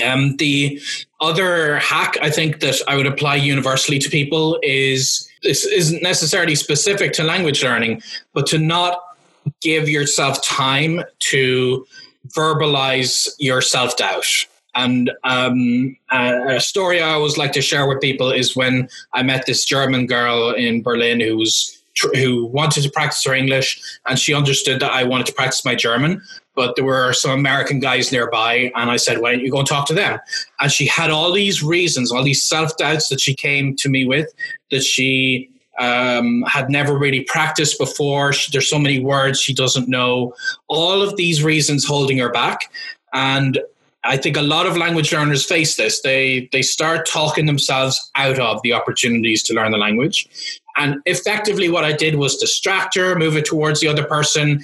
Um, 0.01 0.37
the 0.37 0.79
other 1.19 1.77
hack 1.79 2.17
i 2.21 2.29
think 2.29 2.61
that 2.61 2.75
i 2.87 2.95
would 2.95 3.05
apply 3.05 3.35
universally 3.35 3.99
to 3.99 4.09
people 4.09 4.57
is 4.63 5.29
this 5.43 5.65
isn't 5.65 6.01
necessarily 6.01 6.55
specific 6.55 7.11
to 7.13 7.23
language 7.25 7.61
learning 7.61 8.01
but 8.33 8.47
to 8.47 8.57
not 8.57 9.01
give 9.61 9.89
yourself 9.89 10.43
time 10.43 11.01
to 11.19 11.85
verbalize 12.29 13.29
your 13.39 13.61
self 13.61 13.97
doubt. 13.97 14.25
And 14.75 15.11
um, 15.23 15.97
a, 16.11 16.59
story 16.59 17.01
I 17.01 17.11
always 17.11 17.37
like 17.37 17.51
to 17.53 17.61
share 17.61 17.87
with 17.87 18.01
people 18.01 18.31
is 18.31 18.55
when 18.55 18.87
I 19.13 19.23
met 19.23 19.45
this 19.45 19.65
German 19.65 20.05
girl 20.05 20.51
in 20.51 20.83
Berlin 20.83 21.19
who 21.19 21.37
was 21.37 21.75
who 22.13 22.45
wanted 22.45 22.83
to 22.83 22.89
practice 22.91 23.25
her 23.25 23.33
English, 23.33 23.81
and 24.07 24.17
she 24.17 24.33
understood 24.33 24.79
that 24.79 24.91
I 24.91 25.03
wanted 25.03 25.25
to 25.27 25.33
practice 25.33 25.65
my 25.65 25.75
German. 25.75 26.21
But 26.55 26.75
there 26.75 26.85
were 26.85 27.13
some 27.13 27.31
American 27.31 27.79
guys 27.79 28.11
nearby, 28.11 28.71
and 28.75 28.89
I 28.91 28.97
said, 28.97 29.19
"Why 29.19 29.31
don't 29.31 29.43
you 29.43 29.51
go 29.51 29.59
and 29.59 29.67
talk 29.67 29.87
to 29.87 29.93
them?" 29.93 30.19
And 30.59 30.71
she 30.71 30.85
had 30.85 31.09
all 31.09 31.33
these 31.33 31.63
reasons, 31.63 32.11
all 32.11 32.23
these 32.23 32.43
self 32.43 32.77
doubts 32.77 33.09
that 33.09 33.19
she 33.19 33.33
came 33.33 33.75
to 33.77 33.89
me 33.89 34.05
with, 34.05 34.31
that 34.71 34.83
she 34.83 35.49
um, 35.79 36.43
had 36.47 36.69
never 36.69 36.97
really 36.97 37.21
practiced 37.21 37.79
before. 37.79 38.33
She, 38.33 38.51
there's 38.51 38.69
so 38.69 38.79
many 38.79 38.99
words 38.99 39.39
she 39.39 39.53
doesn't 39.53 39.87
know. 39.87 40.33
All 40.67 41.01
of 41.01 41.15
these 41.15 41.43
reasons 41.43 41.85
holding 41.85 42.17
her 42.17 42.31
back, 42.31 42.71
and 43.13 43.59
I 44.03 44.17
think 44.17 44.37
a 44.37 44.41
lot 44.41 44.65
of 44.65 44.77
language 44.77 45.11
learners 45.11 45.45
face 45.45 45.75
this. 45.75 46.01
They 46.01 46.49
they 46.51 46.61
start 46.61 47.07
talking 47.07 47.45
themselves 47.45 48.11
out 48.15 48.39
of 48.39 48.61
the 48.61 48.73
opportunities 48.73 49.43
to 49.43 49.53
learn 49.53 49.71
the 49.71 49.77
language. 49.77 50.27
And 50.77 51.01
effectively 51.05 51.69
what 51.69 51.83
I 51.83 51.91
did 51.91 52.15
was 52.15 52.37
distract 52.37 52.95
her, 52.95 53.15
move 53.15 53.35
it 53.35 53.45
towards 53.45 53.81
the 53.81 53.89
other 53.89 54.05
person, 54.05 54.63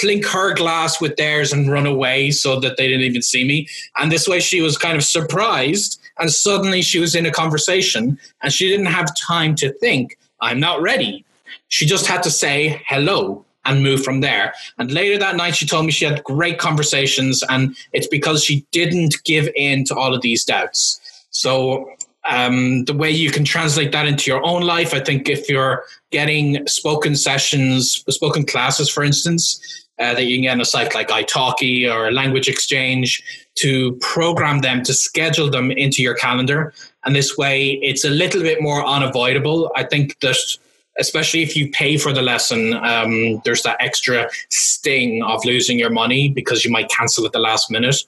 clink 0.00 0.26
her 0.26 0.52
glass 0.54 1.00
with 1.00 1.16
theirs 1.16 1.52
and 1.52 1.70
run 1.70 1.86
away 1.86 2.32
so 2.32 2.58
that 2.60 2.76
they 2.76 2.88
didn't 2.88 3.04
even 3.04 3.22
see 3.22 3.44
me. 3.44 3.68
And 3.98 4.10
this 4.10 4.26
way 4.26 4.40
she 4.40 4.60
was 4.60 4.76
kind 4.76 4.96
of 4.96 5.04
surprised 5.04 6.00
and 6.18 6.32
suddenly 6.32 6.82
she 6.82 6.98
was 6.98 7.14
in 7.14 7.26
a 7.26 7.30
conversation 7.30 8.18
and 8.42 8.52
she 8.52 8.68
didn't 8.68 8.86
have 8.86 9.14
time 9.16 9.54
to 9.56 9.72
think, 9.74 10.17
I'm 10.40 10.60
not 10.60 10.80
ready. 10.80 11.24
She 11.68 11.86
just 11.86 12.06
had 12.06 12.22
to 12.22 12.30
say 12.30 12.82
hello 12.86 13.44
and 13.64 13.82
move 13.82 14.02
from 14.02 14.20
there. 14.20 14.54
And 14.78 14.90
later 14.90 15.18
that 15.18 15.36
night, 15.36 15.56
she 15.56 15.66
told 15.66 15.84
me 15.86 15.92
she 15.92 16.04
had 16.04 16.24
great 16.24 16.58
conversations, 16.58 17.42
and 17.48 17.76
it's 17.92 18.06
because 18.06 18.42
she 18.42 18.66
didn't 18.72 19.16
give 19.24 19.48
in 19.54 19.84
to 19.84 19.94
all 19.94 20.14
of 20.14 20.22
these 20.22 20.44
doubts. 20.44 21.00
So, 21.30 21.90
um, 22.28 22.84
the 22.84 22.94
way 22.94 23.10
you 23.10 23.30
can 23.30 23.44
translate 23.44 23.92
that 23.92 24.06
into 24.06 24.30
your 24.30 24.44
own 24.44 24.62
life, 24.62 24.92
I 24.92 25.00
think 25.00 25.28
if 25.28 25.48
you're 25.48 25.84
getting 26.10 26.66
spoken 26.66 27.16
sessions, 27.16 28.04
spoken 28.08 28.44
classes, 28.44 28.90
for 28.90 29.02
instance, 29.02 29.86
uh, 29.98 30.14
that 30.14 30.24
you 30.24 30.36
can 30.36 30.42
get 30.42 30.52
on 30.52 30.60
a 30.60 30.64
site 30.64 30.94
like 30.94 31.08
italki 31.08 31.92
or 31.92 32.12
language 32.12 32.48
exchange 32.48 33.22
to 33.56 33.92
program 34.00 34.60
them 34.60 34.82
to 34.84 34.94
schedule 34.94 35.50
them 35.50 35.70
into 35.70 36.02
your 36.02 36.14
calendar 36.14 36.72
and 37.08 37.16
this 37.16 37.38
way 37.38 37.80
it's 37.90 38.04
a 38.04 38.10
little 38.10 38.42
bit 38.42 38.60
more 38.60 38.84
unavoidable 38.86 39.72
i 39.74 39.82
think 39.82 40.20
that 40.20 40.36
especially 40.98 41.42
if 41.42 41.56
you 41.56 41.70
pay 41.70 41.96
for 41.96 42.12
the 42.12 42.22
lesson, 42.22 42.74
um, 42.74 43.40
there's 43.44 43.62
that 43.62 43.76
extra 43.80 44.28
sting 44.50 45.22
of 45.22 45.44
losing 45.44 45.78
your 45.78 45.90
money 45.90 46.28
because 46.28 46.64
you 46.64 46.70
might 46.70 46.88
cancel 46.90 47.24
at 47.24 47.32
the 47.32 47.38
last 47.38 47.70
minute. 47.70 48.04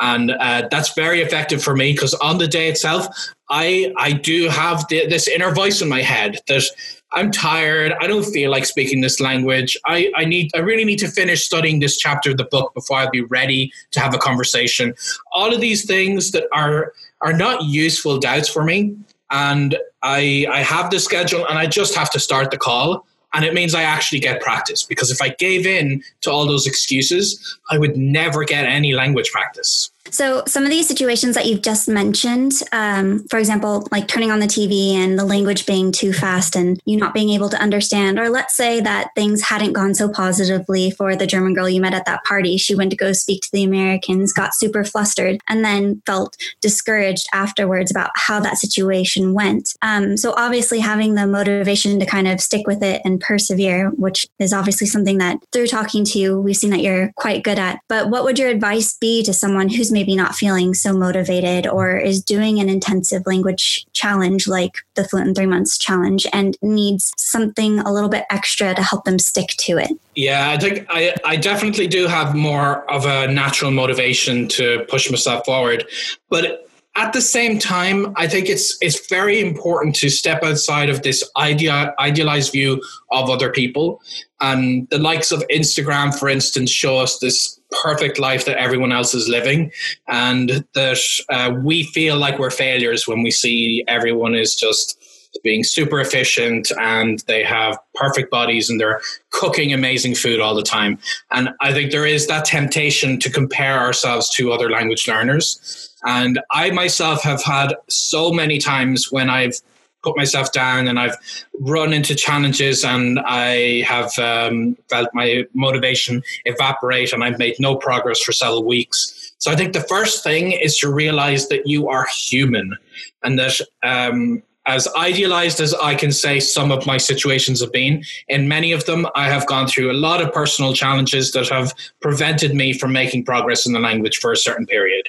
And 0.00 0.32
uh, 0.32 0.66
that's 0.70 0.92
very 0.94 1.22
effective 1.22 1.62
for 1.62 1.76
me 1.76 1.92
because 1.92 2.14
on 2.14 2.38
the 2.38 2.48
day 2.48 2.68
itself, 2.68 3.06
I 3.48 3.92
I 3.96 4.12
do 4.12 4.48
have 4.48 4.88
the, 4.88 5.06
this 5.06 5.28
inner 5.28 5.52
voice 5.54 5.80
in 5.80 5.88
my 5.88 6.02
head 6.02 6.38
that 6.48 6.64
I'm 7.12 7.30
tired. 7.30 7.94
I 8.00 8.08
don't 8.08 8.24
feel 8.24 8.50
like 8.50 8.64
speaking 8.64 9.02
this 9.02 9.20
language. 9.20 9.76
I, 9.86 10.10
I 10.16 10.24
need 10.24 10.50
I 10.56 10.58
really 10.58 10.84
need 10.84 10.98
to 10.98 11.08
finish 11.08 11.44
studying 11.44 11.78
this 11.78 11.96
chapter 11.96 12.30
of 12.30 12.38
the 12.38 12.44
book 12.44 12.74
before 12.74 12.96
I'll 12.96 13.10
be 13.10 13.20
ready 13.20 13.72
to 13.92 14.00
have 14.00 14.14
a 14.14 14.18
conversation. 14.18 14.94
All 15.30 15.54
of 15.54 15.60
these 15.60 15.84
things 15.84 16.32
that 16.32 16.48
are 16.52 16.92
are 17.24 17.32
not 17.32 17.64
useful 17.64 18.18
doubts 18.18 18.48
for 18.48 18.62
me 18.62 18.96
and 19.30 19.76
I 20.02 20.46
I 20.50 20.62
have 20.62 20.90
the 20.90 21.00
schedule 21.00 21.44
and 21.48 21.58
I 21.58 21.66
just 21.66 21.94
have 21.96 22.10
to 22.10 22.20
start 22.20 22.52
the 22.52 22.58
call 22.58 23.06
and 23.34 23.44
it 23.44 23.52
means 23.52 23.74
I 23.74 23.82
actually 23.82 24.20
get 24.20 24.40
practice 24.40 24.84
because 24.84 25.10
if 25.10 25.20
I 25.20 25.30
gave 25.30 25.66
in 25.66 26.02
to 26.20 26.30
all 26.30 26.46
those 26.46 26.68
excuses, 26.68 27.58
I 27.70 27.78
would 27.78 27.96
never 27.96 28.44
get 28.44 28.64
any 28.64 28.94
language 28.94 29.30
practice. 29.32 29.90
So, 30.10 30.42
some 30.46 30.64
of 30.64 30.70
these 30.70 30.86
situations 30.86 31.34
that 31.34 31.46
you've 31.46 31.62
just 31.62 31.88
mentioned, 31.88 32.52
um, 32.72 33.24
for 33.30 33.38
example, 33.38 33.88
like 33.90 34.06
turning 34.06 34.30
on 34.30 34.38
the 34.38 34.46
TV 34.46 34.92
and 34.92 35.18
the 35.18 35.24
language 35.24 35.64
being 35.64 35.92
too 35.92 36.12
fast 36.12 36.54
and 36.54 36.78
you 36.84 36.96
not 36.96 37.14
being 37.14 37.30
able 37.30 37.48
to 37.48 37.60
understand, 37.60 38.18
or 38.18 38.28
let's 38.28 38.54
say 38.54 38.80
that 38.80 39.10
things 39.14 39.42
hadn't 39.42 39.72
gone 39.72 39.94
so 39.94 40.08
positively 40.08 40.90
for 40.90 41.16
the 41.16 41.26
German 41.26 41.54
girl 41.54 41.68
you 41.68 41.80
met 41.80 41.94
at 41.94 42.04
that 42.04 42.22
party. 42.24 42.58
She 42.58 42.74
went 42.74 42.90
to 42.90 42.96
go 42.96 43.12
speak 43.12 43.42
to 43.42 43.48
the 43.52 43.64
Americans, 43.64 44.32
got 44.32 44.54
super 44.54 44.84
flustered, 44.84 45.40
and 45.48 45.64
then 45.64 46.02
felt 46.04 46.36
discouraged 46.60 47.26
afterwards 47.32 47.90
about 47.90 48.10
how 48.14 48.40
that 48.40 48.58
situation 48.58 49.32
went. 49.32 49.74
Um, 49.80 50.18
so, 50.18 50.34
obviously, 50.36 50.80
having 50.80 51.14
the 51.14 51.26
motivation 51.26 51.98
to 51.98 52.06
kind 52.06 52.28
of 52.28 52.42
stick 52.42 52.66
with 52.66 52.82
it 52.82 53.00
and 53.06 53.20
persevere, 53.20 53.88
which 53.90 54.26
is 54.38 54.52
obviously 54.52 54.86
something 54.86 55.16
that 55.18 55.38
through 55.50 55.66
talking 55.66 56.04
to 56.04 56.18
you, 56.18 56.38
we've 56.38 56.56
seen 56.56 56.70
that 56.70 56.82
you're 56.82 57.10
quite 57.16 57.42
good 57.42 57.58
at. 57.58 57.80
But 57.88 58.10
what 58.10 58.24
would 58.24 58.38
your 58.38 58.50
advice 58.50 58.98
be 59.00 59.22
to 59.22 59.32
someone 59.32 59.70
who's 59.70 59.93
maybe 59.94 60.14
not 60.14 60.34
feeling 60.34 60.74
so 60.74 60.92
motivated 60.92 61.66
or 61.66 61.96
is 61.96 62.22
doing 62.22 62.60
an 62.60 62.68
intensive 62.68 63.22
language 63.24 63.86
challenge 63.94 64.46
like 64.46 64.74
the 64.94 65.04
Fluent 65.08 65.28
in 65.28 65.34
Three 65.34 65.46
Months 65.46 65.78
challenge 65.78 66.26
and 66.34 66.58
needs 66.60 67.14
something 67.16 67.78
a 67.78 67.92
little 67.92 68.10
bit 68.10 68.26
extra 68.28 68.74
to 68.74 68.82
help 68.82 69.04
them 69.04 69.18
stick 69.18 69.48
to 69.60 69.78
it? 69.78 69.90
Yeah, 70.14 70.50
I 70.50 70.58
think 70.58 70.86
I, 70.90 71.14
I 71.24 71.36
definitely 71.36 71.86
do 71.86 72.06
have 72.06 72.34
more 72.34 72.90
of 72.90 73.06
a 73.06 73.28
natural 73.28 73.70
motivation 73.70 74.48
to 74.48 74.84
push 74.90 75.10
myself 75.10 75.46
forward. 75.46 75.86
But 76.28 76.68
at 76.96 77.12
the 77.12 77.20
same 77.20 77.58
time, 77.58 78.12
I 78.16 78.28
think 78.28 78.48
it's 78.48 78.76
it's 78.80 79.08
very 79.08 79.40
important 79.40 79.96
to 79.96 80.08
step 80.08 80.42
outside 80.44 80.88
of 80.88 81.02
this 81.02 81.28
idea, 81.36 81.94
idealized 81.98 82.52
view 82.52 82.80
of 83.10 83.30
other 83.30 83.50
people. 83.50 84.00
And 84.40 84.88
the 84.90 84.98
likes 84.98 85.32
of 85.32 85.42
Instagram, 85.50 86.16
for 86.16 86.28
instance, 86.28 86.70
show 86.70 86.98
us 86.98 87.18
this 87.18 87.58
perfect 87.82 88.18
life 88.18 88.44
that 88.44 88.58
everyone 88.58 88.92
else 88.92 89.14
is 89.14 89.28
living, 89.28 89.72
and 90.08 90.64
that 90.74 90.98
uh, 91.28 91.54
we 91.62 91.84
feel 91.84 92.16
like 92.16 92.38
we're 92.38 92.50
failures 92.50 93.06
when 93.06 93.22
we 93.22 93.30
see 93.30 93.84
everyone 93.88 94.34
is 94.34 94.54
just 94.54 94.98
being 95.42 95.64
super 95.64 96.00
efficient 96.00 96.70
and 96.78 97.22
they 97.26 97.42
have 97.42 97.78
perfect 97.94 98.30
bodies 98.30 98.70
and 98.70 98.80
they're 98.80 99.00
cooking 99.30 99.72
amazing 99.72 100.14
food 100.14 100.40
all 100.40 100.54
the 100.54 100.62
time. 100.62 100.98
And 101.30 101.50
I 101.60 101.72
think 101.72 101.90
there 101.90 102.06
is 102.06 102.26
that 102.28 102.44
temptation 102.44 103.18
to 103.20 103.30
compare 103.30 103.78
ourselves 103.78 104.30
to 104.36 104.52
other 104.52 104.70
language 104.70 105.08
learners. 105.08 105.90
And 106.04 106.40
I 106.50 106.70
myself 106.70 107.22
have 107.22 107.42
had 107.42 107.74
so 107.88 108.30
many 108.30 108.58
times 108.58 109.10
when 109.10 109.28
I've 109.28 109.60
put 110.04 110.16
myself 110.16 110.52
down 110.52 110.86
and 110.86 111.00
I've 111.00 111.16
run 111.60 111.92
into 111.92 112.14
challenges 112.14 112.84
and 112.84 113.18
I 113.20 113.82
have 113.82 114.16
um, 114.18 114.76
felt 114.88 115.08
my 115.14 115.44
motivation 115.54 116.22
evaporate 116.44 117.12
and 117.12 117.24
I've 117.24 117.38
made 117.38 117.56
no 117.58 117.76
progress 117.76 118.20
for 118.20 118.32
several 118.32 118.64
weeks. 118.64 119.32
So 119.38 119.50
I 119.50 119.56
think 119.56 119.72
the 119.72 119.80
first 119.80 120.22
thing 120.22 120.52
is 120.52 120.78
to 120.78 120.92
realize 120.92 121.48
that 121.48 121.66
you 121.66 121.88
are 121.88 122.06
human 122.06 122.76
and 123.22 123.38
that 123.38 123.60
um, 123.82 124.42
as 124.66 124.88
idealized 124.96 125.60
as 125.60 125.74
I 125.74 125.94
can 125.94 126.10
say 126.10 126.40
some 126.40 126.72
of 126.72 126.86
my 126.86 126.96
situations 126.96 127.60
have 127.60 127.72
been, 127.72 128.02
in 128.28 128.48
many 128.48 128.72
of 128.72 128.86
them, 128.86 129.06
I 129.14 129.28
have 129.28 129.46
gone 129.46 129.66
through 129.66 129.90
a 129.90 129.92
lot 129.92 130.22
of 130.22 130.32
personal 130.32 130.72
challenges 130.72 131.32
that 131.32 131.48
have 131.48 131.74
prevented 132.00 132.54
me 132.54 132.72
from 132.72 132.92
making 132.92 133.24
progress 133.24 133.66
in 133.66 133.74
the 133.74 133.80
language 133.80 134.18
for 134.18 134.32
a 134.32 134.36
certain 134.36 134.66
period. 134.66 135.08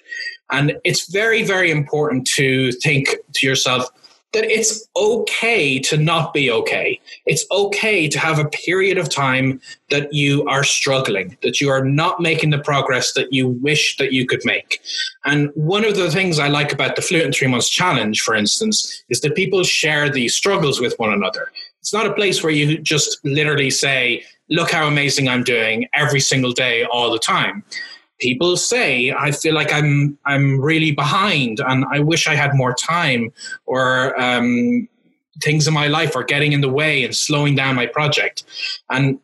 And 0.51 0.77
it's 0.83 1.09
very, 1.09 1.43
very 1.43 1.71
important 1.71 2.27
to 2.35 2.71
think 2.73 3.15
to 3.35 3.47
yourself, 3.47 3.89
that 4.35 4.51
it's 4.51 4.87
okay 4.97 5.79
to 5.79 5.95
not 5.95 6.33
be 6.33 6.51
okay. 6.51 6.99
It's 7.25 7.45
okay 7.51 8.09
to 8.09 8.19
have 8.19 8.37
a 8.37 8.49
period 8.49 8.97
of 8.97 9.09
time 9.09 9.61
that 9.89 10.13
you 10.13 10.43
are 10.45 10.63
struggling, 10.63 11.37
that 11.41 11.61
you 11.61 11.69
are 11.69 11.85
not 11.85 12.19
making 12.19 12.49
the 12.49 12.59
progress 12.59 13.13
that 13.13 13.31
you 13.31 13.47
wish 13.47 13.95
that 13.95 14.11
you 14.11 14.27
could 14.27 14.41
make. 14.43 14.81
And 15.23 15.51
one 15.55 15.85
of 15.85 15.95
the 15.95 16.11
things 16.11 16.37
I 16.37 16.49
like 16.49 16.73
about 16.73 16.97
the 16.97 17.01
Fluent 17.01 17.33
Three 17.33 17.47
Months 17.47 17.69
Challenge, 17.69 18.19
for 18.21 18.35
instance, 18.35 19.03
is 19.07 19.21
that 19.21 19.35
people 19.35 19.63
share 19.63 20.09
these 20.09 20.35
struggles 20.35 20.81
with 20.81 20.99
one 20.99 21.13
another. 21.13 21.49
It's 21.79 21.93
not 21.93 22.05
a 22.05 22.13
place 22.13 22.43
where 22.43 22.51
you 22.51 22.77
just 22.79 23.23
literally 23.23 23.69
say, 23.69 24.25
look 24.49 24.69
how 24.69 24.85
amazing 24.85 25.29
I'm 25.29 25.43
doing 25.43 25.87
every 25.93 26.19
single 26.19 26.51
day, 26.51 26.83
all 26.83 27.09
the 27.09 27.19
time 27.19 27.63
people 28.19 28.57
say 28.57 29.11
I 29.11 29.31
feel 29.31 29.53
like 29.53 29.71
I'm 29.73 30.17
I'm 30.25 30.59
really 30.59 30.91
behind 30.91 31.59
and 31.59 31.85
I 31.91 31.99
wish 31.99 32.27
I 32.27 32.35
had 32.35 32.55
more 32.55 32.73
time 32.73 33.31
or 33.65 34.19
um, 34.19 34.87
things 35.41 35.67
in 35.67 35.73
my 35.73 35.87
life 35.87 36.15
are 36.15 36.23
getting 36.23 36.53
in 36.53 36.61
the 36.61 36.69
way 36.69 37.03
and 37.03 37.15
slowing 37.15 37.55
down 37.55 37.75
my 37.75 37.85
project. 37.85 38.43
And 38.89 39.19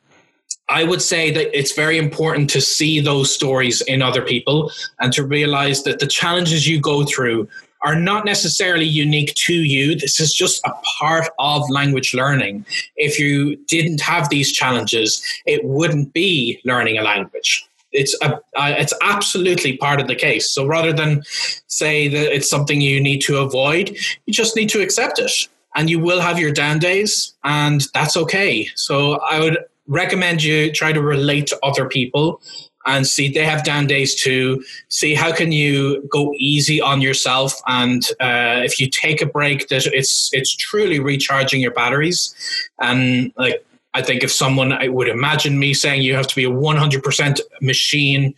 I 0.69 0.83
would 0.83 1.01
say 1.01 1.31
that 1.31 1.57
it's 1.57 1.73
very 1.73 1.97
important 1.97 2.49
to 2.51 2.61
see 2.61 2.99
those 2.99 3.33
stories 3.33 3.81
in 3.81 4.01
other 4.01 4.21
people 4.21 4.71
and 4.99 5.11
to 5.13 5.25
realize 5.25 5.83
that 5.83 5.99
the 5.99 6.07
challenges 6.07 6.67
you 6.67 6.79
go 6.79 7.05
through 7.05 7.47
are 7.83 7.95
not 7.95 8.25
necessarily 8.25 8.85
unique 8.85 9.33
to 9.33 9.53
you. 9.53 9.95
This 9.95 10.19
is 10.19 10.33
just 10.33 10.61
a 10.65 10.71
part 10.99 11.29
of 11.39 11.69
language 11.69 12.13
learning. 12.13 12.65
If 12.95 13.19
you 13.19 13.55
didn't 13.67 14.01
have 14.01 14.29
these 14.29 14.51
challenges, 14.51 15.21
it 15.45 15.63
wouldn't 15.63 16.13
be 16.13 16.61
learning 16.63 16.97
a 16.97 17.01
language 17.01 17.67
it's 17.91 18.15
a, 18.21 18.35
uh, 18.55 18.73
it's 18.77 18.93
absolutely 19.01 19.77
part 19.77 19.99
of 19.99 20.07
the 20.07 20.15
case. 20.15 20.51
So 20.51 20.65
rather 20.65 20.93
than 20.93 21.23
say 21.67 22.07
that 22.07 22.35
it's 22.35 22.49
something 22.49 22.81
you 22.81 23.01
need 23.01 23.21
to 23.21 23.37
avoid, 23.37 23.89
you 24.25 24.33
just 24.33 24.55
need 24.55 24.69
to 24.69 24.81
accept 24.81 25.19
it. 25.19 25.31
And 25.75 25.89
you 25.89 25.99
will 25.99 26.19
have 26.19 26.37
your 26.37 26.51
down 26.51 26.79
days, 26.79 27.33
and 27.45 27.81
that's 27.93 28.17
okay. 28.17 28.67
So 28.75 29.13
I 29.21 29.39
would 29.39 29.57
recommend 29.87 30.43
you 30.43 30.71
try 30.71 30.91
to 30.91 31.01
relate 31.01 31.47
to 31.47 31.59
other 31.63 31.87
people 31.87 32.41
and 32.85 33.07
see 33.07 33.29
they 33.29 33.45
have 33.45 33.63
down 33.63 33.87
days 33.87 34.21
too. 34.21 34.63
See 34.89 35.13
how 35.13 35.33
can 35.33 35.51
you 35.51 36.07
go 36.11 36.33
easy 36.37 36.81
on 36.81 36.99
yourself, 36.99 37.61
and 37.67 38.03
uh, 38.19 38.61
if 38.65 38.81
you 38.81 38.89
take 38.89 39.21
a 39.21 39.25
break, 39.25 39.69
that 39.69 39.85
it's 39.87 40.29
it's 40.33 40.53
truly 40.53 40.99
recharging 40.99 41.61
your 41.61 41.71
batteries. 41.71 42.35
And 42.81 43.31
like 43.37 43.65
I 43.93 44.01
think 44.01 44.23
if 44.23 44.31
someone 44.31 44.71
I 44.71 44.87
would 44.87 45.07
imagine 45.07 45.59
me 45.59 45.73
saying 45.73 46.01
you 46.01 46.15
have 46.15 46.27
to 46.27 46.35
be 46.35 46.43
a 46.43 46.49
one 46.49 46.77
hundred 46.77 47.03
percent 47.03 47.41
machine 47.61 48.33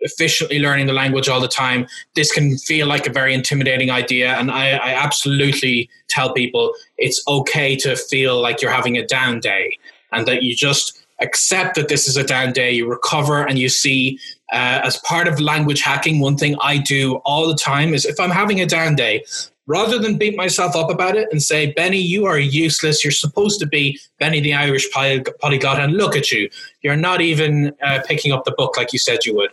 efficiently 0.00 0.58
learning 0.58 0.86
the 0.86 0.92
language 0.92 1.28
all 1.28 1.40
the 1.40 1.48
time, 1.48 1.86
this 2.14 2.32
can 2.32 2.56
feel 2.58 2.86
like 2.86 3.06
a 3.06 3.12
very 3.12 3.34
intimidating 3.34 3.90
idea. 3.90 4.34
And 4.34 4.50
I, 4.50 4.72
I, 4.72 4.90
absolutely 4.92 5.88
tell 6.08 6.32
people 6.32 6.72
it's 6.98 7.22
okay 7.26 7.74
to 7.76 7.96
feel 7.96 8.40
like 8.40 8.60
you're 8.60 8.70
having 8.70 8.96
a 8.96 9.06
down 9.06 9.40
day 9.40 9.76
and 10.12 10.28
that 10.28 10.42
you 10.42 10.54
just 10.54 11.04
accept 11.20 11.74
that 11.76 11.88
this 11.88 12.06
is 12.06 12.16
a 12.16 12.22
down 12.22 12.52
day, 12.52 12.70
you 12.70 12.88
recover, 12.88 13.42
and 13.44 13.58
you 13.58 13.68
see 13.68 14.18
uh, 14.52 14.80
as 14.84 14.98
part 14.98 15.26
of 15.26 15.40
language 15.40 15.80
hacking, 15.80 16.20
one 16.20 16.36
thing 16.36 16.56
I 16.60 16.78
do 16.78 17.16
all 17.24 17.48
the 17.48 17.56
time 17.56 17.94
is 17.94 18.04
if 18.04 18.20
I'm 18.20 18.30
having 18.30 18.60
a 18.60 18.66
down 18.66 18.94
day, 18.94 19.24
rather 19.66 19.98
than 19.98 20.16
beat 20.16 20.36
myself 20.36 20.76
up 20.76 20.90
about 20.90 21.16
it 21.16 21.28
and 21.30 21.42
say, 21.42 21.72
Benny, 21.72 21.98
you 21.98 22.24
are 22.24 22.38
useless. 22.38 23.04
You're 23.04 23.10
supposed 23.10 23.60
to 23.60 23.66
be 23.66 23.98
Benny 24.18 24.40
the 24.40 24.54
Irish 24.54 24.90
polyglot, 24.92 25.80
and 25.80 25.94
look 25.94 26.16
at 26.16 26.30
you. 26.30 26.48
You're 26.82 26.96
not 26.96 27.20
even 27.20 27.74
uh, 27.82 28.00
picking 28.06 28.32
up 28.32 28.44
the 28.44 28.52
book 28.52 28.76
like 28.76 28.92
you 28.92 28.98
said 28.98 29.24
you 29.24 29.34
would. 29.36 29.50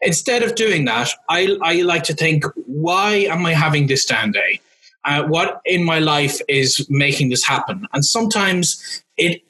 Instead 0.00 0.42
of 0.42 0.54
doing 0.54 0.84
that, 0.84 1.08
I, 1.28 1.56
I 1.62 1.82
like 1.82 2.04
to 2.04 2.14
think, 2.14 2.44
why 2.66 3.26
am 3.30 3.46
I 3.46 3.54
having 3.54 3.86
this 3.86 4.04
down 4.04 4.32
day? 4.32 4.60
Uh, 5.04 5.24
what 5.24 5.60
in 5.64 5.84
my 5.84 5.98
life 5.98 6.40
is 6.48 6.86
making 6.90 7.30
this 7.30 7.44
happen? 7.44 7.86
And 7.92 8.04
sometimes 8.04 9.02
it 9.16 9.42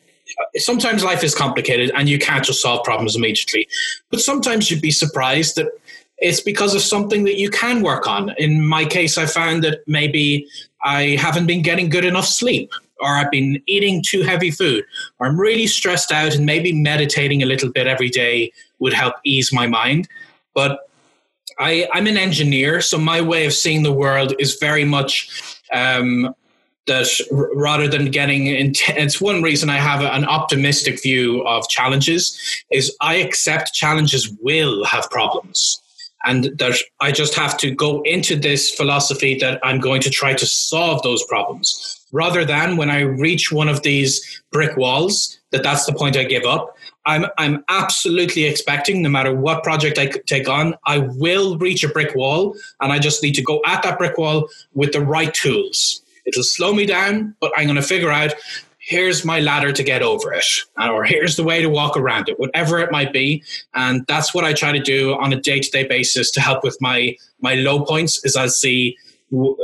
sometimes 0.57 1.05
life 1.05 1.23
is 1.23 1.35
complicated 1.35 1.93
and 1.95 2.09
you 2.09 2.19
can't 2.19 2.45
just 2.45 2.61
solve 2.61 2.85
problems 2.85 3.15
immediately. 3.17 3.69
But 4.11 4.21
sometimes 4.21 4.71
you'd 4.71 4.83
be 4.83 4.91
surprised 4.91 5.57
that 5.57 5.69
it's 6.19 6.41
because 6.41 6.75
of 6.75 6.81
something 6.81 7.25
that 7.25 7.39
you 7.39 7.51
can 7.51 7.83
work 7.83 8.07
on. 8.07 8.35
In 8.39 8.65
my 8.65 8.85
case, 8.85 9.19
I 9.19 9.27
found 9.27 9.65
that 9.65 9.81
maybe 9.87 10.47
I 10.83 11.17
haven't 11.21 11.47
been 11.47 11.62
getting 11.62 11.89
good 11.89 12.05
enough 12.05 12.27
sleep, 12.27 12.73
or 13.01 13.09
I've 13.09 13.31
been 13.31 13.62
eating 13.67 14.03
too 14.07 14.23
heavy 14.23 14.51
food, 14.51 14.85
or 15.19 15.27
I'm 15.27 15.39
really 15.39 15.67
stressed 15.67 16.12
out, 16.12 16.35
and 16.35 16.47
maybe 16.47 16.73
meditating 16.73 17.43
a 17.43 17.47
little 17.47 17.71
bit 17.71 17.87
every 17.87 18.09
day 18.09 18.53
would 18.79 18.93
help 18.93 19.15
ease 19.25 19.53
my 19.53 19.67
mind. 19.67 20.09
But 20.55 20.89
I, 21.59 21.89
am 21.95 22.07
an 22.07 22.17
engineer, 22.17 22.81
so 22.81 22.99
my 22.99 23.21
way 23.21 23.47
of 23.47 23.53
seeing 23.53 23.83
the 23.83 23.93
world 23.93 24.35
is 24.39 24.57
very 24.57 24.85
much 24.85 25.61
um, 25.73 26.35
that 26.87 27.09
rather 27.31 27.89
than 27.89 28.11
getting 28.11 28.47
it's 28.47 29.21
one 29.21 29.43
reason 29.43 29.71
i 29.71 29.79
have 29.79 30.03
an 30.03 30.25
optimistic 30.27 31.03
view 31.03 31.43
of 31.47 31.67
challenges 31.69 32.39
is 32.71 32.95
i 33.01 33.15
accept 33.15 33.73
challenges 33.73 34.31
will 34.43 34.85
have 34.85 35.09
problems 35.11 35.81
and 36.25 36.45
that 36.59 36.77
i 37.01 37.11
just 37.11 37.35
have 37.35 37.57
to 37.57 37.70
go 37.70 38.03
into 38.03 38.37
this 38.37 38.70
philosophy 38.70 39.37
that 39.39 39.59
i'm 39.62 39.81
going 39.81 40.01
to 40.01 40.11
try 40.11 40.33
to 40.35 40.47
solve 40.47 41.03
those 41.03 41.25
problems. 41.25 42.01
Rather 42.12 42.45
than 42.45 42.77
when 42.77 42.91
i 42.91 43.01
reach 43.01 43.51
one 43.51 43.68
of 43.68 43.83
these 43.83 44.43
brick 44.53 44.77
walls 44.77 45.39
that 45.51 45.62
that's 45.62 45.87
the 45.87 45.93
point 45.93 46.16
i 46.16 46.25
give 46.25 46.45
up 46.45 46.77
i'm 47.07 47.27
i'm 47.39 47.64
absolutely 47.68 48.45
expecting 48.45 49.03
no 49.03 49.09
matter 49.09 49.35
what 49.35 49.64
project 49.64 49.99
i 49.99 50.07
take 50.27 50.49
on 50.49 50.75
i 50.87 50.99
will 50.99 51.59
reach 51.59 51.83
a 51.83 51.89
brick 51.89 52.14
wall 52.14 52.55
and 52.81 52.93
i 52.93 52.99
just 52.99 53.22
need 53.22 53.35
to 53.35 53.43
go 53.43 53.61
at 53.66 53.83
that 53.83 53.99
brick 53.99 54.16
wall 54.16 54.49
with 54.75 54.93
the 54.93 55.01
right 55.01 55.35
tools. 55.35 56.01
It'll 56.27 56.43
slow 56.43 56.72
me 56.72 56.87
down, 56.87 57.35
but 57.41 57.53
I'm 57.57 57.66
going 57.66 57.77
to 57.77 57.83
figure 57.83 58.11
out 58.11 58.35
here's 58.87 59.24
my 59.24 59.41
ladder 59.41 59.72
to 59.72 59.82
get 59.82 60.03
over 60.03 60.32
it, 60.32 60.45
or 60.78 61.05
here's 61.05 61.37
the 61.37 61.45
way 61.45 61.62
to 61.62 61.68
walk 61.68 61.97
around 61.97 62.28
it, 62.28 62.39
whatever 62.39 62.78
it 62.80 62.93
might 62.93 63.12
be. 63.12 63.43
And 63.74 64.05
that's 64.07 64.35
what 64.35 64.45
I 64.45 64.53
try 64.53 64.72
to 64.72 64.80
do 64.80 65.14
on 65.14 65.32
a 65.32 65.41
day 65.41 65.61
to 65.61 65.70
day 65.70 65.87
basis 65.87 66.30
to 66.32 66.41
help 66.41 66.62
with 66.62 66.76
my 66.80 67.16
my 67.41 67.55
low 67.55 67.85
points. 67.85 68.24
Is 68.24 68.37
I 68.37 68.47
see 68.47 68.97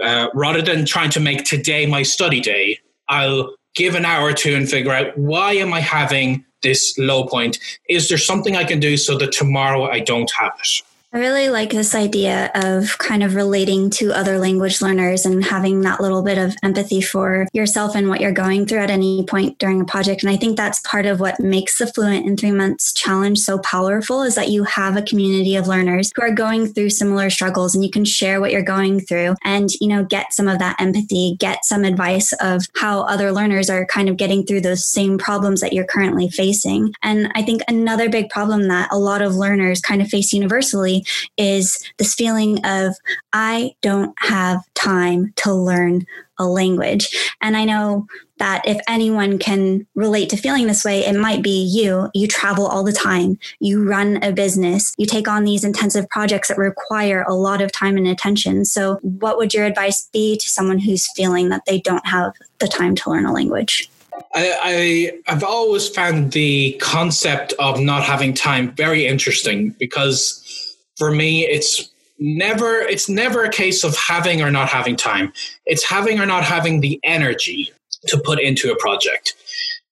uh, 0.02 0.28
rather 0.34 0.62
than 0.62 0.86
trying 0.86 1.10
to 1.10 1.20
make 1.20 1.44
today 1.44 1.86
my 1.86 2.02
study 2.02 2.40
day, 2.40 2.78
I'll 3.08 3.54
give 3.74 3.94
an 3.94 4.04
hour 4.04 4.28
or 4.28 4.32
two 4.32 4.54
and 4.54 4.68
figure 4.68 4.92
out 4.92 5.16
why 5.16 5.52
am 5.52 5.72
I 5.72 5.80
having 5.80 6.44
this 6.62 6.96
low 6.98 7.26
point? 7.26 7.58
Is 7.88 8.08
there 8.08 8.18
something 8.18 8.56
I 8.56 8.64
can 8.64 8.80
do 8.80 8.96
so 8.96 9.16
that 9.18 9.32
tomorrow 9.32 9.88
I 9.88 10.00
don't 10.00 10.30
have 10.32 10.52
it? 10.58 10.82
I 11.12 11.18
really 11.18 11.48
like 11.48 11.70
this 11.70 11.96
idea 11.96 12.52
of 12.54 12.96
kind 12.98 13.24
of 13.24 13.34
relating 13.34 13.90
to 13.90 14.12
other 14.12 14.38
language 14.38 14.80
learners 14.80 15.26
and 15.26 15.44
having 15.44 15.80
that 15.80 16.00
little 16.00 16.22
bit 16.22 16.38
of 16.38 16.54
empathy 16.62 17.00
for 17.00 17.48
yourself 17.52 17.96
and 17.96 18.08
what 18.08 18.20
you're 18.20 18.30
going 18.30 18.64
through 18.64 18.78
at 18.78 18.90
any 18.90 19.24
point 19.26 19.58
during 19.58 19.80
a 19.80 19.84
project. 19.84 20.22
And 20.22 20.30
I 20.30 20.36
think 20.36 20.56
that's 20.56 20.78
part 20.82 21.06
of 21.06 21.18
what 21.18 21.40
makes 21.40 21.78
the 21.78 21.88
Fluent 21.88 22.26
in 22.26 22.36
Three 22.36 22.52
Months 22.52 22.92
challenge 22.92 23.40
so 23.40 23.58
powerful 23.58 24.22
is 24.22 24.36
that 24.36 24.50
you 24.50 24.62
have 24.62 24.96
a 24.96 25.02
community 25.02 25.56
of 25.56 25.66
learners 25.66 26.12
who 26.14 26.22
are 26.22 26.30
going 26.30 26.68
through 26.72 26.90
similar 26.90 27.28
struggles 27.28 27.74
and 27.74 27.82
you 27.82 27.90
can 27.90 28.04
share 28.04 28.40
what 28.40 28.52
you're 28.52 28.62
going 28.62 29.00
through 29.00 29.34
and, 29.42 29.70
you 29.80 29.88
know, 29.88 30.04
get 30.04 30.32
some 30.32 30.46
of 30.46 30.60
that 30.60 30.80
empathy, 30.80 31.34
get 31.40 31.64
some 31.64 31.82
advice 31.82 32.32
of 32.34 32.62
how 32.76 33.00
other 33.00 33.32
learners 33.32 33.68
are 33.68 33.84
kind 33.84 34.08
of 34.08 34.16
getting 34.16 34.46
through 34.46 34.60
those 34.60 34.86
same 34.86 35.18
problems 35.18 35.60
that 35.60 35.72
you're 35.72 35.84
currently 35.84 36.28
facing. 36.28 36.94
And 37.02 37.32
I 37.34 37.42
think 37.42 37.62
another 37.66 38.08
big 38.08 38.28
problem 38.28 38.68
that 38.68 38.92
a 38.92 38.98
lot 38.98 39.22
of 39.22 39.34
learners 39.34 39.80
kind 39.80 40.00
of 40.00 40.06
face 40.06 40.32
universally 40.32 40.99
is 41.36 41.82
this 41.98 42.14
feeling 42.14 42.64
of, 42.64 42.94
I 43.32 43.74
don't 43.82 44.14
have 44.18 44.62
time 44.74 45.32
to 45.36 45.52
learn 45.52 46.06
a 46.38 46.46
language. 46.46 47.14
And 47.42 47.56
I 47.56 47.64
know 47.64 48.06
that 48.38 48.66
if 48.66 48.78
anyone 48.88 49.38
can 49.38 49.86
relate 49.94 50.30
to 50.30 50.36
feeling 50.38 50.66
this 50.66 50.84
way, 50.84 51.04
it 51.04 51.14
might 51.14 51.42
be 51.42 51.62
you. 51.62 52.08
You 52.14 52.26
travel 52.26 52.66
all 52.66 52.82
the 52.82 52.92
time, 52.92 53.38
you 53.60 53.86
run 53.86 54.22
a 54.24 54.32
business, 54.32 54.94
you 54.96 55.04
take 55.04 55.28
on 55.28 55.44
these 55.44 55.62
intensive 55.62 56.08
projects 56.08 56.48
that 56.48 56.56
require 56.56 57.22
a 57.28 57.34
lot 57.34 57.60
of 57.60 57.70
time 57.70 57.98
and 57.98 58.08
attention. 58.08 58.64
So, 58.64 58.96
what 59.02 59.36
would 59.36 59.52
your 59.52 59.66
advice 59.66 60.08
be 60.10 60.38
to 60.38 60.48
someone 60.48 60.78
who's 60.78 61.12
feeling 61.12 61.50
that 61.50 61.66
they 61.66 61.78
don't 61.80 62.06
have 62.06 62.32
the 62.58 62.68
time 62.68 62.94
to 62.96 63.10
learn 63.10 63.26
a 63.26 63.32
language? 63.32 63.90
I, 64.34 65.12
I 65.26 65.30
have 65.30 65.44
always 65.44 65.88
found 65.88 66.32
the 66.32 66.72
concept 66.80 67.52
of 67.58 67.80
not 67.80 68.02
having 68.02 68.32
time 68.32 68.72
very 68.72 69.06
interesting 69.06 69.70
because 69.78 70.59
for 71.00 71.10
me, 71.10 71.46
it's 71.46 71.90
never 72.18 72.80
it's 72.80 73.08
never 73.08 73.42
a 73.42 73.48
case 73.48 73.84
of 73.84 73.96
having 73.96 74.42
or 74.42 74.50
not 74.50 74.68
having 74.68 74.96
time. 74.96 75.32
It's 75.64 75.82
having 75.82 76.20
or 76.20 76.26
not 76.26 76.44
having 76.44 76.82
the 76.82 77.00
energy 77.02 77.72
to 78.08 78.18
put 78.18 78.38
into 78.38 78.70
a 78.70 78.76
project. 78.76 79.32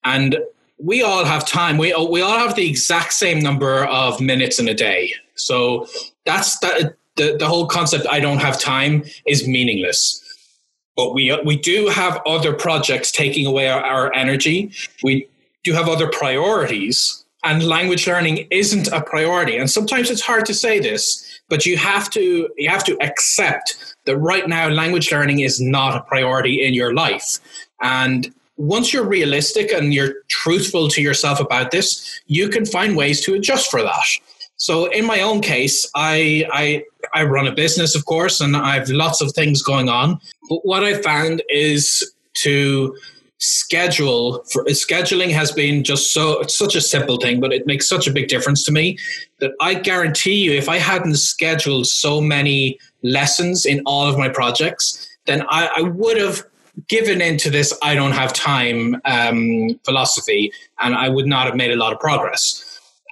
And 0.04 0.36
we 0.76 1.02
all 1.02 1.24
have 1.24 1.46
time. 1.46 1.78
We 1.78 1.94
we 2.10 2.20
all 2.20 2.38
have 2.38 2.56
the 2.56 2.68
exact 2.68 3.14
same 3.14 3.38
number 3.38 3.86
of 3.86 4.20
minutes 4.20 4.58
in 4.58 4.68
a 4.68 4.74
day. 4.74 5.14
So 5.34 5.86
that's 6.26 6.58
that 6.58 6.96
the, 7.16 7.38
the 7.38 7.48
whole 7.48 7.66
concept 7.66 8.06
I 8.10 8.20
don't 8.20 8.42
have 8.42 8.60
time 8.60 9.02
is 9.26 9.48
meaningless. 9.48 10.22
But 10.94 11.14
we 11.14 11.34
we 11.42 11.56
do 11.56 11.88
have 11.88 12.20
other 12.26 12.52
projects 12.52 13.10
taking 13.10 13.46
away 13.46 13.68
our, 13.68 13.82
our 13.82 14.12
energy. 14.12 14.72
We 15.02 15.26
do 15.64 15.72
have 15.72 15.88
other 15.88 16.10
priorities 16.10 17.24
and 17.44 17.62
language 17.62 18.06
learning 18.06 18.46
isn't 18.50 18.88
a 18.88 19.00
priority. 19.00 19.56
And 19.56 19.70
sometimes 19.70 20.10
it's 20.10 20.20
hard 20.20 20.46
to 20.46 20.54
say 20.54 20.80
this 20.80 21.24
but 21.48 21.64
you 21.64 21.76
have 21.76 22.10
to 22.10 22.48
you 22.56 22.68
have 22.68 22.84
to 22.84 22.96
accept 23.02 23.94
that 24.04 24.16
right 24.16 24.48
now 24.48 24.68
language 24.68 25.10
learning 25.12 25.40
is 25.40 25.60
not 25.60 25.96
a 25.96 26.02
priority 26.02 26.64
in 26.64 26.74
your 26.74 26.94
life. 26.94 27.38
And 27.80 28.32
once 28.56 28.92
you're 28.92 29.06
realistic 29.06 29.72
and 29.72 29.94
you're 29.94 30.14
truthful 30.28 30.88
to 30.88 31.00
yourself 31.00 31.40
about 31.40 31.70
this 31.70 32.20
you 32.26 32.48
can 32.48 32.66
find 32.66 32.96
ways 32.96 33.24
to 33.24 33.34
adjust 33.34 33.70
for 33.70 33.82
that. 33.82 34.06
So 34.56 34.86
in 34.86 35.06
my 35.06 35.20
own 35.20 35.40
case 35.40 35.88
i 35.94 36.46
i 36.52 36.84
i 37.14 37.22
run 37.24 37.46
a 37.46 37.52
business 37.52 37.94
of 37.94 38.04
course 38.04 38.40
and 38.40 38.56
i 38.56 38.74
have 38.74 38.88
lots 38.88 39.20
of 39.20 39.32
things 39.32 39.62
going 39.62 39.88
on. 39.88 40.20
But 40.48 40.60
what 40.64 40.84
i 40.84 41.00
found 41.00 41.42
is 41.48 42.12
to 42.42 42.96
schedule 43.38 44.42
for 44.50 44.64
scheduling 44.64 45.30
has 45.30 45.52
been 45.52 45.84
just 45.84 46.12
so 46.12 46.40
it's 46.40 46.58
such 46.58 46.74
a 46.74 46.80
simple 46.80 47.16
thing 47.18 47.38
but 47.38 47.52
it 47.52 47.66
makes 47.66 47.88
such 47.88 48.08
a 48.08 48.12
big 48.12 48.26
difference 48.26 48.64
to 48.64 48.72
me 48.72 48.98
that 49.38 49.52
i 49.60 49.74
guarantee 49.74 50.34
you 50.34 50.52
if 50.52 50.68
i 50.68 50.76
hadn't 50.76 51.14
scheduled 51.14 51.86
so 51.86 52.20
many 52.20 52.76
lessons 53.04 53.64
in 53.64 53.80
all 53.86 54.08
of 54.08 54.18
my 54.18 54.28
projects 54.28 55.08
then 55.26 55.42
i, 55.50 55.68
I 55.76 55.82
would 55.82 56.16
have 56.16 56.42
given 56.88 57.20
into 57.20 57.48
this 57.48 57.72
i 57.80 57.94
don't 57.94 58.12
have 58.12 58.32
time 58.32 59.00
um, 59.04 59.78
philosophy 59.84 60.52
and 60.80 60.96
i 60.96 61.08
would 61.08 61.26
not 61.26 61.46
have 61.46 61.54
made 61.54 61.70
a 61.70 61.76
lot 61.76 61.92
of 61.92 62.00
progress. 62.00 62.64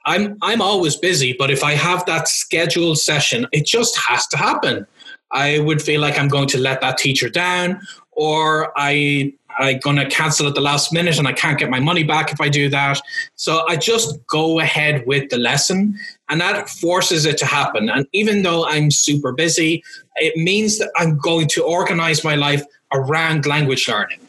I'm 0.06 0.38
i'm 0.42 0.60
always 0.60 0.96
busy 0.96 1.36
but 1.38 1.52
if 1.52 1.62
i 1.62 1.72
have 1.72 2.04
that 2.06 2.26
scheduled 2.26 2.98
session 2.98 3.46
it 3.52 3.64
just 3.64 3.96
has 3.96 4.26
to 4.28 4.36
happen. 4.36 4.86
I 5.32 5.58
would 5.58 5.82
feel 5.82 6.00
like 6.00 6.18
i'm 6.18 6.28
going 6.28 6.48
to 6.48 6.58
let 6.58 6.80
that 6.80 6.98
teacher 6.98 7.28
down 7.28 7.80
or 8.16 8.72
i 8.76 9.32
I'm 9.58 9.80
to 9.80 10.06
cancel 10.10 10.46
at 10.46 10.54
the 10.54 10.60
last 10.60 10.92
minute 10.92 11.18
and 11.18 11.26
I 11.26 11.32
can't 11.32 11.58
get 11.58 11.70
my 11.70 11.80
money 11.80 12.04
back 12.04 12.30
if 12.30 12.40
I 12.42 12.48
do 12.50 12.68
that. 12.68 13.00
So 13.36 13.66
I 13.66 13.76
just 13.76 14.18
go 14.26 14.60
ahead 14.60 15.06
with 15.06 15.30
the 15.30 15.38
lesson 15.38 15.98
and 16.28 16.40
that 16.42 16.68
forces 16.68 17.24
it 17.24 17.38
to 17.38 17.46
happen. 17.46 17.88
And 17.88 18.06
even 18.12 18.42
though 18.42 18.66
I'm 18.66 18.90
super 18.90 19.32
busy, 19.32 19.82
it 20.16 20.36
means 20.36 20.78
that 20.78 20.90
I'm 20.98 21.16
going 21.16 21.48
to 21.48 21.62
organize 21.64 22.22
my 22.22 22.34
life 22.34 22.64
around 22.92 23.46
language 23.46 23.88
learning 23.88 24.20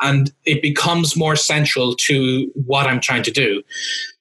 and 0.00 0.32
it 0.44 0.62
becomes 0.62 1.16
more 1.16 1.36
central 1.36 1.94
to 1.96 2.50
what 2.54 2.86
I'm 2.86 3.00
trying 3.00 3.24
to 3.24 3.30
do. 3.30 3.62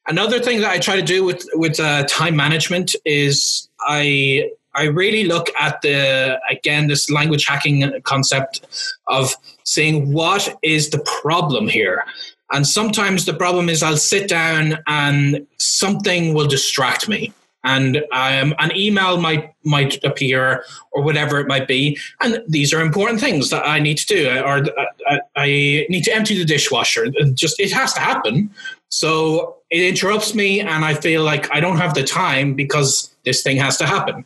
Another 0.08 0.40
thing 0.40 0.62
that 0.62 0.72
I 0.72 0.80
try 0.80 0.96
to 0.96 1.02
do 1.02 1.24
with 1.24 1.46
with 1.54 1.80
uh, 1.80 2.06
time 2.06 2.36
management 2.36 2.96
is 3.06 3.70
I 3.82 4.50
I 4.78 4.84
really 4.84 5.24
look 5.24 5.48
at 5.60 5.82
the 5.82 6.40
again 6.50 6.88
this 6.88 7.10
language 7.10 7.46
hacking 7.48 7.92
concept 8.04 8.66
of 9.08 9.36
saying 9.64 10.14
what 10.14 10.56
is 10.62 10.92
the 10.92 11.00
problem 11.22 11.68
here. 11.68 12.04
And 12.52 12.66
sometimes 12.66 13.26
the 13.26 13.34
problem 13.34 13.68
is 13.68 13.84
I'll 13.84 13.98
sit 13.98 14.30
down 14.30 14.78
and 14.88 15.46
something 15.58 16.34
will 16.34 16.48
distract 16.48 17.10
me. 17.10 17.34
And 17.64 17.98
um, 18.14 18.56
an 18.60 18.74
email 18.76 19.20
might 19.20 19.54
might 19.66 20.02
appear 20.04 20.64
or 20.92 21.02
whatever 21.02 21.40
it 21.40 21.48
might 21.48 21.68
be. 21.68 21.98
And 22.22 22.42
these 22.48 22.72
are 22.72 22.80
important 22.80 23.20
things 23.20 23.50
that 23.50 23.68
i 23.68 23.80
need 23.80 23.98
to 23.98 24.06
do. 24.06 24.30
Or 24.30 24.64
uh, 25.10 25.18
i 25.36 25.86
need 25.90 26.04
to 26.04 26.16
empty 26.16 26.38
the 26.38 26.46
dishwasher. 26.46 27.08
Just 27.34 27.60
it 27.60 27.74
has 27.74 27.94
to 27.94 28.00
happen. 28.00 28.52
So 28.90 29.58
it 29.70 29.82
interrupts 29.82 30.34
me 30.34 30.62
and 30.62 30.86
i 30.86 30.94
feel 30.94 31.24
like 31.24 31.52
i 31.54 31.60
don't 31.60 31.78
have 31.78 31.94
the 31.94 32.04
time 32.04 32.54
because 32.54 33.14
this 33.26 33.44
thing 33.44 33.58
has 33.58 33.78
to 33.78 33.86
happen 33.86 34.24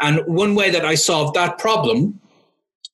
and 0.00 0.20
one 0.26 0.54
way 0.54 0.70
that 0.70 0.84
i 0.84 0.94
solved 0.94 1.34
that 1.34 1.58
problem 1.58 2.20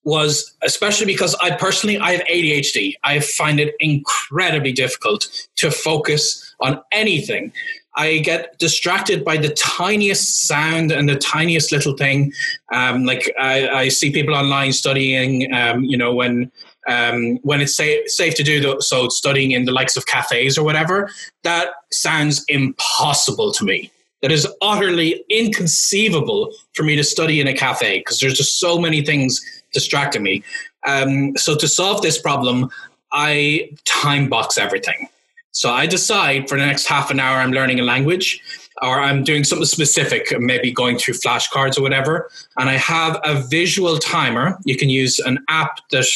was 0.05 0.57
especially 0.63 1.07
because 1.07 1.35
I 1.43 1.51
personally 1.51 1.99
I 1.99 2.13
have 2.13 2.23
ADHD. 2.27 2.95
I 3.05 3.21
find 3.21 3.61
it 3.61 3.75
incredibly 3.81 4.73
difficult 4.73 5.29
to 5.57 5.71
focus 5.71 6.55
on 6.61 6.81
anything. 6.91 7.53
I 7.97 8.19
get 8.19 8.59
distracted 8.59 9.25
by 9.25 9.37
the 9.37 9.51
tiniest 9.51 10.47
sound 10.47 10.93
and 10.93 11.09
the 11.09 11.17
tiniest 11.17 11.73
little 11.73 11.97
thing. 11.97 12.33
Um, 12.73 13.05
like 13.05 13.31
I, 13.39 13.69
I, 13.69 13.89
see 13.89 14.13
people 14.13 14.35
online 14.35 14.73
studying, 14.73 15.53
um, 15.53 15.83
you 15.83 15.97
know, 15.97 16.15
when 16.15 16.53
um, 16.89 17.39
when 17.43 17.61
it's 17.61 17.77
safe, 17.77 18.09
safe 18.09 18.35
to 18.37 18.43
do 18.45 18.77
so, 18.81 19.09
studying 19.09 19.51
in 19.51 19.65
the 19.65 19.73
likes 19.73 19.97
of 19.97 20.07
cafes 20.07 20.57
or 20.57 20.65
whatever. 20.65 21.11
That 21.43 21.73
sounds 21.91 22.45
impossible 22.49 23.53
to 23.53 23.65
me. 23.65 23.91
That 24.23 24.33
is 24.33 24.47
utterly 24.61 25.25
inconceivable 25.31 26.53
for 26.75 26.83
me 26.83 26.95
to 26.97 27.05
study 27.05 27.41
in 27.41 27.49
a 27.49 27.55
cafe 27.55 28.01
because 28.01 28.19
there's 28.19 28.35
just 28.35 28.61
so 28.61 28.79
many 28.79 29.03
things 29.03 29.41
distracting 29.73 30.23
me. 30.23 30.43
Um, 30.87 31.37
so 31.37 31.57
to 31.57 31.67
solve 31.67 32.03
this 32.03 32.21
problem, 32.21 32.71
I 33.13 33.71
time 33.85 34.29
box 34.29 34.59
everything. 34.59 35.09
So 35.53 35.71
I 35.71 35.87
decide 35.87 36.49
for 36.49 36.59
the 36.59 36.67
next 36.67 36.87
half 36.87 37.11
an 37.11 37.19
hour 37.19 37.39
I'm 37.39 37.51
learning 37.51 37.81
a 37.81 37.83
language 37.83 38.41
or 38.83 39.01
I'm 39.01 39.25
doing 39.25 39.45
something 39.45 39.67
specific, 39.67 40.39
maybe 40.39 40.73
going 40.73 40.97
through 40.97 41.15
flashcards 41.15 41.79
or 41.79 41.83
whatever. 41.83 42.31
And 42.57 42.71
I 42.71 42.75
have 42.75 43.21
a 43.25 43.43
visual 43.43 43.99
timer. 43.99 44.59
You 44.65 44.77
can 44.77 44.89
use 44.89 45.19
an 45.19 45.39
app 45.49 45.81
that 45.91 46.07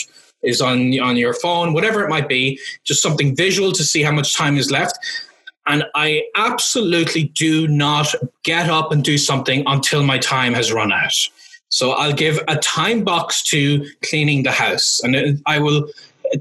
is 0.42 0.60
on, 0.60 0.98
on 1.00 1.16
your 1.16 1.34
phone, 1.34 1.72
whatever 1.72 2.02
it 2.04 2.08
might 2.08 2.28
be, 2.28 2.58
just 2.84 3.02
something 3.02 3.34
visual 3.34 3.72
to 3.72 3.84
see 3.84 4.02
how 4.02 4.12
much 4.12 4.34
time 4.34 4.56
is 4.56 4.70
left. 4.70 4.98
And 5.66 5.84
I 5.94 6.24
absolutely 6.36 7.24
do 7.24 7.66
not 7.66 8.14
get 8.42 8.68
up 8.68 8.92
and 8.92 9.02
do 9.02 9.16
something 9.16 9.62
until 9.66 10.02
my 10.02 10.18
time 10.18 10.52
has 10.54 10.72
run 10.72 10.92
out. 10.92 11.14
So 11.70 11.92
I'll 11.92 12.12
give 12.12 12.38
a 12.48 12.56
time 12.56 13.02
box 13.02 13.42
to 13.44 13.84
cleaning 14.04 14.44
the 14.44 14.52
house 14.52 15.00
and 15.02 15.42
I 15.46 15.58
will 15.58 15.88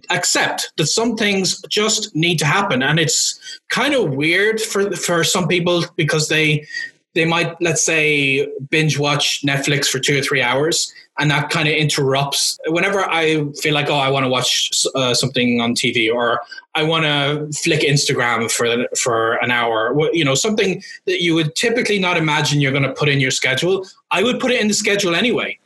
accept 0.09 0.71
that 0.77 0.87
some 0.87 1.15
things 1.15 1.61
just 1.69 2.15
need 2.15 2.37
to 2.39 2.45
happen 2.45 2.81
and 2.81 2.99
it's 2.99 3.39
kind 3.69 3.93
of 3.93 4.11
weird 4.11 4.61
for 4.61 4.91
for 4.95 5.23
some 5.23 5.47
people 5.47 5.85
because 5.95 6.29
they 6.29 6.65
they 7.13 7.25
might 7.25 7.59
let's 7.61 7.83
say 7.83 8.47
binge 8.69 8.97
watch 8.97 9.41
netflix 9.45 9.87
for 9.87 9.99
two 9.99 10.19
or 10.19 10.21
three 10.21 10.41
hours 10.41 10.93
and 11.19 11.29
that 11.29 11.49
kind 11.49 11.67
of 11.67 11.75
interrupts 11.75 12.57
whenever 12.67 13.01
i 13.01 13.45
feel 13.61 13.73
like 13.73 13.89
oh 13.89 13.95
i 13.95 14.09
want 14.09 14.23
to 14.23 14.29
watch 14.29 14.71
uh, 14.95 15.13
something 15.13 15.61
on 15.61 15.73
tv 15.73 16.13
or 16.13 16.41
i 16.75 16.83
want 16.83 17.03
to 17.03 17.59
flick 17.59 17.81
instagram 17.81 18.51
for 18.51 18.87
for 18.97 19.33
an 19.43 19.51
hour 19.51 19.95
you 20.13 20.25
know 20.25 20.35
something 20.35 20.81
that 21.05 21.21
you 21.21 21.33
would 21.33 21.55
typically 21.55 21.99
not 21.99 22.17
imagine 22.17 22.61
you're 22.61 22.71
going 22.71 22.83
to 22.83 22.93
put 22.93 23.09
in 23.09 23.19
your 23.19 23.31
schedule 23.31 23.85
i 24.11 24.23
would 24.23 24.39
put 24.39 24.51
it 24.51 24.59
in 24.59 24.67
the 24.67 24.73
schedule 24.73 25.15
anyway 25.15 25.57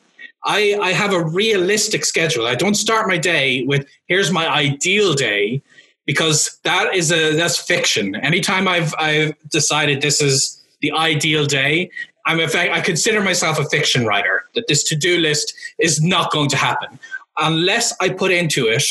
I, 0.45 0.77
I 0.81 0.93
have 0.93 1.11
a 1.11 1.25
realistic 1.25 2.05
schedule. 2.05 2.47
I 2.47 2.55
don't 2.55 2.75
start 2.75 3.07
my 3.07 3.17
day 3.17 3.63
with 3.65 3.85
here's 4.05 4.31
my 4.31 4.47
ideal 4.47 5.13
day 5.13 5.61
because 6.05 6.57
that 6.63 6.95
is 6.95 7.11
a 7.11 7.35
that's 7.35 7.59
fiction. 7.59 8.15
Anytime 8.15 8.67
I've 8.67 8.95
I've 8.97 9.35
decided 9.49 10.01
this 10.01 10.21
is 10.21 10.57
the 10.81 10.91
ideal 10.91 11.45
day, 11.45 11.89
I'm 12.25 12.39
in 12.39 12.49
fact 12.49 12.73
I 12.73 12.81
consider 12.81 13.21
myself 13.21 13.59
a 13.59 13.65
fiction 13.65 14.05
writer. 14.05 14.43
That 14.55 14.67
this 14.67 14.83
to 14.85 14.95
do 14.95 15.17
list 15.17 15.53
is 15.79 16.01
not 16.01 16.31
going 16.31 16.49
to 16.49 16.57
happen 16.57 16.99
unless 17.39 17.95
I 17.99 18.09
put 18.09 18.31
into 18.31 18.67
it 18.67 18.83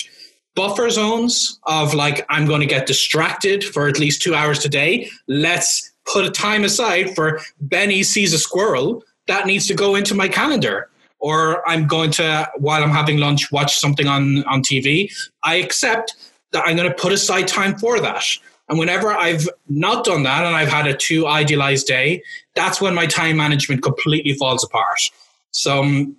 buffer 0.54 0.88
zones 0.88 1.60
of 1.64 1.94
like 1.94 2.24
I'm 2.30 2.46
going 2.46 2.60
to 2.60 2.66
get 2.66 2.86
distracted 2.86 3.62
for 3.62 3.88
at 3.88 3.98
least 3.98 4.22
two 4.22 4.34
hours 4.34 4.58
today. 4.58 5.08
Let's 5.28 5.92
put 6.10 6.24
a 6.24 6.30
time 6.30 6.64
aside 6.64 7.14
for 7.14 7.40
Benny 7.60 8.02
sees 8.02 8.32
a 8.32 8.38
squirrel. 8.38 9.04
That 9.28 9.46
needs 9.46 9.66
to 9.68 9.74
go 9.74 9.94
into 9.94 10.14
my 10.14 10.28
calendar 10.28 10.88
or 11.18 11.68
I'm 11.68 11.86
going 11.86 12.10
to, 12.12 12.48
while 12.56 12.82
I'm 12.82 12.90
having 12.90 13.18
lunch, 13.18 13.50
watch 13.52 13.78
something 13.78 14.06
on, 14.06 14.44
on 14.44 14.62
TV, 14.62 15.12
I 15.42 15.56
accept 15.56 16.14
that 16.52 16.64
I'm 16.66 16.76
going 16.76 16.88
to 16.88 16.94
put 16.94 17.12
aside 17.12 17.48
time 17.48 17.76
for 17.78 18.00
that. 18.00 18.24
And 18.68 18.78
whenever 18.78 19.12
I've 19.12 19.48
not 19.68 20.04
done 20.04 20.24
that 20.24 20.44
and 20.44 20.56
I've 20.56 20.68
had 20.68 20.86
a 20.86 20.96
too 20.96 21.26
idealized 21.26 21.86
day, 21.86 22.22
that's 22.54 22.80
when 22.80 22.94
my 22.94 23.06
time 23.06 23.36
management 23.36 23.82
completely 23.82 24.32
falls 24.34 24.64
apart. 24.64 25.00
So 25.52 25.80
um, 25.82 26.16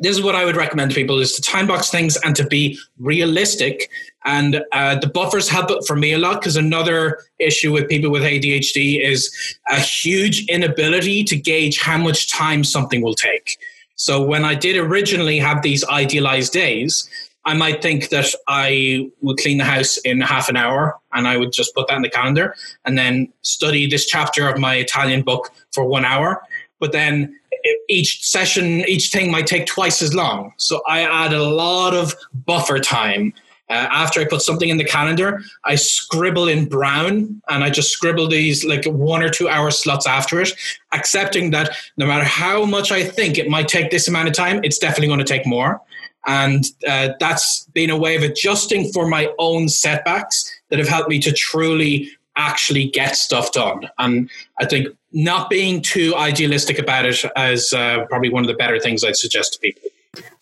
this 0.00 0.16
is 0.16 0.22
what 0.22 0.34
I 0.34 0.44
would 0.44 0.56
recommend 0.56 0.90
to 0.90 0.94
people 0.94 1.20
is 1.20 1.34
to 1.34 1.42
time 1.42 1.68
box 1.68 1.90
things 1.90 2.16
and 2.24 2.34
to 2.34 2.46
be 2.46 2.78
realistic. 2.98 3.90
And 4.24 4.62
uh, 4.72 4.98
the 4.98 5.06
buffers 5.06 5.48
help 5.48 5.70
for 5.86 5.94
me 5.94 6.12
a 6.12 6.18
lot 6.18 6.40
because 6.40 6.56
another 6.56 7.20
issue 7.38 7.72
with 7.72 7.88
people 7.88 8.10
with 8.10 8.22
ADHD 8.22 9.00
is 9.06 9.32
a 9.70 9.78
huge 9.78 10.46
inability 10.46 11.22
to 11.24 11.36
gauge 11.36 11.80
how 11.80 11.98
much 11.98 12.30
time 12.32 12.64
something 12.64 13.02
will 13.02 13.14
take. 13.14 13.58
So 13.96 14.20
when 14.20 14.44
I 14.44 14.56
did 14.56 14.76
originally 14.76 15.38
have 15.38 15.62
these 15.62 15.84
idealized 15.84 16.52
days, 16.52 17.08
I 17.46 17.54
might 17.54 17.82
think 17.82 18.08
that 18.08 18.26
I 18.48 19.10
would 19.20 19.38
clean 19.38 19.58
the 19.58 19.64
house 19.64 19.98
in 19.98 20.20
half 20.20 20.48
an 20.48 20.56
hour 20.56 20.98
and 21.12 21.28
I 21.28 21.36
would 21.36 21.52
just 21.52 21.74
put 21.74 21.88
that 21.88 21.96
in 21.96 22.02
the 22.02 22.08
calendar 22.08 22.54
and 22.84 22.96
then 22.96 23.32
study 23.42 23.86
this 23.86 24.06
chapter 24.06 24.48
of 24.48 24.58
my 24.58 24.76
Italian 24.76 25.22
book 25.22 25.50
for 25.72 25.84
one 25.84 26.04
hour. 26.04 26.42
But 26.80 26.92
then 26.92 27.38
each 27.88 28.26
session, 28.26 28.80
each 28.88 29.10
thing 29.10 29.30
might 29.30 29.46
take 29.46 29.66
twice 29.66 30.02
as 30.02 30.14
long. 30.14 30.52
So 30.56 30.82
I 30.88 31.00
add 31.00 31.32
a 31.32 31.42
lot 31.42 31.94
of 31.94 32.14
buffer 32.46 32.78
time 32.78 33.32
uh, 33.70 33.88
after 33.90 34.20
I 34.20 34.24
put 34.26 34.42
something 34.42 34.68
in 34.68 34.76
the 34.76 34.84
calendar, 34.84 35.42
I 35.64 35.76
scribble 35.76 36.48
in 36.48 36.66
brown 36.68 37.40
and 37.48 37.64
I 37.64 37.70
just 37.70 37.90
scribble 37.90 38.28
these 38.28 38.64
like 38.64 38.84
one 38.84 39.22
or 39.22 39.30
two 39.30 39.48
hour 39.48 39.70
slots 39.70 40.06
after 40.06 40.40
it, 40.42 40.52
accepting 40.92 41.50
that 41.52 41.74
no 41.96 42.06
matter 42.06 42.24
how 42.24 42.66
much 42.66 42.92
I 42.92 43.02
think 43.02 43.38
it 43.38 43.48
might 43.48 43.68
take 43.68 43.90
this 43.90 44.06
amount 44.06 44.28
of 44.28 44.34
time, 44.34 44.60
it's 44.64 44.78
definitely 44.78 45.06
going 45.06 45.20
to 45.20 45.24
take 45.24 45.46
more. 45.46 45.80
And 46.26 46.64
uh, 46.88 47.10
that's 47.20 47.66
been 47.74 47.90
a 47.90 47.96
way 47.96 48.16
of 48.16 48.22
adjusting 48.22 48.92
for 48.92 49.06
my 49.06 49.32
own 49.38 49.68
setbacks 49.68 50.50
that 50.70 50.78
have 50.78 50.88
helped 50.88 51.08
me 51.08 51.18
to 51.20 51.32
truly 51.32 52.10
actually 52.36 52.88
get 52.88 53.16
stuff 53.16 53.52
done. 53.52 53.88
And 53.98 54.30
I 54.58 54.66
think 54.66 54.88
not 55.12 55.48
being 55.48 55.80
too 55.80 56.14
idealistic 56.16 56.78
about 56.78 57.06
it 57.06 57.24
is 57.36 57.72
uh, 57.72 58.04
probably 58.06 58.30
one 58.30 58.42
of 58.42 58.48
the 58.48 58.54
better 58.54 58.80
things 58.80 59.04
I'd 59.04 59.16
suggest 59.16 59.54
to 59.54 59.60
people. 59.60 59.88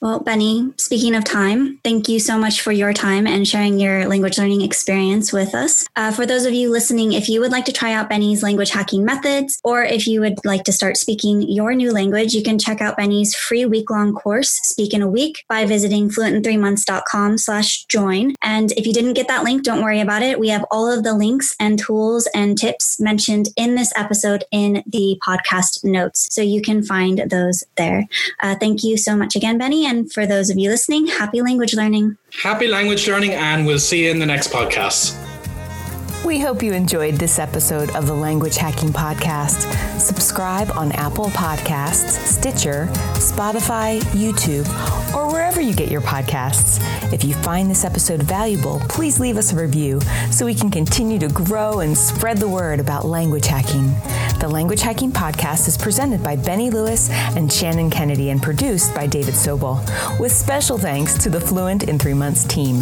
Well, 0.00 0.18
Benny, 0.18 0.72
speaking 0.78 1.14
of 1.14 1.24
time, 1.24 1.78
thank 1.84 2.08
you 2.08 2.18
so 2.18 2.36
much 2.36 2.60
for 2.60 2.72
your 2.72 2.92
time 2.92 3.26
and 3.26 3.46
sharing 3.46 3.78
your 3.78 4.08
language 4.08 4.36
learning 4.36 4.62
experience 4.62 5.32
with 5.32 5.54
us. 5.54 5.86
Uh, 5.94 6.10
for 6.10 6.26
those 6.26 6.44
of 6.44 6.52
you 6.52 6.70
listening, 6.70 7.12
if 7.12 7.28
you 7.28 7.40
would 7.40 7.52
like 7.52 7.64
to 7.66 7.72
try 7.72 7.92
out 7.92 8.08
Benny's 8.08 8.42
language 8.42 8.70
hacking 8.70 9.04
methods, 9.04 9.60
or 9.62 9.84
if 9.84 10.08
you 10.08 10.20
would 10.20 10.44
like 10.44 10.64
to 10.64 10.72
start 10.72 10.96
speaking 10.96 11.42
your 11.42 11.74
new 11.74 11.92
language, 11.92 12.34
you 12.34 12.42
can 12.42 12.58
check 12.58 12.80
out 12.80 12.96
Benny's 12.96 13.36
free 13.36 13.64
week-long 13.64 14.12
course, 14.12 14.50
Speak 14.64 14.92
in 14.92 15.02
a 15.02 15.08
Week, 15.08 15.44
by 15.48 15.64
visiting 15.64 16.08
fluentin3months.com 16.08 17.38
slash 17.38 17.84
join. 17.84 18.34
And 18.42 18.72
if 18.72 18.86
you 18.86 18.92
didn't 18.92 19.14
get 19.14 19.28
that 19.28 19.44
link, 19.44 19.62
don't 19.62 19.82
worry 19.82 20.00
about 20.00 20.22
it. 20.22 20.40
We 20.40 20.48
have 20.48 20.64
all 20.70 20.90
of 20.90 21.04
the 21.04 21.14
links 21.14 21.54
and 21.60 21.78
tools 21.78 22.28
and 22.34 22.58
tips 22.58 22.98
mentioned 22.98 23.50
in 23.56 23.76
this 23.76 23.92
episode 23.96 24.42
in 24.50 24.82
the 24.84 25.20
podcast 25.24 25.84
notes. 25.84 26.26
So 26.34 26.42
you 26.42 26.60
can 26.60 26.82
find 26.82 27.30
those 27.30 27.62
there. 27.76 28.08
Uh, 28.40 28.56
thank 28.56 28.82
you 28.82 28.96
so 28.96 29.16
much 29.16 29.36
again, 29.36 29.58
Benny. 29.62 29.86
And 29.86 30.12
for 30.12 30.26
those 30.26 30.50
of 30.50 30.58
you 30.58 30.68
listening, 30.70 31.06
happy 31.06 31.40
language 31.40 31.72
learning. 31.72 32.16
Happy 32.42 32.66
language 32.66 33.06
learning, 33.06 33.30
and 33.30 33.64
we'll 33.64 33.78
see 33.78 34.06
you 34.06 34.10
in 34.10 34.18
the 34.18 34.26
next 34.26 34.50
podcast. 34.50 35.31
We 36.24 36.38
hope 36.38 36.62
you 36.62 36.72
enjoyed 36.72 37.16
this 37.16 37.40
episode 37.40 37.90
of 37.96 38.06
the 38.06 38.14
Language 38.14 38.56
Hacking 38.56 38.90
Podcast. 38.90 39.68
Subscribe 39.98 40.70
on 40.70 40.92
Apple 40.92 41.26
Podcasts, 41.26 42.10
Stitcher, 42.10 42.86
Spotify, 43.14 43.98
YouTube, 44.12 44.68
or 45.16 45.26
wherever 45.32 45.60
you 45.60 45.74
get 45.74 45.90
your 45.90 46.00
podcasts. 46.00 46.80
If 47.12 47.24
you 47.24 47.34
find 47.34 47.68
this 47.68 47.84
episode 47.84 48.22
valuable, 48.22 48.80
please 48.88 49.18
leave 49.18 49.36
us 49.36 49.52
a 49.52 49.56
review 49.56 50.00
so 50.30 50.46
we 50.46 50.54
can 50.54 50.70
continue 50.70 51.18
to 51.18 51.28
grow 51.28 51.80
and 51.80 51.98
spread 51.98 52.38
the 52.38 52.48
word 52.48 52.78
about 52.78 53.04
language 53.04 53.46
hacking. 53.46 53.92
The 54.38 54.48
Language 54.48 54.80
Hacking 54.80 55.12
Podcast 55.12 55.68
is 55.68 55.78
presented 55.78 56.20
by 56.20 56.34
Benny 56.34 56.68
Lewis 56.68 57.10
and 57.10 57.52
Shannon 57.52 57.90
Kennedy 57.90 58.30
and 58.30 58.42
produced 58.42 58.92
by 58.92 59.06
David 59.06 59.34
Sobel, 59.34 59.78
with 60.18 60.32
special 60.32 60.78
thanks 60.78 61.16
to 61.18 61.30
the 61.30 61.40
Fluent 61.40 61.84
in 61.84 61.96
Three 61.96 62.14
Months 62.14 62.44
team. 62.44 62.80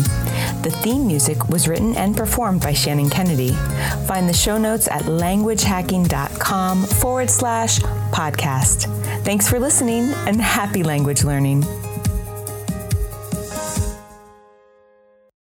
The 0.63 0.75
theme 0.83 1.07
music 1.07 1.51
was 1.51 1.69
written 1.69 1.95
and 1.97 2.17
performed 2.17 2.63
by 2.63 2.73
Shannon 2.73 3.11
Kennedy 3.11 3.30
community. 3.31 3.57
Find 4.07 4.29
the 4.29 4.35
show 4.35 4.59
notes 4.59 4.89
at 4.89 5.03
languagehacking.com 5.03 6.85
forward 6.85 7.31
slash 7.31 7.79
podcast. 8.13 8.85
Thanks 9.25 9.49
for 9.49 9.59
listening 9.59 10.13
and 10.27 10.41
happy 10.41 10.83
language 10.83 11.25
learning. 11.25 11.65